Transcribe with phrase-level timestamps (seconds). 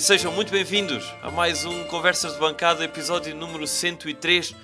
[0.00, 4.56] e sejam muito bem-vindos a mais um Conversas de Bancada, episódio número 103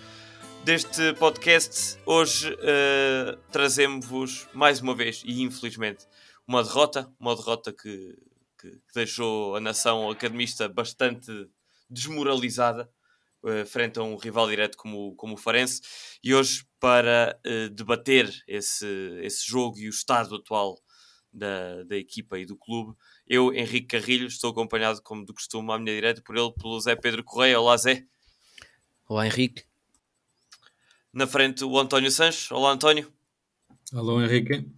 [0.64, 1.98] deste podcast.
[2.06, 6.06] Hoje uh, trazemos-vos mais uma vez, e infelizmente,
[6.48, 8.16] uma derrota, uma derrota que,
[8.58, 11.30] que, deixou a nação academista bastante
[11.90, 12.90] desmoralizada
[13.42, 15.82] uh, frente a um rival direto como, como o Farense.
[16.24, 20.78] E hoje, para uh, debater esse, esse jogo e o estado atual
[21.36, 22.96] da, da equipa e do clube,
[23.28, 26.96] eu, Henrique Carrilho, estou acompanhado, como do costume, à minha direita, por ele, pelo Zé
[26.96, 27.60] Pedro Correia.
[27.60, 28.04] Olá, Zé.
[29.08, 29.64] Olá, Henrique.
[31.12, 32.50] Na frente, o António Sanches.
[32.50, 33.12] Olá, António.
[33.92, 34.68] Alô, Henrique.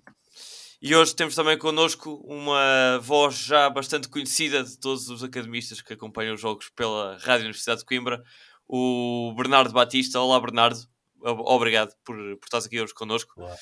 [0.80, 5.93] E hoje temos também connosco uma voz já bastante conhecida de todos os academistas que
[5.93, 8.23] acompanham os jogos pela Rádio Universidade de Coimbra,
[8.69, 10.21] o Bernardo Batista.
[10.21, 10.79] Olá, Bernardo.
[11.21, 13.32] Obrigado por, por estar aqui hoje connosco.
[13.37, 13.57] Olá.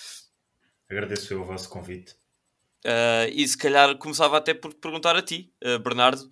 [0.91, 2.15] Agradeço o vosso convite.
[2.87, 6.31] Uh, e se calhar começava até por perguntar a ti, uh, Bernardo.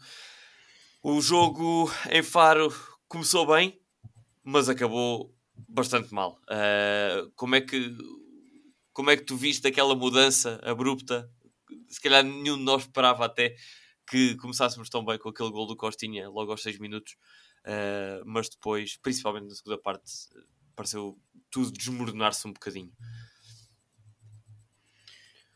[1.03, 2.73] O jogo em Faro
[3.09, 3.77] começou bem,
[4.45, 5.35] mas acabou
[5.69, 6.41] bastante mal.
[6.45, 7.97] Uh, como é que
[8.93, 11.29] como é que tu viste aquela mudança abrupta?
[11.89, 13.57] Se calhar nenhum de nós esperava até
[14.09, 17.17] que começássemos tão bem com aquele gol do Costinha logo aos 6 minutos,
[18.25, 20.05] mas depois, principalmente na segunda parte,
[20.77, 21.19] pareceu
[21.51, 22.93] tudo desmoronar-se um bocadinho.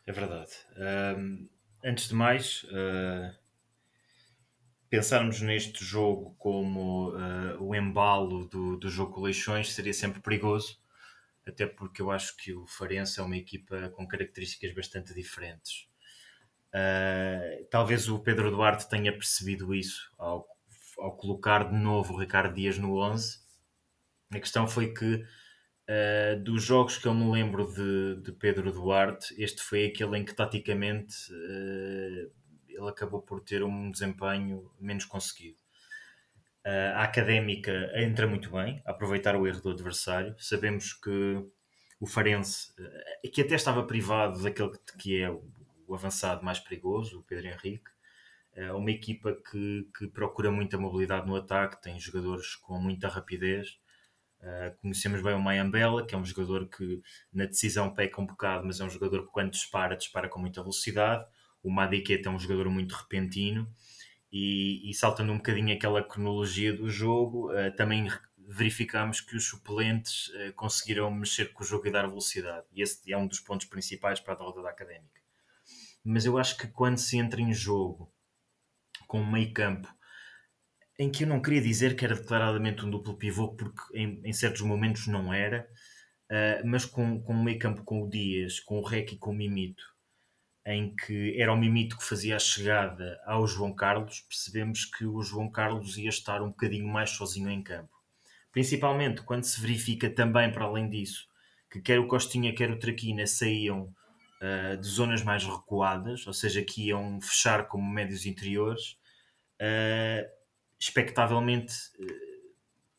[0.09, 0.53] É verdade.
[1.15, 1.47] Um,
[1.85, 3.31] antes de mais, uh,
[4.89, 10.81] pensarmos neste jogo como uh, o embalo do, do jogo com seria sempre perigoso,
[11.45, 15.87] até porque eu acho que o Farense é uma equipa com características bastante diferentes.
[16.73, 20.43] Uh, talvez o Pedro Duarte tenha percebido isso ao,
[20.97, 23.41] ao colocar de novo o Ricardo Dias no 11.
[24.31, 25.23] A questão foi que
[25.89, 30.23] Uh, dos jogos que eu me lembro de, de, Pedro Duarte, este foi aquele em
[30.23, 32.31] que taticamente uh,
[32.67, 35.57] ele acabou por ter um desempenho menos conseguido.
[36.63, 40.35] Uh, a académica entra muito bem, a aproveitar o erro do adversário.
[40.37, 41.43] Sabemos que
[41.99, 42.71] o Farense,
[43.33, 45.43] que até estava privado daquele que é o,
[45.87, 47.89] o avançado mais perigoso, o Pedro Henrique,
[48.53, 53.79] é uma equipa que, que procura muita mobilidade no ataque, tem jogadores com muita rapidez
[54.41, 57.01] Uh, conhecemos bem o Mayambela, que é um jogador que
[57.33, 60.61] na decisão peca um bocado, mas é um jogador que quando dispara, dispara com muita
[60.61, 61.25] velocidade.
[61.61, 63.69] O Madiqueta é um jogador muito repentino
[64.31, 68.07] e, e saltando um bocadinho aquela cronologia do jogo, uh, também
[68.37, 72.65] verificamos que os suplentes uh, conseguiram mexer com o jogo e dar velocidade.
[72.71, 75.19] E esse é um dos pontos principais para a derrota da Académica.
[76.03, 78.11] Mas eu acho que quando se entra em jogo
[79.07, 79.93] com meio campo
[80.99, 84.33] em que eu não queria dizer que era declaradamente um duplo pivô, porque em, em
[84.33, 85.65] certos momentos não era,
[86.29, 89.31] uh, mas com, com o meio campo com o Dias, com o Rec e com
[89.31, 89.83] o Mimito,
[90.65, 95.23] em que era o Mimito que fazia a chegada ao João Carlos, percebemos que o
[95.23, 97.97] João Carlos ia estar um bocadinho mais sozinho em campo.
[98.51, 101.29] Principalmente quando se verifica também, para além disso,
[101.71, 103.83] que quer o Costinha, quer o Traquina saíam
[104.41, 108.97] uh, de zonas mais recuadas, ou seja, que iam fechar como médios interiores.
[109.61, 110.38] Uh,
[110.79, 112.29] expectavelmente eh,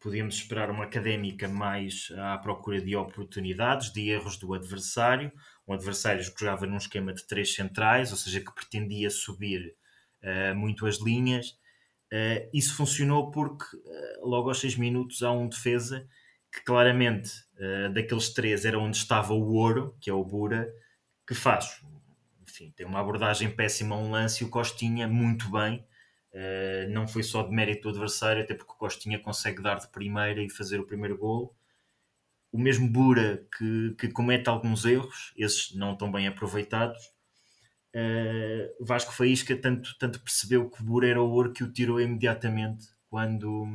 [0.01, 5.31] podíamos esperar uma académica mais à procura de oportunidades, de erros do adversário.
[5.69, 9.75] Um adversário que jogava num esquema de três centrais, ou seja, que pretendia subir
[10.23, 11.51] uh, muito as linhas.
[12.13, 16.09] Uh, isso funcionou porque uh, logo aos seis minutos há um defesa
[16.53, 17.31] que claramente
[17.95, 20.69] daqueles três era onde estava o ouro, que é o Bura,
[21.25, 21.81] que faz,
[22.43, 25.87] enfim, tem uma abordagem péssima a um lance e o Costinha muito bem,
[26.33, 29.89] Uh, não foi só de mérito do adversário, até porque o Costinha consegue dar de
[29.89, 31.55] primeira e fazer o primeiro gol.
[32.53, 37.13] O mesmo Bura que, que comete alguns erros, esses não tão bem aproveitados.
[37.95, 42.01] Uh, Vasco Faísca tanto, tanto percebeu que o Bura era o ouro que o tirou
[42.01, 43.67] imediatamente quando,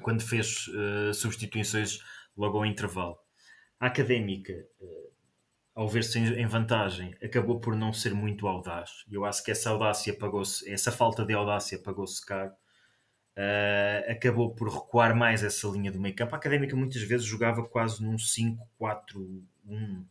[0.00, 2.00] quando fez uh, substituições
[2.36, 3.16] logo ao intervalo.
[3.78, 4.52] A académica
[5.74, 9.04] ao ver-se em vantagem, acabou por não ser muito audaz.
[9.10, 12.52] Eu acho que essa audácia pagou-se, essa falta de audácia pagou-se caro.
[13.34, 16.34] Uh, acabou por recuar mais essa linha do meio campo.
[16.34, 20.04] A Académica muitas vezes jogava quase num 5-4-1,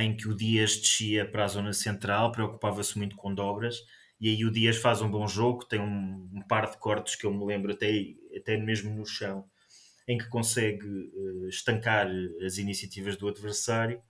[0.00, 3.84] em que o Dias descia para a zona central, preocupava-se muito com dobras,
[4.18, 7.26] e aí o Dias faz um bom jogo, tem um, um par de cortes que
[7.26, 7.92] eu me lembro até,
[8.34, 9.44] até mesmo no chão,
[10.08, 12.08] em que consegue uh, estancar
[12.44, 14.00] as iniciativas do adversário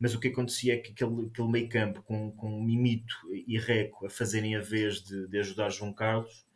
[0.00, 3.14] mas o que acontecia é que aquele, aquele meio campo com, com Mimito
[3.46, 6.46] e Reco a fazerem a vez de, de ajudar João Carlos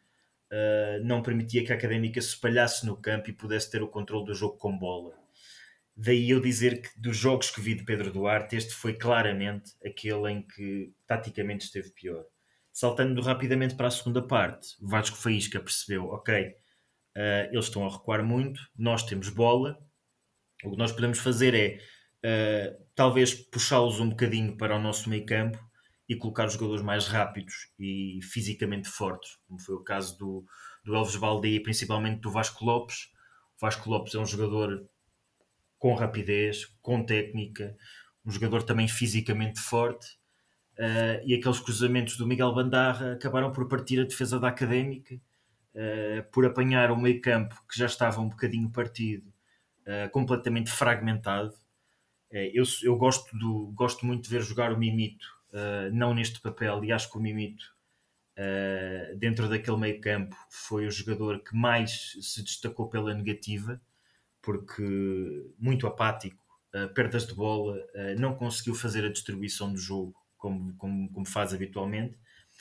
[0.50, 4.24] uh, não permitia que a Académica se espalhasse no campo e pudesse ter o controle
[4.24, 5.12] do jogo com bola.
[5.94, 10.32] Daí eu dizer que dos jogos que vi de Pedro Duarte, este foi claramente aquele
[10.32, 12.24] em que taticamente esteve pior.
[12.72, 18.24] Saltando rapidamente para a segunda parte, Vasco Faísca percebeu, ok, uh, eles estão a recuar
[18.24, 19.78] muito, nós temos bola,
[20.64, 21.78] o que nós podemos fazer é
[22.24, 25.58] uh, talvez puxá-los um bocadinho para o nosso meio campo
[26.08, 30.44] e colocar os jogadores mais rápidos e fisicamente fortes, como foi o caso do,
[30.84, 33.10] do Elves Baldi e principalmente do Vasco Lopes.
[33.56, 34.86] O Vasco Lopes é um jogador
[35.78, 37.76] com rapidez, com técnica,
[38.24, 40.18] um jogador também fisicamente forte
[40.78, 46.30] Uh, e aqueles cruzamentos do Miguel Bandarra acabaram por partir a defesa da Académica, uh,
[46.32, 49.32] por apanhar o meio campo que já estava um bocadinho partido,
[49.86, 51.54] uh, completamente fragmentado.
[52.52, 55.26] Eu, eu gosto, do, gosto muito de ver jogar o Mimito,
[55.92, 57.64] não neste papel, e acho que o Mimito,
[59.16, 63.80] dentro daquele meio campo, foi o jogador que mais se destacou pela negativa,
[64.42, 64.82] porque
[65.58, 66.42] muito apático,
[66.94, 67.78] perdas de bola,
[68.18, 72.18] não conseguiu fazer a distribuição do jogo como, como, como faz habitualmente.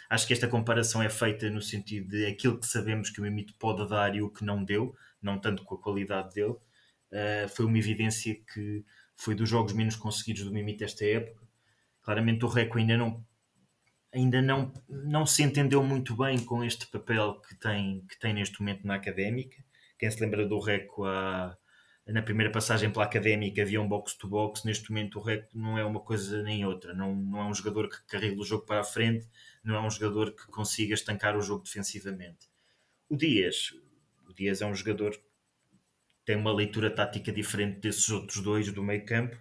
[0.10, 3.54] Acho que esta comparação é feita no sentido de aquilo que sabemos que o Mimito
[3.60, 6.56] pode dar e o que não deu, não tanto com a qualidade dele.
[7.12, 8.84] Uh, foi uma evidência que
[9.24, 11.48] foi dos jogos menos conseguidos do Mimito esta época.
[12.02, 13.26] Claramente o Reco ainda não
[14.14, 18.60] ainda não, não se entendeu muito bem com este papel que tem, que tem neste
[18.60, 19.58] momento na académica.
[19.98, 21.58] Quem se lembra do Reco há,
[22.08, 26.00] na primeira passagem pela académica havia um box-to-box, neste momento o Rec não é uma
[26.00, 29.28] coisa nem outra, não, não é um jogador que carrega o jogo para a frente,
[29.64, 32.50] não é um jogador que consiga estancar o jogo defensivamente.
[33.08, 33.74] O Dias,
[34.28, 35.18] o Dias é um jogador
[36.26, 39.38] tem uma leitura tática diferente desses outros dois do meio campo,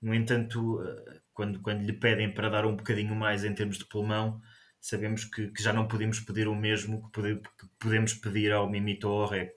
[0.00, 3.86] no entanto, eh, quando, quando lhe pedem para dar um bocadinho mais em termos de
[3.86, 4.40] pulmão,
[4.80, 8.68] sabemos que, que já não podemos pedir o mesmo que, pode, que podemos pedir ao
[8.70, 9.54] Mimito ou ao Reco.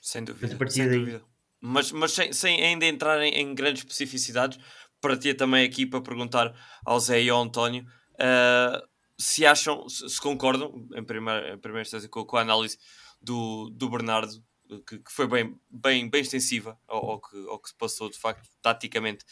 [0.00, 1.32] Sem dúvida, sem daí, dúvida
[1.62, 4.58] mas, mas sem, sem ainda entrar em, em, grandes especificidades,
[5.00, 6.52] para ti também aqui para perguntar
[6.84, 8.86] ao Zé e ao António uh,
[9.16, 12.76] se acham, se, se, concordam, em primeira, em primeira instância, com, com a análise
[13.20, 14.32] do, do Bernardo,
[14.80, 18.18] que, que, foi bem, bem, bem extensiva ao, ao, que, ao que se passou de
[18.18, 19.24] facto, taticamente,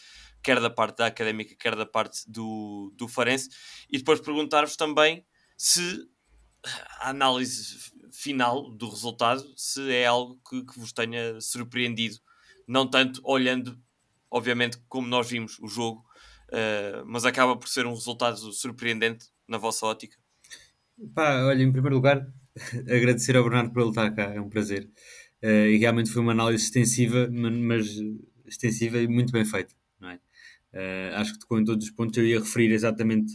[0.43, 3.49] quer da parte da académica, quer da parte do, do Farense,
[3.91, 5.25] e depois perguntar-vos também
[5.57, 6.09] se
[7.01, 12.17] a análise final do resultado se é algo que, que, vos tenha surpreendido,
[12.67, 13.79] não tanto olhando,
[14.31, 16.05] obviamente, como nós vimos o jogo,
[16.49, 20.17] uh, mas acaba por ser um resultado surpreendente na vossa ótica.
[21.15, 22.27] Pá, olha, em primeiro lugar,
[22.89, 24.89] agradecer ao Bernardo por ele estar cá, é um prazer.
[25.43, 27.87] Uh, e realmente foi uma análise extensiva, mas
[28.47, 30.19] extensiva e muito bem feita, é?
[30.73, 32.17] Uh, acho que em todos os pontos.
[32.17, 33.35] Eu ia referir exatamente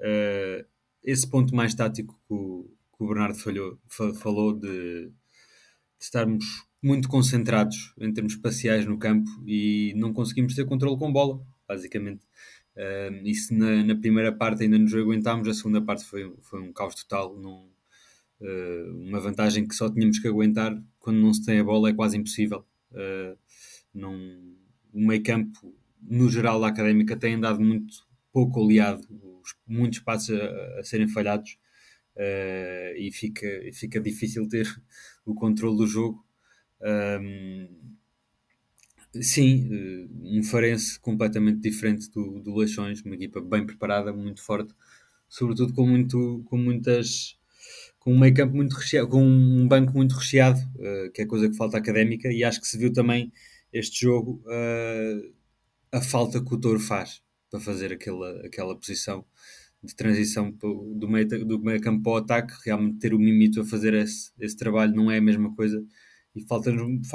[0.00, 0.66] uh,
[1.02, 3.78] esse ponto mais tático que o, que o Bernardo falhou,
[4.20, 5.12] falou de, de,
[6.00, 6.44] estarmos
[6.82, 12.22] muito concentrados em termos espaciais no campo e não conseguimos ter controle com bola, basicamente.
[12.76, 16.72] Uh, isso na, na, primeira parte ainda nos aguentámos, a segunda parte foi, foi um
[16.72, 17.34] caos total.
[17.36, 17.70] Num,
[18.40, 21.94] uh, uma vantagem que só tínhamos que aguentar quando não se tem a bola é
[21.94, 22.66] quase impossível.
[22.90, 23.38] Uh,
[23.94, 24.56] num,
[24.92, 25.72] o meio campo,
[26.02, 29.06] no geral, da académica tem andado muito pouco aliado,
[29.64, 31.56] muitos passos a, a serem falhados
[32.16, 34.66] uh, e fica, fica difícil ter
[35.24, 36.26] o controle do jogo.
[36.82, 37.68] Um,
[39.22, 44.74] sim, eh, um Farense completamente diferente do, do Leixões, uma equipa bem preparada, muito forte,
[45.28, 47.35] sobretudo com, muito, com muitas
[48.06, 51.50] com um meio campo muito recheado, com um banco muito recheado, uh, que é coisa
[51.50, 53.32] que falta académica, e acho que se viu também
[53.72, 55.34] este jogo uh,
[55.90, 57.20] a falta que o Touro faz
[57.50, 59.26] para fazer aquela, aquela posição
[59.82, 63.64] de transição do meio, do meio campo para o ataque, realmente ter o Mimito a
[63.64, 65.84] fazer esse, esse trabalho não é a mesma coisa
[66.32, 67.08] e faz-nos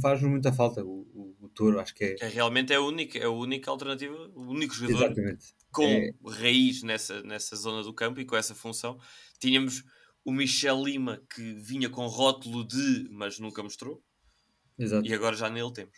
[0.00, 2.16] faz muita falta o, o, o Toro, acho que é...
[2.20, 2.28] é...
[2.28, 5.46] realmente é a única, é a única alternativa, o único jogador Exatamente.
[5.72, 6.12] com é...
[6.24, 8.96] raiz nessa, nessa zona do campo e com essa função.
[9.40, 9.82] Tínhamos
[10.26, 14.02] o Michel Lima que vinha com rótulo de, mas nunca mostrou.
[14.76, 15.06] Exato.
[15.08, 15.96] E agora já nele temos.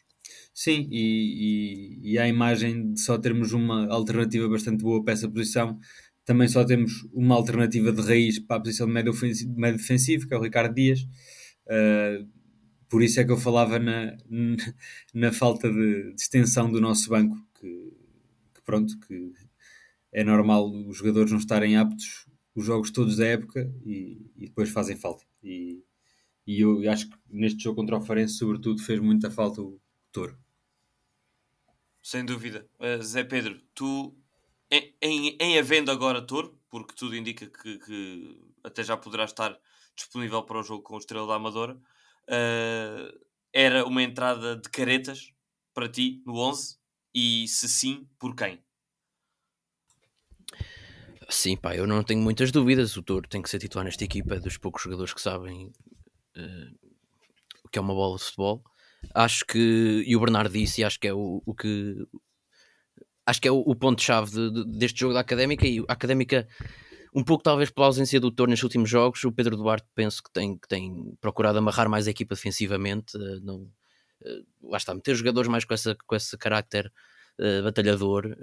[0.52, 5.28] Sim, e, e, e a imagem de só termos uma alternativa bastante boa para essa
[5.28, 5.80] posição
[6.28, 9.14] também só temos uma alternativa de raiz para a posição de médio,
[9.56, 11.00] médio defensivo, que é o Ricardo Dias.
[11.64, 12.28] Uh,
[12.87, 14.14] por isso é que eu falava na,
[15.14, 17.66] na falta de, de extensão do nosso banco, que,
[18.54, 19.32] que, pronto, que
[20.12, 22.27] é normal os jogadores não estarem aptos
[22.58, 25.24] os jogos todos da época e, e depois fazem falta.
[25.40, 25.80] E,
[26.44, 30.36] e eu acho que neste jogo contra o Farense, sobretudo, fez muita falta o Toro.
[32.02, 32.68] Sem dúvida.
[32.80, 34.12] Uh, Zé Pedro, tu
[34.68, 39.56] em, em, em havendo agora Toro, porque tudo indica que, que, até já poderá estar
[39.94, 45.32] disponível para o jogo com o Estrela da Amadora, uh, era uma entrada de caretas
[45.72, 46.76] para ti no 11
[47.14, 48.60] e se sim, por quem?
[51.30, 52.97] Sim, pá, eu não tenho muitas dúvidas.
[52.97, 55.66] O Toro tem que ser titular nesta equipa, é dos poucos jogadores que sabem
[56.37, 56.88] uh,
[57.64, 58.64] o que é uma bola de futebol.
[59.14, 61.97] Acho que, e o Bernardo disse, acho que é o, o que
[63.26, 66.49] acho que é o, o ponto-chave de, de, deste jogo da Académica e a Académica
[67.14, 70.32] um pouco talvez pela ausência do Toro nestes últimos jogos, o Pedro Duarte penso que
[70.32, 75.14] tem, que tem procurado amarrar mais a equipa defensivamente, uh, não, uh, lá está, meter
[75.14, 76.90] jogadores mais com, essa, com esse carácter
[77.62, 78.37] batalhador,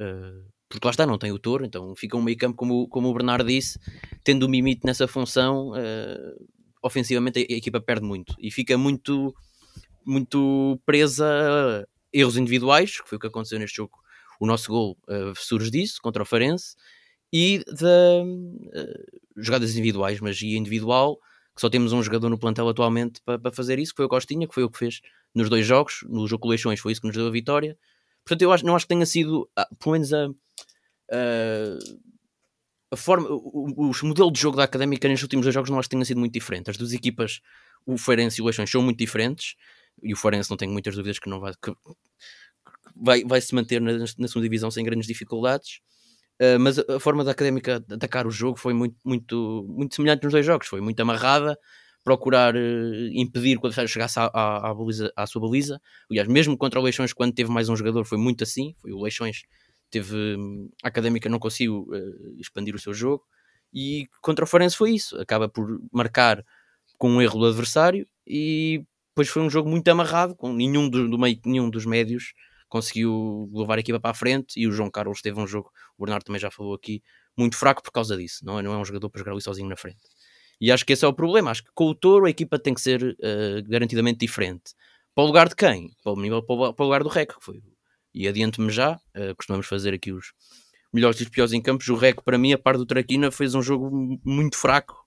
[0.75, 3.13] porque lá está, não tem o Toro, então fica um meio campo como, como o
[3.13, 3.79] Bernardo disse,
[4.23, 5.71] tendo o Mimite nessa função,
[6.81, 9.35] ofensivamente a, a, equipa perde muito e fica muito,
[10.05, 14.05] muito presa a erros individuais, que foi o que aconteceu neste jogo
[14.39, 16.75] o nosso gol uh, surge disso, contra o Farense,
[17.31, 21.17] e de uh, jogadas individuais, magia individual,
[21.55, 24.09] que só temos um jogador no plantel atualmente para, para fazer isso, que foi o
[24.09, 25.01] Costinha, que foi o que fez
[25.33, 27.77] nos dois jogos, no jogo com Leixões foi isso que nos deu a vitória.
[28.25, 30.25] Portanto, eu acho, não acho que tenha sido, ah, pelo menos a,
[31.11, 31.77] a,
[32.91, 35.87] a forma, o, o, modelo de jogo da Académica nestes últimos dois jogos não acho
[35.87, 36.69] que tenha sido muito diferente.
[36.71, 37.41] As duas equipas,
[37.85, 39.55] o Feirense e o Leixões, são muito diferentes,
[40.01, 41.71] e o Feirense não tenho muitas dúvidas que não vai, que,
[42.95, 45.81] vai, vai se manter na, na segunda divisão sem grandes dificuldades.
[46.41, 50.33] Uh, mas a, forma da académica atacar o jogo foi muito, muito, muito semelhante nos
[50.33, 51.57] dois jogos, foi muito amarrada,
[52.05, 55.81] procurar uh, impedir que o adversário chegasse à, à, à, baliza, à sua baliza.
[56.09, 58.75] Aliás, mesmo contra o Leixões, quando teve mais um jogador, foi muito assim.
[58.79, 59.41] Foi o Leixões
[59.89, 60.37] teve
[60.83, 63.23] a académica não conseguiu uh, expandir o seu jogo
[63.73, 65.19] e contra o Forense foi isso.
[65.19, 66.43] Acaba por marcar
[66.97, 71.09] com um erro do adversário e depois foi um jogo muito amarrado, com nenhum do,
[71.09, 72.33] do meio, nenhum dos médios
[72.67, 76.03] conseguiu levar a equipa para a frente e o João Carlos teve um jogo, o
[76.03, 77.01] Bernardo também já falou aqui,
[77.37, 79.69] muito fraco por causa disso, não é, não é um jogador para jogar ali sozinho
[79.69, 79.99] na frente.
[80.59, 82.73] E acho que esse é o problema, acho que com o Touro a equipa tem
[82.73, 84.73] que ser uh, garantidamente diferente.
[85.13, 85.91] Para o lugar de quem?
[86.03, 87.61] Para o, para o lugar do REC, que foi.
[88.13, 90.33] E adianto-me já, uh, costumamos fazer aqui os
[90.93, 93.53] melhores e os piores em campos, o REC para mim, a par do Traquina, fez
[93.53, 95.05] um jogo muito fraco,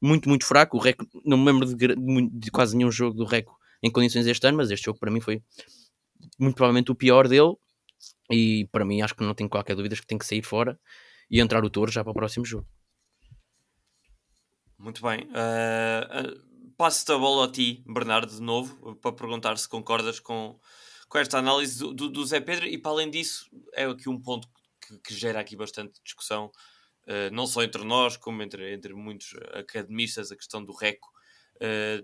[0.00, 0.76] muito, muito fraco.
[0.76, 3.46] O REC, não me lembro de, de, de quase nenhum jogo do REC
[3.82, 5.42] em condições este ano, mas este jogo para mim foi
[6.38, 7.54] muito provavelmente o pior dele.
[8.30, 10.78] E para mim, acho que não tenho qualquer dúvida que tem que sair fora
[11.30, 12.66] e entrar o Touro já para o próximo jogo.
[14.82, 15.20] Muito bem.
[15.28, 20.58] Uh, uh, Passo-te a bola a ti, Bernardo, de novo, para perguntar se concordas com,
[21.08, 22.66] com esta análise do, do, do Zé Pedro.
[22.66, 24.48] E para além disso, é aqui um ponto
[24.80, 26.46] que, que gera aqui bastante discussão,
[27.06, 31.12] uh, não só entre nós, como entre, entre muitos academistas, a questão do RECO.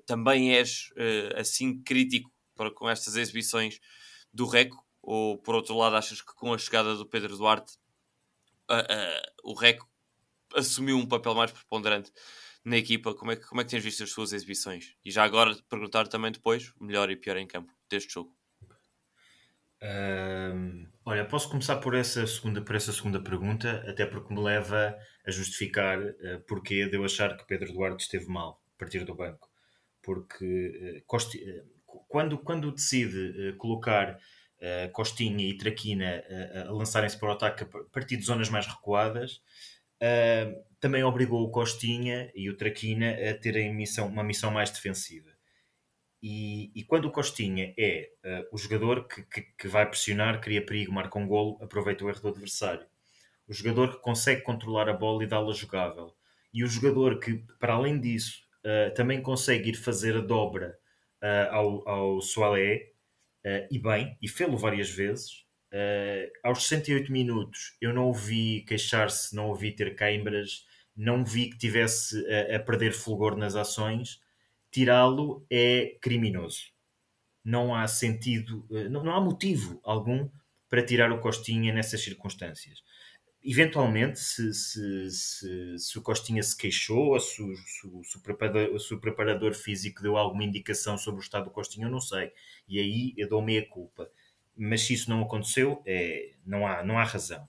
[0.06, 0.90] também és
[1.36, 3.80] assim crítico para, com estas exibições
[4.32, 4.86] do Reco?
[5.02, 7.72] Ou por outro lado, achas que com a chegada do Pedro Duarte
[8.70, 9.88] uh, uh, o Reco
[10.54, 12.12] assumiu um papel mais preponderante
[12.68, 13.14] na equipa?
[13.14, 14.94] Como é, que, como é que tens visto as suas exibições?
[15.04, 18.32] E já agora perguntar também depois, melhor e pior em campo deste jogo.
[21.04, 24.96] olha, posso começar por essa, segunda, por essa segunda pergunta, até porque me leva
[25.26, 29.14] a justificar uh, porque de eu achar que Pedro Duarte esteve mal a partir do
[29.14, 29.48] banco.
[30.02, 34.18] Porque uh, Costi, uh, quando, quando decide uh, colocar
[34.58, 38.66] uh, Costinha e Traquina uh, a lançarem-se para o ataque a partir de zonas mais
[38.66, 39.40] recuadas,
[40.80, 45.30] também obrigou o Costinha e o Traquina a terem missão, uma missão mais defensiva.
[46.22, 48.10] E, e quando o Costinha é
[48.50, 52.20] o jogador que, que, que, vai pressionar, cria perigo, marca um golo, aproveita o erro
[52.20, 52.86] do adversário.
[53.46, 56.14] O jogador que consegue controlar a bola e dá-la jogável.
[56.52, 58.42] E o jogador que, para além disso,
[58.94, 60.78] também consegue ir fazer a dobra
[61.22, 62.90] uh, ao, ao Soalé,
[63.44, 65.46] uh, e bem, e fê-lo várias vezes.
[65.72, 70.64] Uh, aos 68 minutos eu não ouvi queixar-se, não ouvi ter câimbras,
[70.98, 74.20] não vi que tivesse a, a perder fulgor nas ações.
[74.70, 76.72] Tirá-lo é criminoso.
[77.42, 80.28] Não há sentido, não, não há motivo algum
[80.68, 82.82] para tirar o Costinha nessas circunstâncias
[83.42, 88.94] eventualmente, se, se, se, se, o Costinha se queixou, ou se, se, o preparador, se
[88.94, 92.32] o preparador físico deu alguma indicação sobre o estado do Costinha, eu não sei.
[92.68, 94.10] E aí eu dou meia culpa.
[94.56, 97.48] Mas se isso não aconteceu, é, não, há, não há razão.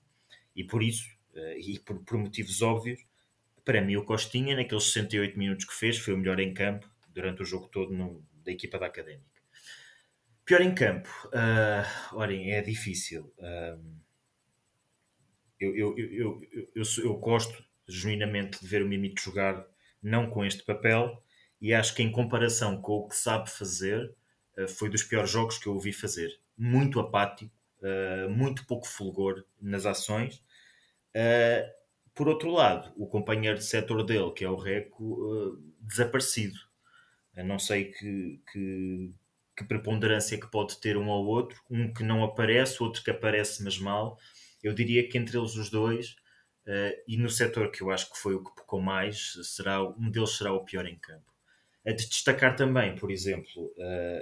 [0.55, 3.03] E por isso, eh, e por, por motivos óbvios,
[3.63, 7.41] para mim o Costinha, naqueles 68 minutos que fez, foi o melhor em campo durante
[7.41, 9.39] o jogo todo no, da equipa da Académica.
[10.45, 13.31] Pior em campo, uh, olhem, é difícil.
[13.37, 13.99] Uh,
[15.59, 16.41] eu, eu, eu,
[16.73, 19.65] eu, eu, gosto genuinamente de ver o Mimito jogar
[20.01, 21.21] não com este papel
[21.59, 24.15] e acho que em comparação com o que sabe fazer
[24.57, 27.51] eh, foi dos piores jogos que eu ouvi fazer muito apático
[27.81, 30.41] eh, muito pouco fulgor nas ações
[32.19, 36.59] por outro lado o companheiro de setor dele que é o Reco desaparecido.
[37.45, 39.13] Não sei que, que,
[39.55, 41.63] que preponderância que pode ter um ao outro.
[41.69, 44.19] Um que não aparece, outro que aparece mas mal.
[44.61, 46.17] Eu diria que entre eles os dois,
[47.07, 50.31] e no setor que eu acho que foi o que pecou mais, será, um deles
[50.31, 51.33] será o pior em campo.
[51.87, 53.73] A de destacar também, por exemplo,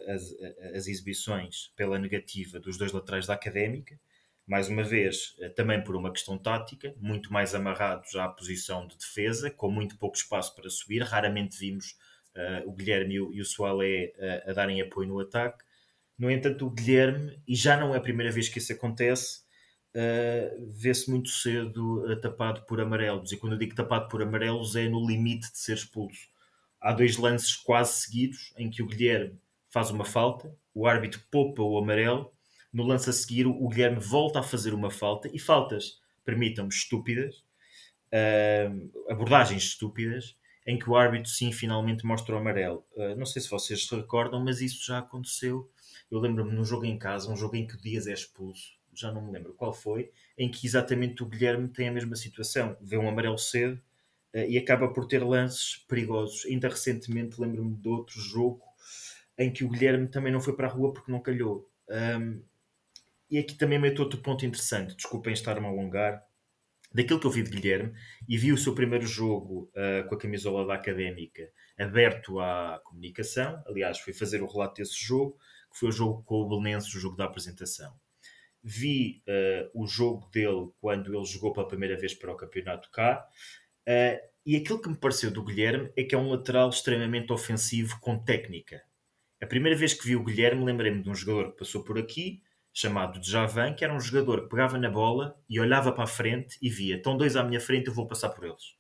[0.08, 0.36] as,
[0.75, 4.00] as exibições pela negativa dos dois laterais da Académica,
[4.48, 9.51] mais uma vez, também por uma questão tática, muito mais amarrados à posição de defesa,
[9.51, 11.04] com muito pouco espaço para subir.
[11.04, 11.98] Raramente vimos
[12.38, 15.66] uh, o Guilherme e o, o Soalé uh, a darem apoio no ataque.
[16.18, 19.42] No entanto, o Guilherme, e já não é a primeira vez que isso acontece,
[19.94, 23.34] uh, vê-se muito cedo tapado por amarelos.
[23.34, 26.30] E quando eu digo tapado por amarelos, é no limite de ser expulso.
[26.80, 29.38] Há dois lances quase seguidos em que o Guilherme
[29.70, 32.32] faz uma falta, o árbitro poupa o amarelo,
[32.71, 37.43] no lance a seguir o Guilherme volta a fazer uma falta e faltas, permitam-me, estúpidas,
[39.09, 40.36] abordagens estúpidas,
[40.67, 42.86] em que o árbitro sim finalmente mostra o amarelo.
[42.91, 45.71] Uh, não sei se vocês se recordam, mas isso já aconteceu.
[46.12, 49.09] Eu lembro-me num jogo em casa, um jogo em que o Dias é expulso, já
[49.09, 52.75] não me lembro qual foi, em que exatamente o Guilherme tem a mesma situação.
[52.81, 53.81] Vê um amarelo cedo
[54.36, 56.45] uh, e acaba por ter lances perigosos.
[56.45, 58.62] Ainda recentemente lembro-me de outro jogo
[59.38, 61.69] em que o Guilherme também não foi para a rua porque não calhou.
[61.89, 62.41] Um,
[63.29, 66.24] e aqui também meto outro ponto interessante, desculpem estar-me a alongar,
[66.93, 67.93] daquilo que eu vi de Guilherme
[68.27, 73.62] e vi o seu primeiro jogo uh, com a camisola da Académica aberto à comunicação.
[73.67, 75.38] Aliás, fui fazer o relato desse jogo,
[75.72, 77.93] que foi o jogo com o Belenenses, o jogo da apresentação.
[78.63, 83.27] Vi uh, o jogo dele quando ele jogou pela primeira vez para o campeonato cá.
[83.88, 88.00] Uh, e aquilo que me pareceu do Guilherme é que é um lateral extremamente ofensivo
[88.00, 88.81] com técnica.
[89.41, 92.41] A primeira vez que vi o Guilherme, lembrei-me de um jogador que passou por aqui,
[92.79, 96.60] chamado Javan, que era um jogador que pegava na bola e olhava para a frente
[96.62, 98.77] e via: estão dois à minha frente, eu vou passar por eles.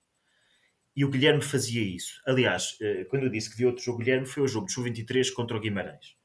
[0.95, 2.21] E o Guilherme fazia isso.
[2.27, 5.31] Aliás, eh, quando eu disse que vi outro jogo Guilherme, foi o jogo de Sub-23
[5.33, 6.15] contra o Guimarães,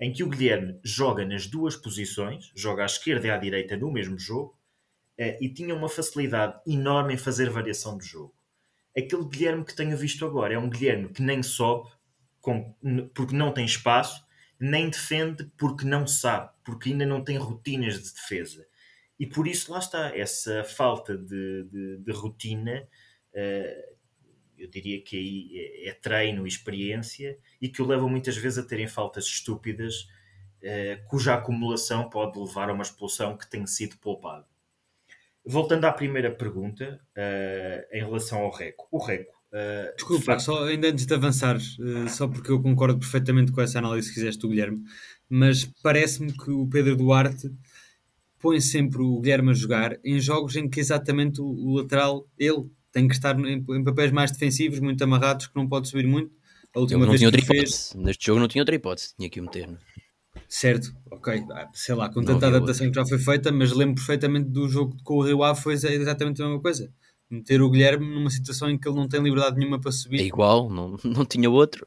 [0.00, 3.92] em que o Guilherme joga nas duas posições, joga à esquerda e à direita no
[3.92, 4.58] mesmo jogo,
[5.18, 8.34] eh, e tinha uma facilidade enorme em fazer variação de jogo.
[8.96, 11.90] Aquele Guilherme que tenho visto agora é um Guilherme que nem sobe,
[13.14, 14.24] porque não tem espaço,
[14.62, 18.64] nem defende porque não sabe, porque ainda não tem rotinas de defesa.
[19.18, 22.88] E por isso lá está, essa falta de, de, de rotina,
[23.34, 23.96] uh,
[24.56, 28.58] eu diria que aí é, é treino e experiência, e que o leva muitas vezes
[28.58, 30.02] a terem faltas estúpidas,
[30.62, 34.46] uh, cuja acumulação pode levar a uma expulsão que tem sido poupada.
[35.44, 38.86] Voltando à primeira pergunta, uh, em relação ao Reco.
[38.92, 40.44] O Reco Uh, Desculpa, facto...
[40.44, 44.14] só ainda antes de avançar, uh, só porque eu concordo perfeitamente com essa análise que
[44.14, 44.82] fizeste do Guilherme,
[45.28, 47.52] mas parece-me que o Pedro Duarte
[48.40, 52.66] põe sempre o Guilherme a jogar em jogos em que exatamente o, o lateral, ele,
[52.90, 56.32] tem que estar em, em, papéis mais defensivos, muito amarrados, que não pode subir muito.
[56.74, 57.92] A última vez que fez...
[57.94, 59.66] Neste jogo não tinha outra hipótese, tinha que o meter.
[59.66, 59.74] Não?
[59.74, 59.78] É?
[60.48, 63.02] Certo, ok, ah, sei lá, com tanta adaptação outra.
[63.02, 66.40] que já foi feita, mas lembro perfeitamente do jogo com o Rio Ave foi exatamente
[66.40, 66.90] a mesma coisa
[67.32, 70.20] meter o Guilherme numa situação em que ele não tem liberdade nenhuma para subir.
[70.20, 71.86] É igual, não, não tinha outro.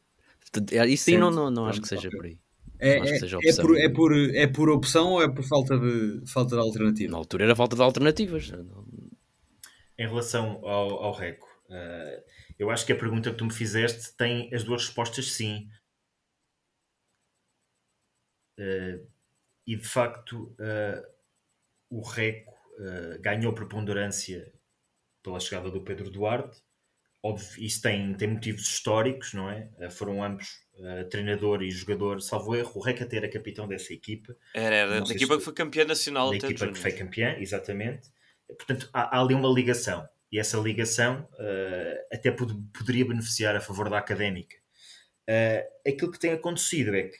[0.71, 2.37] É, isso sim, não, não, não acho que seja por aí.
[2.79, 6.55] É, é, é, por, é, por, é por opção ou é por falta de, falta
[6.55, 7.11] de alternativa?
[7.11, 8.51] Na altura era falta de alternativas.
[9.97, 12.23] Em relação ao, ao Reco, uh,
[12.59, 15.69] eu acho que a pergunta que tu me fizeste tem as duas respostas sim.
[18.59, 19.07] Uh,
[19.65, 21.07] e de facto, uh,
[21.89, 22.53] o Reco
[23.21, 24.53] ganhou preponderância
[25.25, 26.61] pela chegada do Pedro Duarte.
[27.23, 29.67] Óbvio, isso tem, tem motivos históricos, não é?
[29.79, 32.73] Eh, foram ambos uh, treinador e jogador, salvo erro.
[32.75, 34.35] O Recater era capitão dessa equipa.
[34.53, 36.29] Era, era da equipa que foi campeã nacional.
[36.29, 38.09] Da equipa que foi campeã, exatamente.
[38.47, 40.07] Portanto, há, há, ali uma ligação.
[40.31, 44.55] E essa ligação uh, até pod poderia beneficiar a favor da académica.
[45.27, 47.17] Uh, aquilo que tem acontecido é que,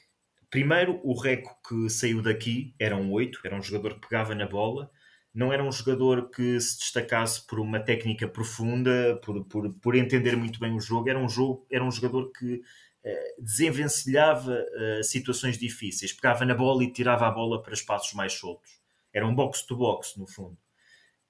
[0.48, 4.46] primeiro, o Reco que saiu daqui era um 8, era um jogador que pegava na
[4.46, 4.88] bola
[5.36, 10.34] não era um jogador que se destacasse por uma técnica profunda, por, por, por entender
[10.34, 11.10] muito bem o jogo.
[11.10, 12.62] Era um, jogo, era um jogador que
[13.04, 18.32] eh, desenvencilhava eh, situações difíceis, pegava na bola e tirava a bola para espaços mais
[18.32, 18.80] soltos.
[19.12, 20.56] Era um box-to-box, no fundo.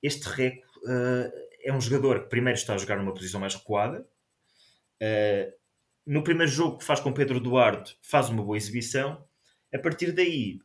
[0.00, 4.06] Este Reco eh, é um jogador que primeiro está a jogar numa posição mais recuada.
[6.06, 9.26] no primeiro jogo que faz com Pedro Duarte, faz uma boa exibição.
[9.74, 10.60] A partir daí,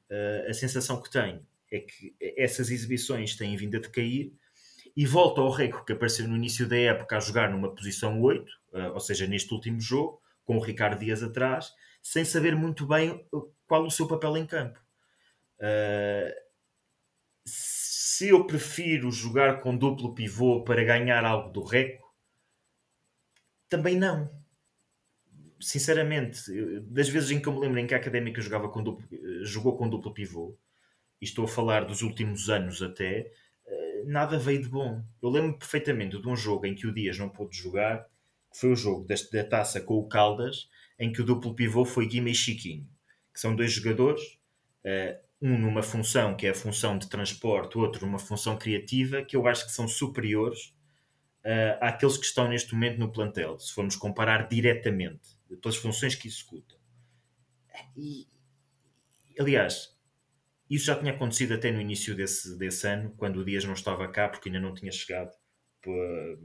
[0.48, 4.34] a sensação que tenho é que essas exibições têm vindo a decair
[4.96, 8.52] e volta ao Reco que apareceu no início da época a jogar numa posição 8,
[8.74, 13.26] eh, ou seja, neste último jogo, com o Ricardo Dias atrás, sem saber muito bem
[13.66, 14.80] qual o seu papel em campo.
[15.60, 16.34] Uh,
[17.46, 22.12] se eu prefiro jogar com duplo pivô para ganhar algo do Reco,
[23.70, 24.30] também não.
[25.60, 26.42] Sinceramente,
[26.82, 29.08] das vezes em que eu me lembro em que a Académica jogava com duplo,
[29.44, 30.58] jogou com duplo pivô,
[31.22, 33.32] e estou a falar dos últimos anos até,
[33.68, 35.04] eh, nada veio de bom.
[35.22, 38.06] Eu lembro perfeitamente de um jogo em que o Dias não pôde jogar,
[38.52, 40.68] que foi o jogo deste, da taça com o Caldas,
[41.00, 42.88] em que o duplo pivô foi Guima e Chiquinho,
[43.34, 44.22] que são dois jogadores,
[44.84, 49.36] uh, um numa função que é a função de transporte, outro numa função criativa, que
[49.36, 50.76] eu acho que são superiores
[51.46, 56.28] uh, àqueles que estão neste momento no plantel, se formos comparar diretamente, pelas funções que
[56.28, 56.78] executam.
[57.96, 58.28] E,
[59.40, 59.98] aliás,
[60.76, 64.08] isso já tinha acontecido até no início desse, desse ano, quando o Dias não estava
[64.08, 65.32] cá, porque ainda não tinha chegado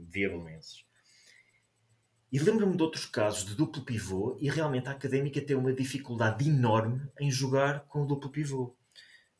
[0.09, 0.85] via Belenenses.
[2.29, 6.45] E lembro-me de outros casos de duplo pivô e realmente a académica tem uma dificuldade
[6.45, 8.75] enorme em jogar com o duplo pivô.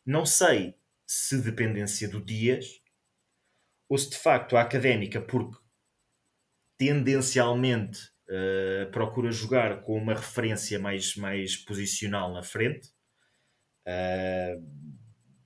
[0.06, 2.82] Não sei se dependência do Dias
[3.90, 5.58] ou se de facto a académica, porque
[6.78, 12.90] tendencialmente uh, procura jogar com uma referência mais, mais posicional na frente,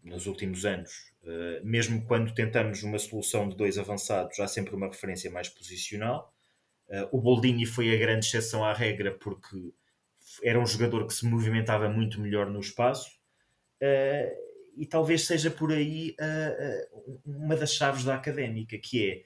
[0.03, 0.91] nos últimos anos,
[1.23, 6.33] uh, mesmo quando tentamos uma solução de dois avançados, há sempre uma referência mais posicional.
[6.87, 9.73] Uh, o Boldini foi a grande exceção à regra porque
[10.43, 13.19] era um jogador que se movimentava muito melhor no espaço
[14.77, 16.15] e talvez seja por aí
[17.25, 19.25] uma das chaves da académica, que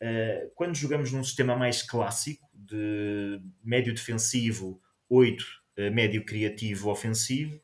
[0.00, 5.44] é quando jogamos num sistema mais clássico de médio defensivo, 8
[5.92, 7.60] médio criativo ofensivo,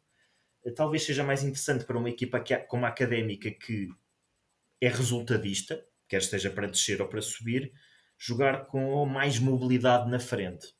[0.75, 3.89] talvez seja mais interessante para uma equipa que, como a académica que
[4.81, 7.73] é resultadista, quer esteja para descer ou para subir,
[8.19, 10.75] jogar com mais mobilidade na frente.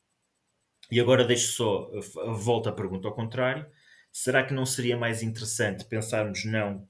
[0.91, 1.91] E agora deixo só,
[2.35, 3.67] volta a pergunta ao contrário,
[4.13, 6.89] será que não seria mais interessante pensarmos não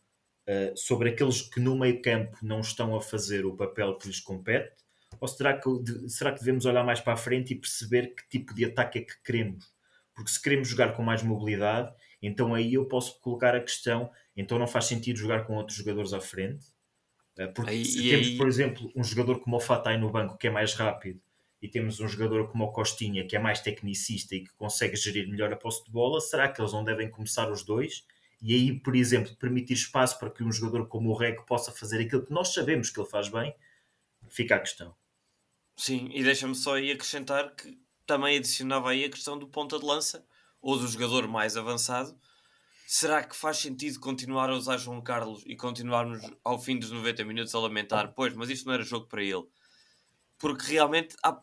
[0.48, 4.20] uh, sobre aqueles que no meio campo não estão a fazer o papel que lhes
[4.20, 4.74] compete?
[5.18, 5.68] Ou será que,
[6.08, 9.02] será que devemos olhar mais para a frente e perceber que tipo de ataque é
[9.02, 9.64] que queremos?
[10.14, 11.92] Porque se queremos jogar com mais mobilidade,
[12.26, 16.12] então aí eu posso colocar a questão: então não faz sentido jogar com outros jogadores
[16.12, 16.66] à frente?
[17.38, 18.36] Eh, porque aí, se temos, aí...
[18.36, 21.20] por exemplo, um jogador como o Fatai no banco que é mais rápido
[21.60, 25.28] e temos um jogador como o Costinha que é mais tecnicista e que consegue gerir
[25.28, 28.04] melhor a posse de bola, será que eles não devem começar os dois?
[28.42, 32.02] E aí, por exemplo, permitir espaço para que um jogador como o Reg possa fazer
[32.02, 33.54] aquilo que nós sabemos que ele faz bem,
[34.28, 34.94] fica a questão.
[35.76, 39.84] Sim, e deixa-me só aí acrescentar que também adicionava aí a questão do ponta de
[39.84, 40.24] lança
[40.66, 42.18] ou do jogador mais avançado,
[42.88, 47.24] será que faz sentido continuar a usar João Carlos e continuarmos ao fim dos 90
[47.24, 48.12] minutos a lamentar?
[48.16, 49.44] Pois, mas isto não era jogo para ele.
[50.36, 51.40] Porque realmente, há,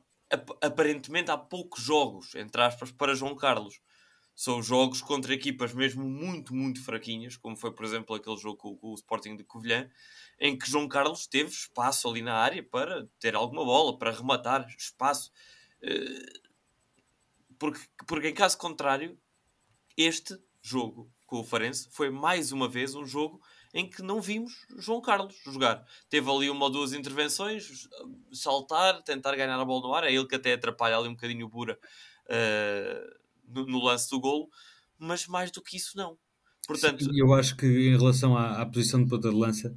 [0.61, 3.79] aparentemente, há poucos jogos, entre aspas, para João Carlos.
[4.35, 8.75] São jogos contra equipas mesmo muito, muito fraquinhas, como foi, por exemplo, aquele jogo com,
[8.75, 9.89] com o Sporting de Covilhã,
[10.37, 14.67] em que João Carlos teve espaço ali na área para ter alguma bola, para rematar
[14.77, 15.31] espaço.
[15.81, 16.42] Uh,
[17.57, 19.17] porque, porque em caso contrário,
[19.97, 23.41] este jogo com o Farense foi mais uma vez um jogo
[23.73, 25.83] em que não vimos João Carlos jogar.
[26.09, 27.87] Teve ali uma ou duas intervenções,
[28.31, 31.47] saltar, tentar ganhar a bola no ar, é ele que até atrapalha ali um bocadinho
[31.47, 31.79] o Bura
[32.27, 34.47] uh, no, no, lance do golo,
[34.97, 36.17] mas mais do que isso não.
[36.67, 39.75] Portanto, Sim, eu acho que em relação à, à posição de ponta de lança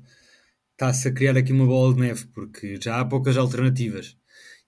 [0.73, 4.17] está-se a criar aqui uma bola de neve, porque já há poucas alternativas.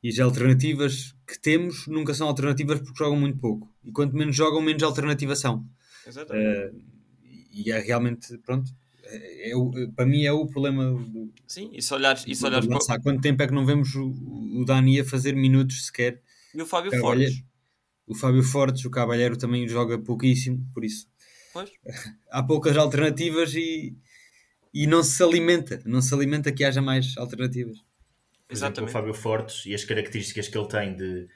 [0.03, 3.69] E as alternativas que temos nunca são alternativas porque jogam muito pouco.
[3.85, 5.67] E quanto menos jogam, menos alternativa são.
[6.07, 6.77] Exatamente.
[6.77, 6.83] Uh,
[7.53, 8.71] e é realmente, pronto,
[9.05, 9.55] é, é,
[9.97, 10.91] para mim é o problema.
[10.91, 12.95] Do, Sim, e se olhares, e se olhares para...
[12.95, 16.23] Há quanto tempo é que não vemos o, o Dani a fazer minutos sequer?
[16.55, 17.43] E o Fábio Fortes?
[18.07, 21.07] O Fábio Fortes, o Cabalheiro também joga pouquíssimo, por isso.
[21.53, 21.71] Pois.
[22.31, 23.97] Há poucas alternativas e,
[24.73, 27.79] e não se alimenta, não se alimenta que haja mais alternativas.
[28.51, 28.79] Exatamente.
[28.79, 31.29] exemplo, o Fábio Fortes e as características que ele tem de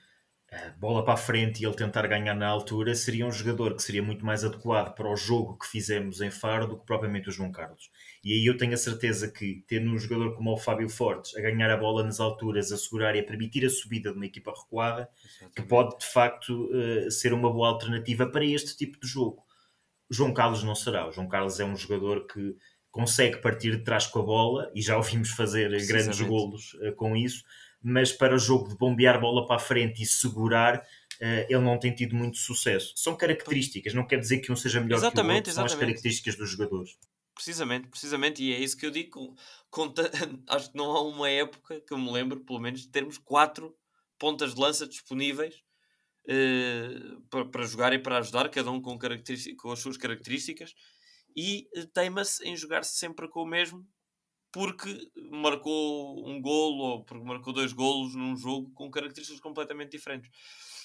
[0.50, 3.82] uh, bola para a frente e ele tentar ganhar na altura, seria um jogador que
[3.82, 7.32] seria muito mais adequado para o jogo que fizemos em Faro do que propriamente o
[7.32, 7.90] João Carlos.
[8.24, 11.40] E aí eu tenho a certeza que, tendo um jogador como o Fábio Fortes a
[11.40, 14.52] ganhar a bola nas alturas, a segurar e a permitir a subida de uma equipa
[14.56, 15.54] recuada, Exatamente.
[15.54, 19.44] que pode de facto uh, ser uma boa alternativa para este tipo de jogo.
[20.10, 21.08] O João Carlos não será.
[21.08, 22.54] O João Carlos é um jogador que
[22.92, 27.16] consegue partir de trás com a bola e já ouvimos fazer grandes golos uh, com
[27.16, 27.42] isso,
[27.82, 31.78] mas para o jogo de bombear bola para a frente e segurar, uh, ele não
[31.78, 32.92] tem tido muito sucesso.
[32.94, 35.74] São características, não quer dizer que um seja melhor exatamente, que o outro, são as
[35.74, 36.98] características dos jogadores.
[37.34, 39.34] Precisamente, precisamente, e é isso que eu digo.
[39.70, 40.10] Conta,
[40.48, 43.74] acho que não há uma época que eu me lembro, pelo menos, de termos quatro
[44.18, 45.54] pontas de lança disponíveis
[46.26, 48.98] uh, para, para jogar e para ajudar, cada um com,
[49.56, 50.74] com as suas características
[51.36, 53.86] e eh, teima-se em jogar -se sempre com o mesmo
[54.52, 60.30] porque marcou um golo ou porque marcou dois golos num jogo com características completamente diferentes.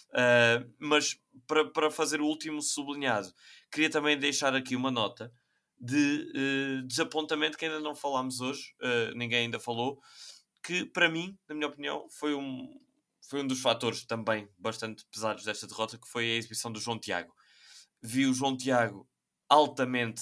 [0.10, 3.31] Uh, mas para, para fazer o último sublinhado,
[3.69, 5.33] queria também deixar aqui uma nota
[5.79, 9.99] de uh, desapontamento que ainda não falámos hoje, uh, ninguém ainda falou,
[10.63, 12.79] que para mim, na minha opinião, foi um,
[13.29, 16.97] foi um dos fatores também bastante pesados desta derrota, que foi a exibição do João
[16.97, 17.36] Tiago.
[18.01, 19.07] Vi o João Tiago
[19.49, 20.21] altamente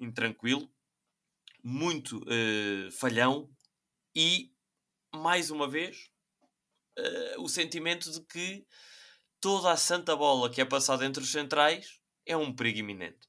[0.00, 0.68] intranquilo,
[1.62, 3.50] muito uh, falhão
[4.14, 4.52] e,
[5.14, 6.10] mais uma vez,
[7.38, 8.64] o sentimento de que
[9.40, 13.26] toda a santa bola que é passada entre os centrais é um perigo iminente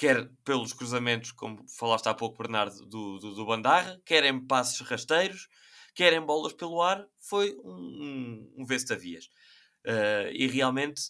[0.00, 4.80] quer pelos cruzamentos, como falaste há pouco, Bernardo, do, do, do Bandarra, quer em passes
[4.80, 5.46] rasteiros,
[5.94, 9.26] quer em bolas pelo ar, foi um, um, um vestavias.
[9.86, 11.02] Uh, e realmente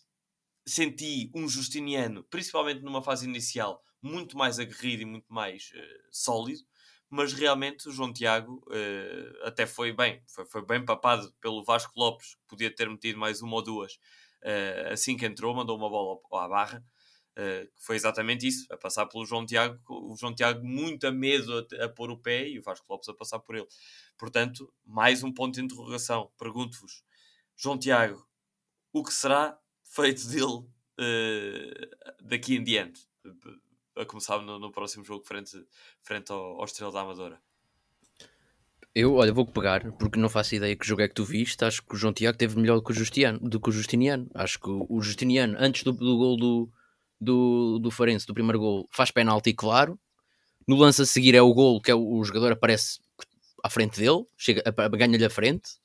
[0.70, 6.62] senti um Justiniano, principalmente numa fase inicial, muito mais aguerrido e muito mais uh, sólido,
[7.08, 11.92] mas realmente o João Tiago uh, até foi bem, foi, foi, bem papado pelo Vasco
[11.96, 13.98] Lopes, que podia ter metido mais uma ou duas
[14.90, 16.84] assim que entrou, mandou uma bola à barra.
[17.38, 21.66] Uh, foi exatamente isso, a passar pelo João Tiago, o João Tiago muito a medo
[21.78, 23.68] a, a pôr o pé e o Vasco Lopes a passar por ele.
[24.18, 26.30] Portanto, mais um ponto de interrogação.
[26.38, 27.04] Pergunto-vos,
[27.56, 28.26] João Tiago,
[28.92, 29.59] o que será
[29.90, 33.02] feito dele uh, daqui em diante?
[33.96, 35.62] A começar no, no, próximo jogo frente,
[36.00, 37.40] frente ao, ao Estrela da Amadora.
[38.94, 41.64] Eu, olha, vou pegar, porque não faço ideia que jogo é que tu viste.
[41.64, 44.28] Acho que o João Tiago teve melhor do que o, do que o Justiniano.
[44.34, 46.72] Acho que o, Justiniano, antes do, do gol do,
[47.20, 49.98] do, do Farense, do primeiro gol, faz penalti, claro.
[50.66, 53.00] No lance a seguir é o gol que é o, o jogador aparece
[53.62, 54.24] à frente dele,
[54.96, 55.78] ganha-lhe a frente.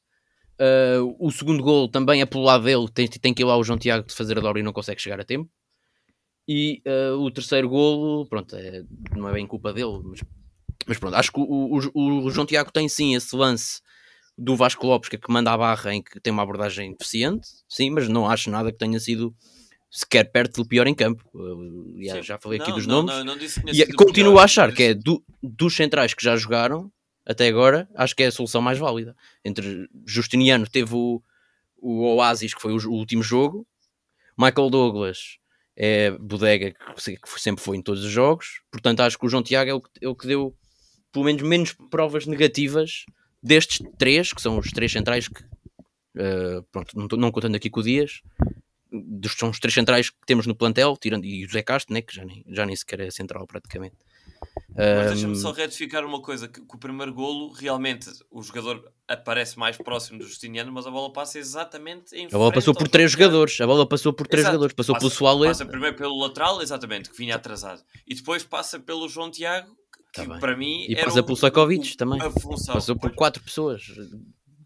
[0.59, 3.63] Uh, o segundo gol também é pelo lado dele, tem, tem que ir lá o
[3.63, 5.49] João Tiago de fazer a dobra e não consegue chegar a tempo.
[6.47, 8.83] E uh, o terceiro gol, pronto, é,
[9.15, 10.21] não é bem culpa dele, mas,
[10.85, 13.81] mas pronto, acho que o, o, o, João Tiago tem sim esse lance
[14.37, 17.47] do Vasco Lopes que, é que manda a barra em que tem uma abordagem deficiente,
[17.67, 19.35] sim, mas não acho nada que tenha sido
[19.89, 21.23] sequer perto do pior em campo.
[22.01, 23.25] Já, já falei aqui dos não, nomes.
[23.25, 26.91] Não, não e continuo a achar que é do, dos centrais que já jogaram
[27.25, 29.15] até agora, acho que é a solução mais válida.
[29.43, 31.21] Entre Justiniano teve o,
[31.77, 33.67] o Oasis, que foi o, o último jogo,
[34.37, 35.37] Michael Douglas
[35.77, 39.43] é bodega que, que sempre foi em todos os jogos, portanto acho que o João
[39.43, 40.55] Tiago é o que, é o que deu
[41.11, 43.05] pelo menos menos provas negativas
[43.41, 47.81] destes três, que são os três centrais que uh, pronto, não, não contando aqui com
[47.81, 48.21] o Dias,
[48.91, 52.01] dos, são os três centrais que temos no plantel, tirando, e o José Castro, né,
[52.01, 53.95] que já nem, já nem sequer é central praticamente.
[54.75, 59.57] Mas deixa-me só retificar uma coisa: que, que, o primeiro golo realmente o jogador aparece
[59.57, 63.11] mais próximo do Justiniano, mas a bola passa exatamente em A bola passou por três
[63.11, 64.53] jogadores, a bola passou por três Exato.
[64.53, 65.57] jogadores, passou passa, pelo Suárez.
[65.57, 69.73] Passa primeiro pelo lateral, exatamente, que vinha atrasado, e depois passa pelo João Tiago,
[70.13, 70.85] que tá para mim.
[70.89, 72.19] E passa o, pelo Sakovic também.
[72.41, 73.83] Função, passou por quatro pessoas.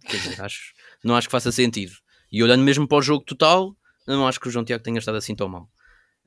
[0.08, 1.94] Quer dizer, acho, não acho que faça sentido.
[2.32, 3.76] E olhando mesmo para o jogo total,
[4.08, 5.70] não acho que o João Tiago tenha estado assim tão mal.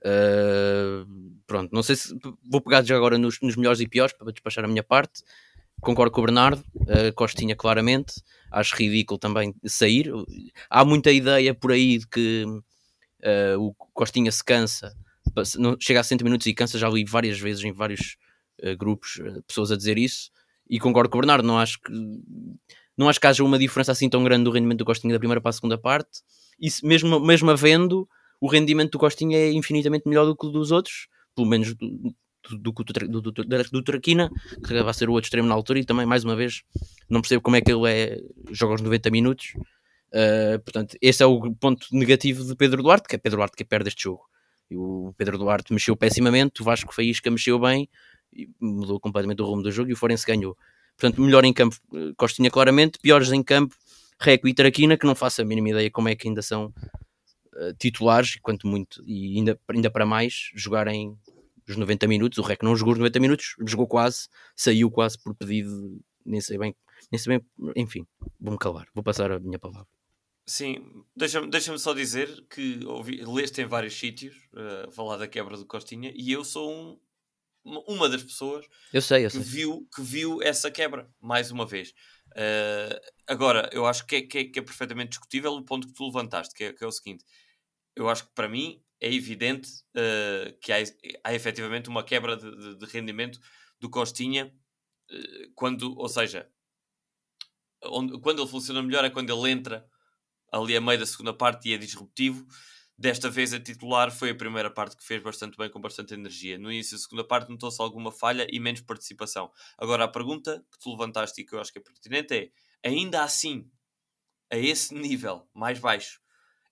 [0.04, 1.06] Uh,
[1.46, 4.64] pronto, não sei se vou pegar já agora nos, nos, melhores e piores para despachar
[4.64, 5.22] a minha parte.
[5.80, 8.14] Concordo com o Bernardo, uh, Costinha claramente.
[8.50, 10.10] Acho ridículo também sair.
[10.68, 14.94] Há muita ideia por aí de que uh, o Costinha se cansa,
[15.56, 16.78] não, chega a 60 minutos e cansa.
[16.78, 18.16] Já li várias vezes em vários
[18.78, 20.30] grupos pessoas a dizer isso.
[20.68, 21.92] E concordo com o Bernardo, não acho que
[22.96, 25.40] não acho que haja uma diferença assim tão grande do rendimento do Costinha da primeira
[25.40, 26.20] para a segunda parte
[26.60, 28.08] e mesmo, mesmo havendo,
[28.42, 32.12] o rendimento do Costinha é infinitamente melhor do que o dos outros, pelo menos do,
[32.50, 33.32] do, do, do,
[33.70, 34.28] do, Traquina,
[34.66, 36.64] que vai ser o outro extremo na altura, e também, mais uma vez,
[37.08, 38.18] não percebo como é que ele é,
[38.50, 39.52] joga aos 90 minutos.
[40.08, 43.64] Uh, portanto, esse é o ponto negativo de Pedro Duarte, que é Pedro Duarte que
[43.64, 44.24] perde este jogo.
[44.68, 47.88] E o Pedro Duarte mexeu pessimamente, o Vasco Faísca mexeu bem,
[48.60, 50.56] mudou completamente o rumo do jogo e o Forense ganhou.
[50.98, 51.76] Portanto, melhor em campo,
[52.16, 53.76] Costinha claramente, piores em campo,
[54.18, 56.74] Reco e Traquina, que não faço a mínima ideia como é que ainda são
[57.70, 61.16] uh, titulares, quanto muito, e ainda, ainda para mais, jogarem
[61.68, 62.38] os 90 minutos.
[62.38, 66.58] O Reco não jogou os 90 minutos, jogou quase, saiu quase por pedido, nem sei
[66.58, 66.74] bem,
[67.10, 67.46] nem sei bem,
[67.76, 68.06] enfim,
[68.40, 69.86] vou-me calar, vou passar a minha palavra.
[70.44, 75.56] Sim, deixa-me deixa só dizer que ouvi, leste em vários sítios uh, falar da quebra
[75.56, 76.98] do Costinha e eu sou um,
[77.86, 79.44] uma das pessoas eu sei, eu que, sei.
[79.44, 81.94] Viu, que viu essa quebra, mais uma vez.
[82.32, 85.94] Uh, agora, eu acho que é, que, é, que é, perfeitamente discutível o ponto que
[85.94, 87.24] tu levantaste, que é, que é o seguinte:
[87.96, 90.78] eu acho que para mim é evidente uh, que há,
[91.24, 93.40] há efetivamente uma quebra de, de, de rendimento
[93.80, 94.54] do Costinha,
[95.10, 96.48] uh, quando, ou seja,
[97.84, 99.86] onde, quando ele funciona melhor é quando ele entra
[100.52, 102.46] ali a meio da segunda parte e é disruptivo.
[102.96, 106.58] Desta vez a titular foi a primeira parte que fez bastante bem, com bastante energia.
[106.58, 109.50] No início da segunda parte notou-se alguma falha e menos participação.
[109.78, 113.24] Agora a pergunta que tu levantaste e que eu acho que é pertinente é: ainda
[113.24, 113.68] assim,
[114.52, 116.20] a esse nível mais baixo,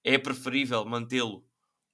[0.04, 1.44] é preferível mantê-lo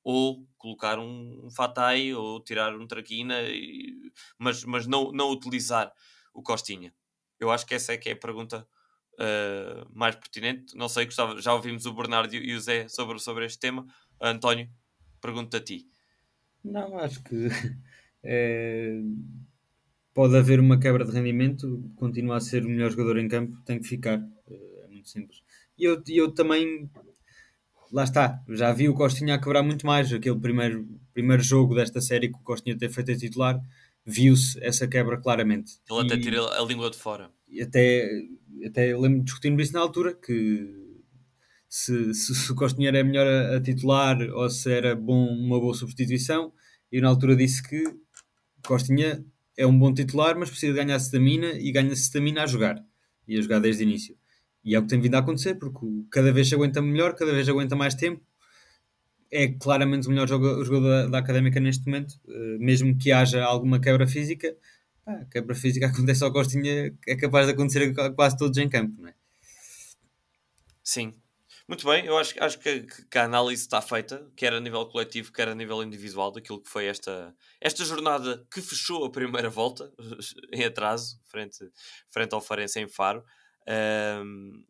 [0.02, 5.92] ou colocar um, Fatai ou tirar um Traquina, e, mas, mas não, não utilizar
[6.32, 6.94] o Costinha?
[7.40, 8.66] Eu acho que essa é que é a pergunta
[9.14, 10.76] uh, mais pertinente.
[10.76, 13.86] Não sei, gostava, já ouvimos o Bernardo e o Zé sobre, sobre este tema.
[14.20, 14.70] António,
[15.20, 15.88] pergunto a ti.
[16.64, 17.48] Não, acho que
[18.22, 19.00] é,
[20.14, 23.80] pode haver uma quebra de rendimento, continua a ser o melhor jogador em campo, tem
[23.80, 24.18] que ficar.
[24.48, 25.42] É muito simples.
[25.78, 26.90] E eu, eu também,
[27.92, 30.12] lá está, já vi o Costinha a quebrar muito mais.
[30.12, 33.60] Aquele primeiro, primeiro jogo desta série que o Costinha ter feito a titular,
[34.04, 35.74] viu-se essa quebra claramente.
[35.90, 37.30] Ele até tira a língua de fora.
[37.60, 38.08] Até,
[38.64, 40.86] até lembro de discutir isso na altura, que
[41.68, 45.60] se, se, se o Costinha era melhor a, a, titular ou se era bom, uma
[45.60, 46.52] boa substituição.
[46.90, 47.84] E na altura disse que
[48.64, 49.24] Costinha
[49.56, 52.82] é um bom titular, mas precisa ganhar stamina e ganha stamina a jogar.
[53.26, 54.16] E a jogar desde o início.
[54.66, 57.48] E é o que tem vindo a acontecer, porque cada vez aguenta melhor, cada vez
[57.48, 58.20] aguenta mais tempo.
[59.30, 63.44] É claramente o melhor jogador, jogador da, da, académica neste momento, uh, mesmo que haja
[63.44, 64.56] alguma quebra física.
[65.30, 69.08] Quebra física acontece ao Costinha, é capaz de acontecer a quase todos em campo, não
[69.08, 69.14] é?
[70.82, 71.14] Sim,
[71.68, 75.32] muito bem, eu acho, acho que, que, a análise está feita, quer a nível coletivo,
[75.32, 79.92] quer a nível individual, daquilo que foi esta, esta jornada que fechou a primeira volta,
[80.52, 81.58] em atraso, frente,
[82.08, 83.24] frente ao Farense em Faro.
[83.68, 84.64] Um,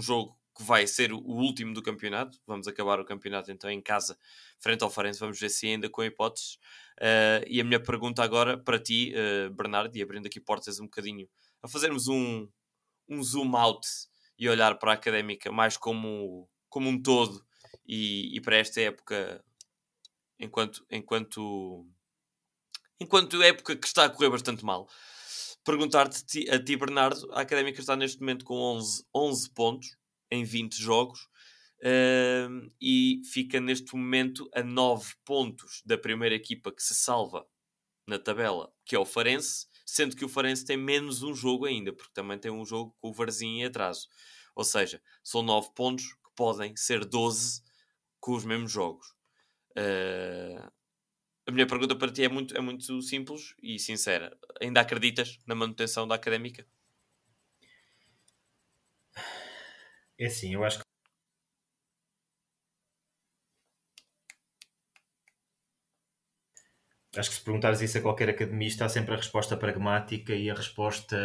[0.00, 2.38] jogo que vai ser o último do campeonato.
[2.46, 4.18] Vamos acabar o campeonato então em casa,
[4.58, 5.20] frente ao Farense.
[5.20, 6.54] Vamos ver se ainda com hipóteses.
[6.98, 10.84] Uh, e a minha pergunta agora para ti, uh, Bernardo, e abrindo aqui portas um
[10.84, 11.28] bocadinho,
[11.62, 12.48] a fazermos um,
[13.08, 13.86] um zoom out
[14.38, 17.44] e olhar para a académica mais como, como um todo
[17.86, 19.44] e, e para esta época
[20.38, 21.86] enquanto, enquanto,
[23.00, 24.88] enquanto época que está a correr bastante mal.
[25.66, 29.96] Perguntar-te a ti, Bernardo, a académica está neste momento com 11, 11 pontos
[30.30, 31.22] em 20 jogos
[31.82, 37.44] uh, e fica neste momento a 9 pontos da primeira equipa que se salva
[38.06, 41.92] na tabela, que é o Farense, sendo que o Farense tem menos um jogo ainda,
[41.92, 44.06] porque também tem um jogo com o Varzinho em atraso.
[44.54, 47.60] Ou seja, são 9 pontos que podem ser 12
[48.20, 49.08] com os mesmos jogos.
[49.76, 50.75] Uh,
[51.46, 54.36] a minha pergunta para ti é muito, é muito simples e sincera.
[54.60, 56.66] Ainda acreditas na manutenção da académica?
[60.18, 60.84] É sim, eu acho que
[67.18, 70.54] acho que se perguntares isso a qualquer academista, há sempre a resposta pragmática e a
[70.54, 71.16] resposta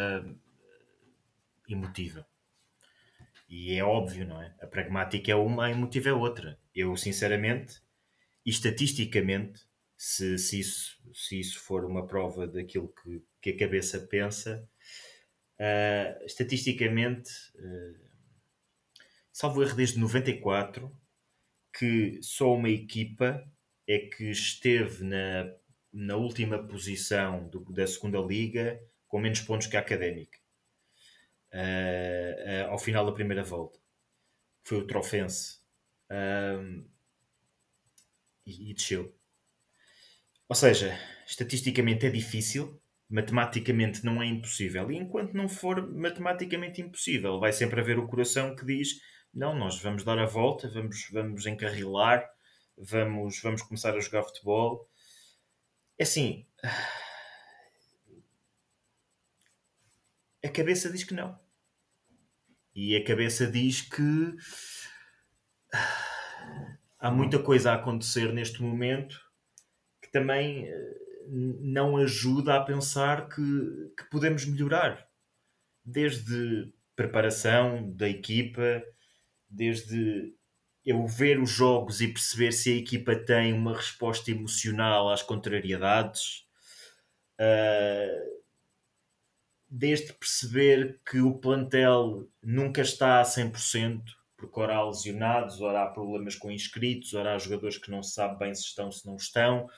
[1.68, 2.28] emotiva.
[3.50, 4.56] E é óbvio, não é?
[4.62, 6.58] A pragmática é uma, a emotiva é outra.
[6.74, 7.82] Eu, sinceramente,
[8.46, 9.62] e estatisticamente,
[10.04, 14.68] se, se, isso, se isso for uma prova daquilo que, que a cabeça pensa,
[15.60, 18.10] uh, estatisticamente, uh,
[19.32, 20.92] salvo erro desde 94,
[21.72, 23.48] que só uma equipa
[23.88, 25.54] é que esteve na
[25.94, 30.40] na última posição do, da segunda liga com menos pontos que a Académica
[31.54, 33.78] uh, ao final da primeira volta
[34.64, 35.60] foi o Trofense.
[38.46, 39.14] E, e desceu
[40.52, 42.78] ou seja, estatisticamente é difícil
[43.10, 48.54] matematicamente não é impossível e enquanto não for matematicamente impossível vai sempre haver o coração
[48.54, 49.00] que diz
[49.34, 52.30] não, nós vamos dar a volta vamos, vamos encarrilar
[52.78, 54.90] vamos, vamos começar a jogar futebol
[55.98, 56.46] é assim.
[60.44, 61.40] A cabeça diz que não.
[62.76, 64.36] E a cabeça diz que
[67.00, 69.31] há muita coisa a acontecer neste momento
[70.12, 70.97] também eh,
[71.28, 73.41] não ajuda a pensar que,
[73.97, 75.08] que podemos melhorar.
[75.84, 78.84] Desde preparação da equipa,
[79.50, 80.34] desde
[80.86, 86.45] eu ver os jogos e perceber se a equipa tem uma resposta emocional às contrariedades,
[87.39, 88.41] uh,
[89.69, 94.01] desde perceber que o plantel nunca está a 100%,
[94.36, 98.14] porque ora há lesionados, ora há problemas com inscritos, ora há jogadores que não se
[98.14, 99.70] sabe bem se estão, se não estão.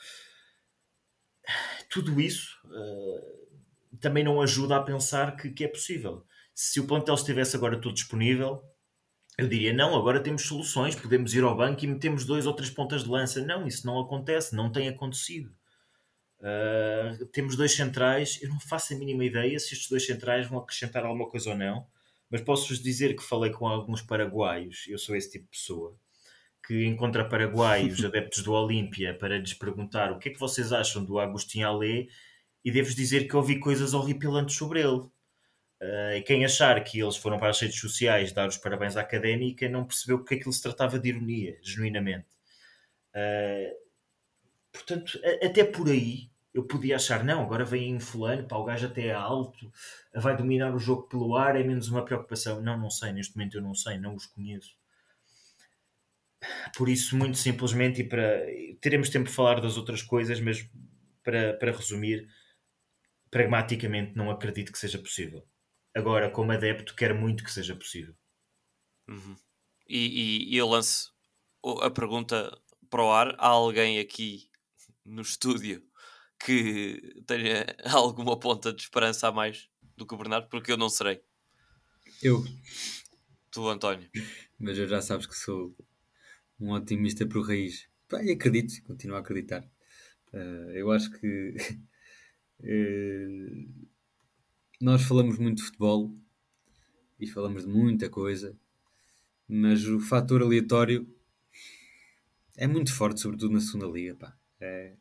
[1.90, 6.26] Tudo isso uh, também não ajuda a pensar que, que é possível.
[6.54, 8.64] Se o plantel estivesse agora tudo disponível,
[9.38, 12.70] eu diria, não, agora temos soluções, podemos ir ao banco e metemos dois ou três
[12.70, 13.44] pontas de lança.
[13.44, 15.52] Não, isso não acontece, não tem acontecido.
[16.40, 20.60] Uh, temos dois centrais, eu não faço a mínima ideia se estes dois centrais vão
[20.60, 21.88] acrescentar alguma coisa ou não,
[22.30, 25.98] mas posso-vos dizer que falei com alguns paraguaios, eu sou esse tipo de pessoa,
[26.66, 31.04] que encontra paraguaios, adeptos do Olímpia, para lhes perguntar o que é que vocês acham
[31.04, 32.08] do Agostinho Alê,
[32.64, 35.02] e devo dizer que ouvi coisas horripilantes sobre ele.
[35.82, 39.68] Uh, quem achar que eles foram para as redes sociais dar os parabéns à académica
[39.68, 42.28] não percebeu que aquilo se tratava de ironia, genuinamente.
[43.14, 43.76] Uh,
[44.72, 48.64] portanto, a, até por aí eu podia achar, não, agora vem em fulano, pá, o
[48.64, 49.72] gajo até é alto,
[50.14, 52.62] vai dominar o jogo pelo ar, é menos uma preocupação.
[52.62, 54.76] Não, não sei, neste momento eu não sei, não os conheço.
[56.76, 58.46] Por isso, muito simplesmente, e para
[58.82, 60.68] teremos tempo de falar das outras coisas, mas
[61.24, 62.28] para, para resumir,
[63.32, 65.46] pragmaticamente não acredito que seja possível.
[65.96, 68.16] Agora, como adepto, quero muito que seja possível.
[69.08, 69.36] Uhum.
[69.88, 71.14] E, e, e eu lanço
[71.82, 72.56] a pergunta
[72.90, 74.50] para o ar: há alguém aqui
[75.06, 75.84] no estúdio
[76.44, 80.48] que tenha alguma ponta de esperança a mais do que o Bernardo?
[80.50, 81.22] Porque eu não serei.
[82.22, 82.44] Eu.
[83.52, 84.10] Tu, António.
[84.60, 85.76] Mas eu já sabes que sou
[86.64, 87.90] um otimista por raiz.
[88.08, 89.68] Pá, e acredito, continuo a acreditar.
[90.32, 91.56] Uh, eu acho que
[92.62, 93.86] uh,
[94.80, 96.16] nós falamos muito de futebol
[97.20, 98.58] e falamos de muita coisa,
[99.48, 101.08] mas o fator aleatório
[102.56, 104.16] é muito forte, sobretudo na segunda liga.
[104.16, 104.38] Pá.
[104.60, 104.94] É,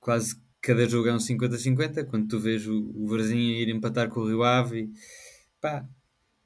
[0.00, 2.06] quase cada jogo é um 50-50.
[2.06, 4.90] Quando tu vês o, o Varzinho ir empatar com o Rio Ave,
[5.60, 5.86] pá,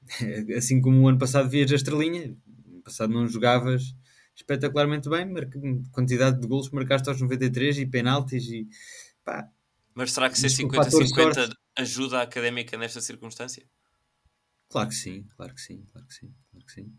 [0.57, 2.37] assim como o ano passado vias a estrelinha,
[2.67, 3.95] ano passado não jogavas
[4.41, 5.29] espetacularmente bem,
[5.93, 8.69] quantidade de golos marcaste aos 93 e penaltis e
[9.25, 9.49] pá.
[9.95, 13.67] Mas será que ser 50-50 ajuda a académica nesta circunstância?
[14.69, 16.93] Claro que sim, claro que sim, claro que sim, claro que sim.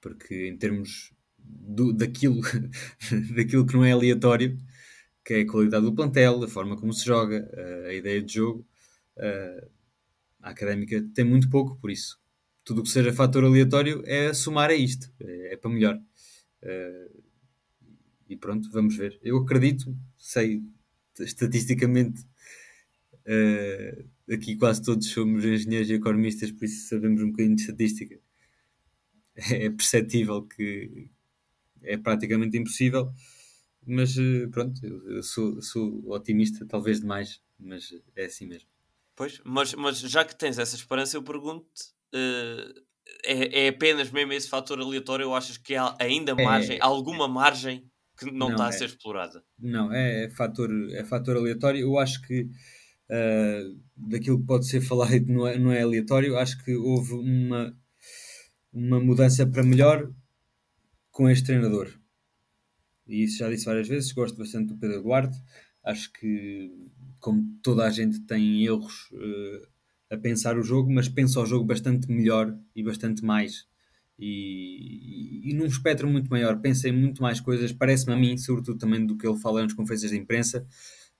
[0.00, 2.40] Porque em termos do, daquilo,
[3.34, 4.58] daquilo que não é aleatório,
[5.24, 7.48] que é a qualidade do plantel, a forma como se joga,
[7.86, 8.66] a ideia de jogo,
[10.42, 12.18] a académica tem muito pouco, por isso
[12.64, 15.98] tudo o que seja fator aleatório é somar a isto, é, é para melhor.
[18.28, 19.18] E pronto, vamos ver.
[19.22, 20.62] Eu acredito, sei
[21.18, 22.24] estatisticamente
[23.28, 28.18] Uh, aqui quase todos somos engenheiros e economistas, por isso sabemos um bocadinho de estatística.
[29.36, 31.08] É perceptível que
[31.80, 33.12] é praticamente impossível,
[33.86, 38.68] mas uh, pronto, eu sou, sou otimista, talvez demais, mas é assim mesmo.
[39.14, 42.82] Pois, mas, mas já que tens essa esperança, eu pergunto-te: uh,
[43.24, 46.44] é, é apenas mesmo esse fator aleatório ou achas que há ainda é.
[46.44, 47.84] margem, é, alguma margem
[48.18, 48.72] que não, não está a é.
[48.72, 49.42] ser explorada?
[49.58, 51.80] Não, é, é, fator, é fator aleatório.
[51.80, 56.36] Eu acho que uh, daquilo que pode ser falado não é, não é aleatório.
[56.36, 57.76] Acho que houve uma,
[58.72, 60.10] uma mudança para melhor
[61.10, 61.88] com este treinador.
[63.06, 64.12] E isso já disse várias vezes.
[64.12, 65.36] Gosto bastante do Pedro Duarte.
[65.84, 66.70] Acho que,
[67.18, 69.68] como toda a gente tem erros uh,
[70.10, 73.66] a pensar o jogo, mas pensa o jogo bastante melhor e bastante mais.
[74.18, 78.36] E, e, e num espectro muito maior, pensa em muito mais coisas, parece-me a mim,
[78.36, 80.66] sobretudo também do que ele fala nas conferências de imprensa.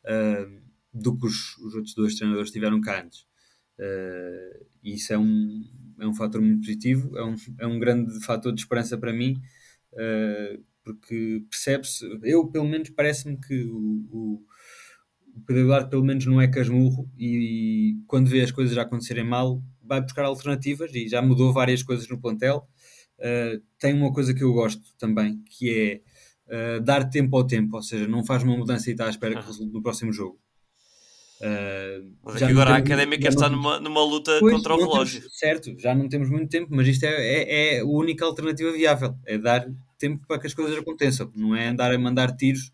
[0.04, 3.26] Uh, do que os, os outros dois treinadores tiveram cá antes.
[3.78, 5.64] Uh, isso é um,
[6.00, 9.40] é um fator muito positivo, é um, é um grande fator de esperança para mim,
[9.92, 14.46] uh, porque percebe-se, eu pelo menos parece-me que o, o,
[15.38, 18.82] o Pedro Eduardo pelo menos não é casmurro e, e, quando vê as coisas já
[18.82, 22.62] acontecerem mal vai buscar alternativas e já mudou várias coisas no plantel.
[23.18, 26.02] Uh, tem uma coisa que eu gosto também, que
[26.50, 29.38] é dar tempo ao tempo, ou seja, não faz uma mudança e está à espera
[29.38, 30.38] que resulte no próximo jogo
[31.40, 33.58] Uh, mas agora a académica está não...
[33.58, 35.20] numa, numa luta pois, contra o relógio.
[35.20, 38.72] Temos, certo, já não temos muito tempo, mas isto é, é, é, a única alternativa
[38.72, 39.68] viável: é dar
[39.98, 42.72] tempo para que as coisas aconteçam, não é andar a mandar tiros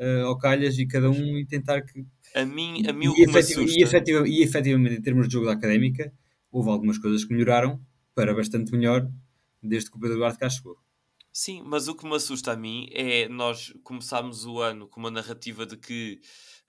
[0.00, 2.04] uh, ao calhas e cada um e tentar que.
[2.34, 3.78] A mim, a mim o que me assusta...
[3.78, 6.12] e, efetiva, e efetivamente, em termos de jogo da académica,
[6.50, 7.80] houve algumas coisas que melhoraram
[8.14, 9.08] para bastante melhor
[9.62, 10.78] desde que o Pedro Duarte cá chegou.
[11.32, 15.10] Sim, mas o que me assusta a mim é nós começámos o ano com uma
[15.10, 16.20] narrativa de que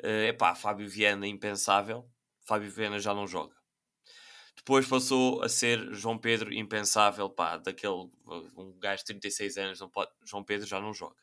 [0.03, 2.07] é uh, pá, Fábio Viana impensável,
[2.41, 3.55] Fábio Viana já não joga.
[4.55, 8.07] Depois passou a ser João Pedro impensável, pá, daquele
[8.55, 11.15] um gajo de 36 anos, não pode, João Pedro já não joga.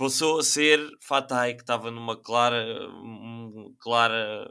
[0.00, 4.48] Passou a ser Fatai, que estava numa clara, um, clara,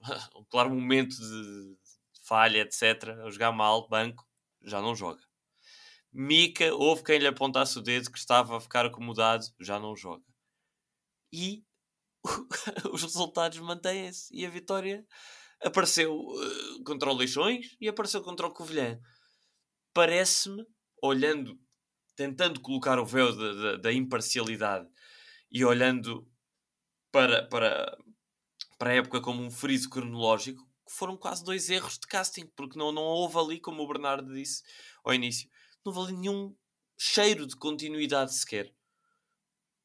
[0.34, 1.78] um claro momento de,
[2.24, 3.10] falha, etc.
[3.24, 4.26] A jogar mal, banco,
[4.60, 5.22] já não joga.
[6.12, 10.24] Mica, houve quem lhe apontasse o dedo que estava a ficar acomodado, já não joga.
[11.32, 11.64] E
[12.92, 14.34] os resultados mantêm-se.
[14.34, 15.06] E a vitória
[15.62, 18.98] apareceu uh, contra o Leixões e apareceu contra o Covilhã.
[19.94, 20.66] Parece-me,
[21.00, 21.56] olhando,
[22.18, 24.88] tentando colocar o véu da, da, da imparcialidade
[25.52, 26.28] e olhando
[27.12, 27.96] para, para,
[28.76, 32.90] para a época como um friso cronológico, foram quase dois erros de casting, porque não,
[32.90, 34.64] não houve ali, como o Bernardo disse
[35.04, 35.48] ao início,
[35.86, 36.56] não houve ali nenhum
[36.98, 38.74] cheiro de continuidade sequer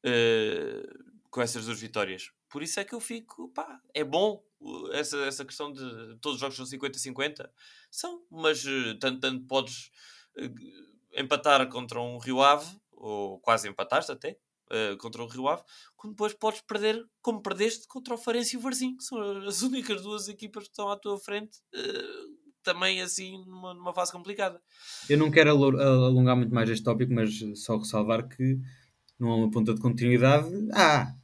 [0.04, 2.32] uh, com essas duas vitórias.
[2.48, 4.44] Por isso é que eu fico, pá, é bom
[4.92, 7.48] essa, essa questão de todos os jogos são 50-50.
[7.92, 9.92] São, mas uh, tanto, tanto podes
[10.36, 10.83] uh,
[11.16, 14.38] empatar contra um Rio Ave, ou quase empataste até,
[14.70, 15.62] uh, contra o Rio Ave,
[15.96, 19.62] quando depois podes perder, como perdeste, contra o Farense e o Varzim, que são as
[19.62, 24.60] únicas duas equipas que estão à tua frente, uh, também assim numa, numa, fase complicada.
[25.08, 28.58] Eu não quero alongar muito mais este tópico, mas só ressalvar que
[29.18, 30.48] não há uma ponta de continuidade.
[30.72, 31.14] Ah,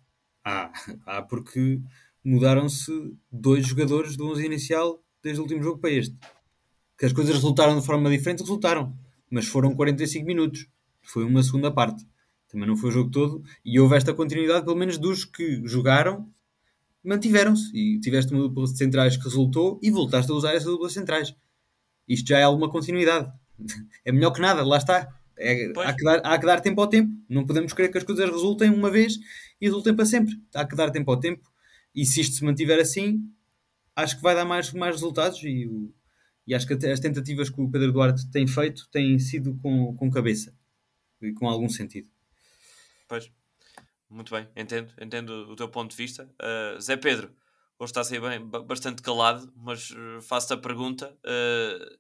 [0.45, 0.72] ah,
[1.07, 1.80] ah porque
[2.22, 2.93] mudaram-se
[3.32, 6.16] dois jogadores do 11 inicial desde o último jogo para este.
[6.99, 8.95] Que as coisas resultaram de forma diferente, resultaram.
[9.31, 10.66] Mas foram 45 minutos.
[11.03, 12.05] Foi uma segunda parte.
[12.49, 13.43] Também não foi o jogo todo.
[13.64, 16.28] E houve esta continuidade, pelo menos dos que jogaram,
[17.05, 17.70] mantiveram-se.
[17.74, 20.95] E tiveste uma dupla de centrais que resultou e voltaste a usar essa dupla de
[20.95, 21.35] centrais.
[22.09, 23.31] Isto já é alguma continuidade.
[24.05, 25.07] É melhor que nada, lá está.
[25.39, 27.12] É, há, que dar, há que dar tempo ao tempo.
[27.28, 29.18] Não podemos querer que as coisas resultem uma vez
[29.61, 30.35] e resultem para sempre.
[30.55, 31.51] Há que dar tempo ao tempo.
[31.95, 33.20] E se isto se mantiver assim,
[33.95, 35.43] acho que vai dar mais, mais resultados.
[35.45, 35.68] E,
[36.51, 40.11] e acho que as tentativas que o Pedro Duarte tem feito têm sido com, com
[40.11, 40.53] cabeça
[41.22, 42.11] e com algum sentido.
[43.07, 43.30] Pois,
[44.09, 46.28] muito bem, entendo, entendo o teu ponto de vista.
[46.42, 47.32] Uh, Zé Pedro,
[47.78, 51.98] hoje está a ser bem, bastante calado, mas uh, faço-te a pergunta: uh,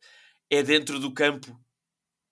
[0.50, 1.56] é dentro do campo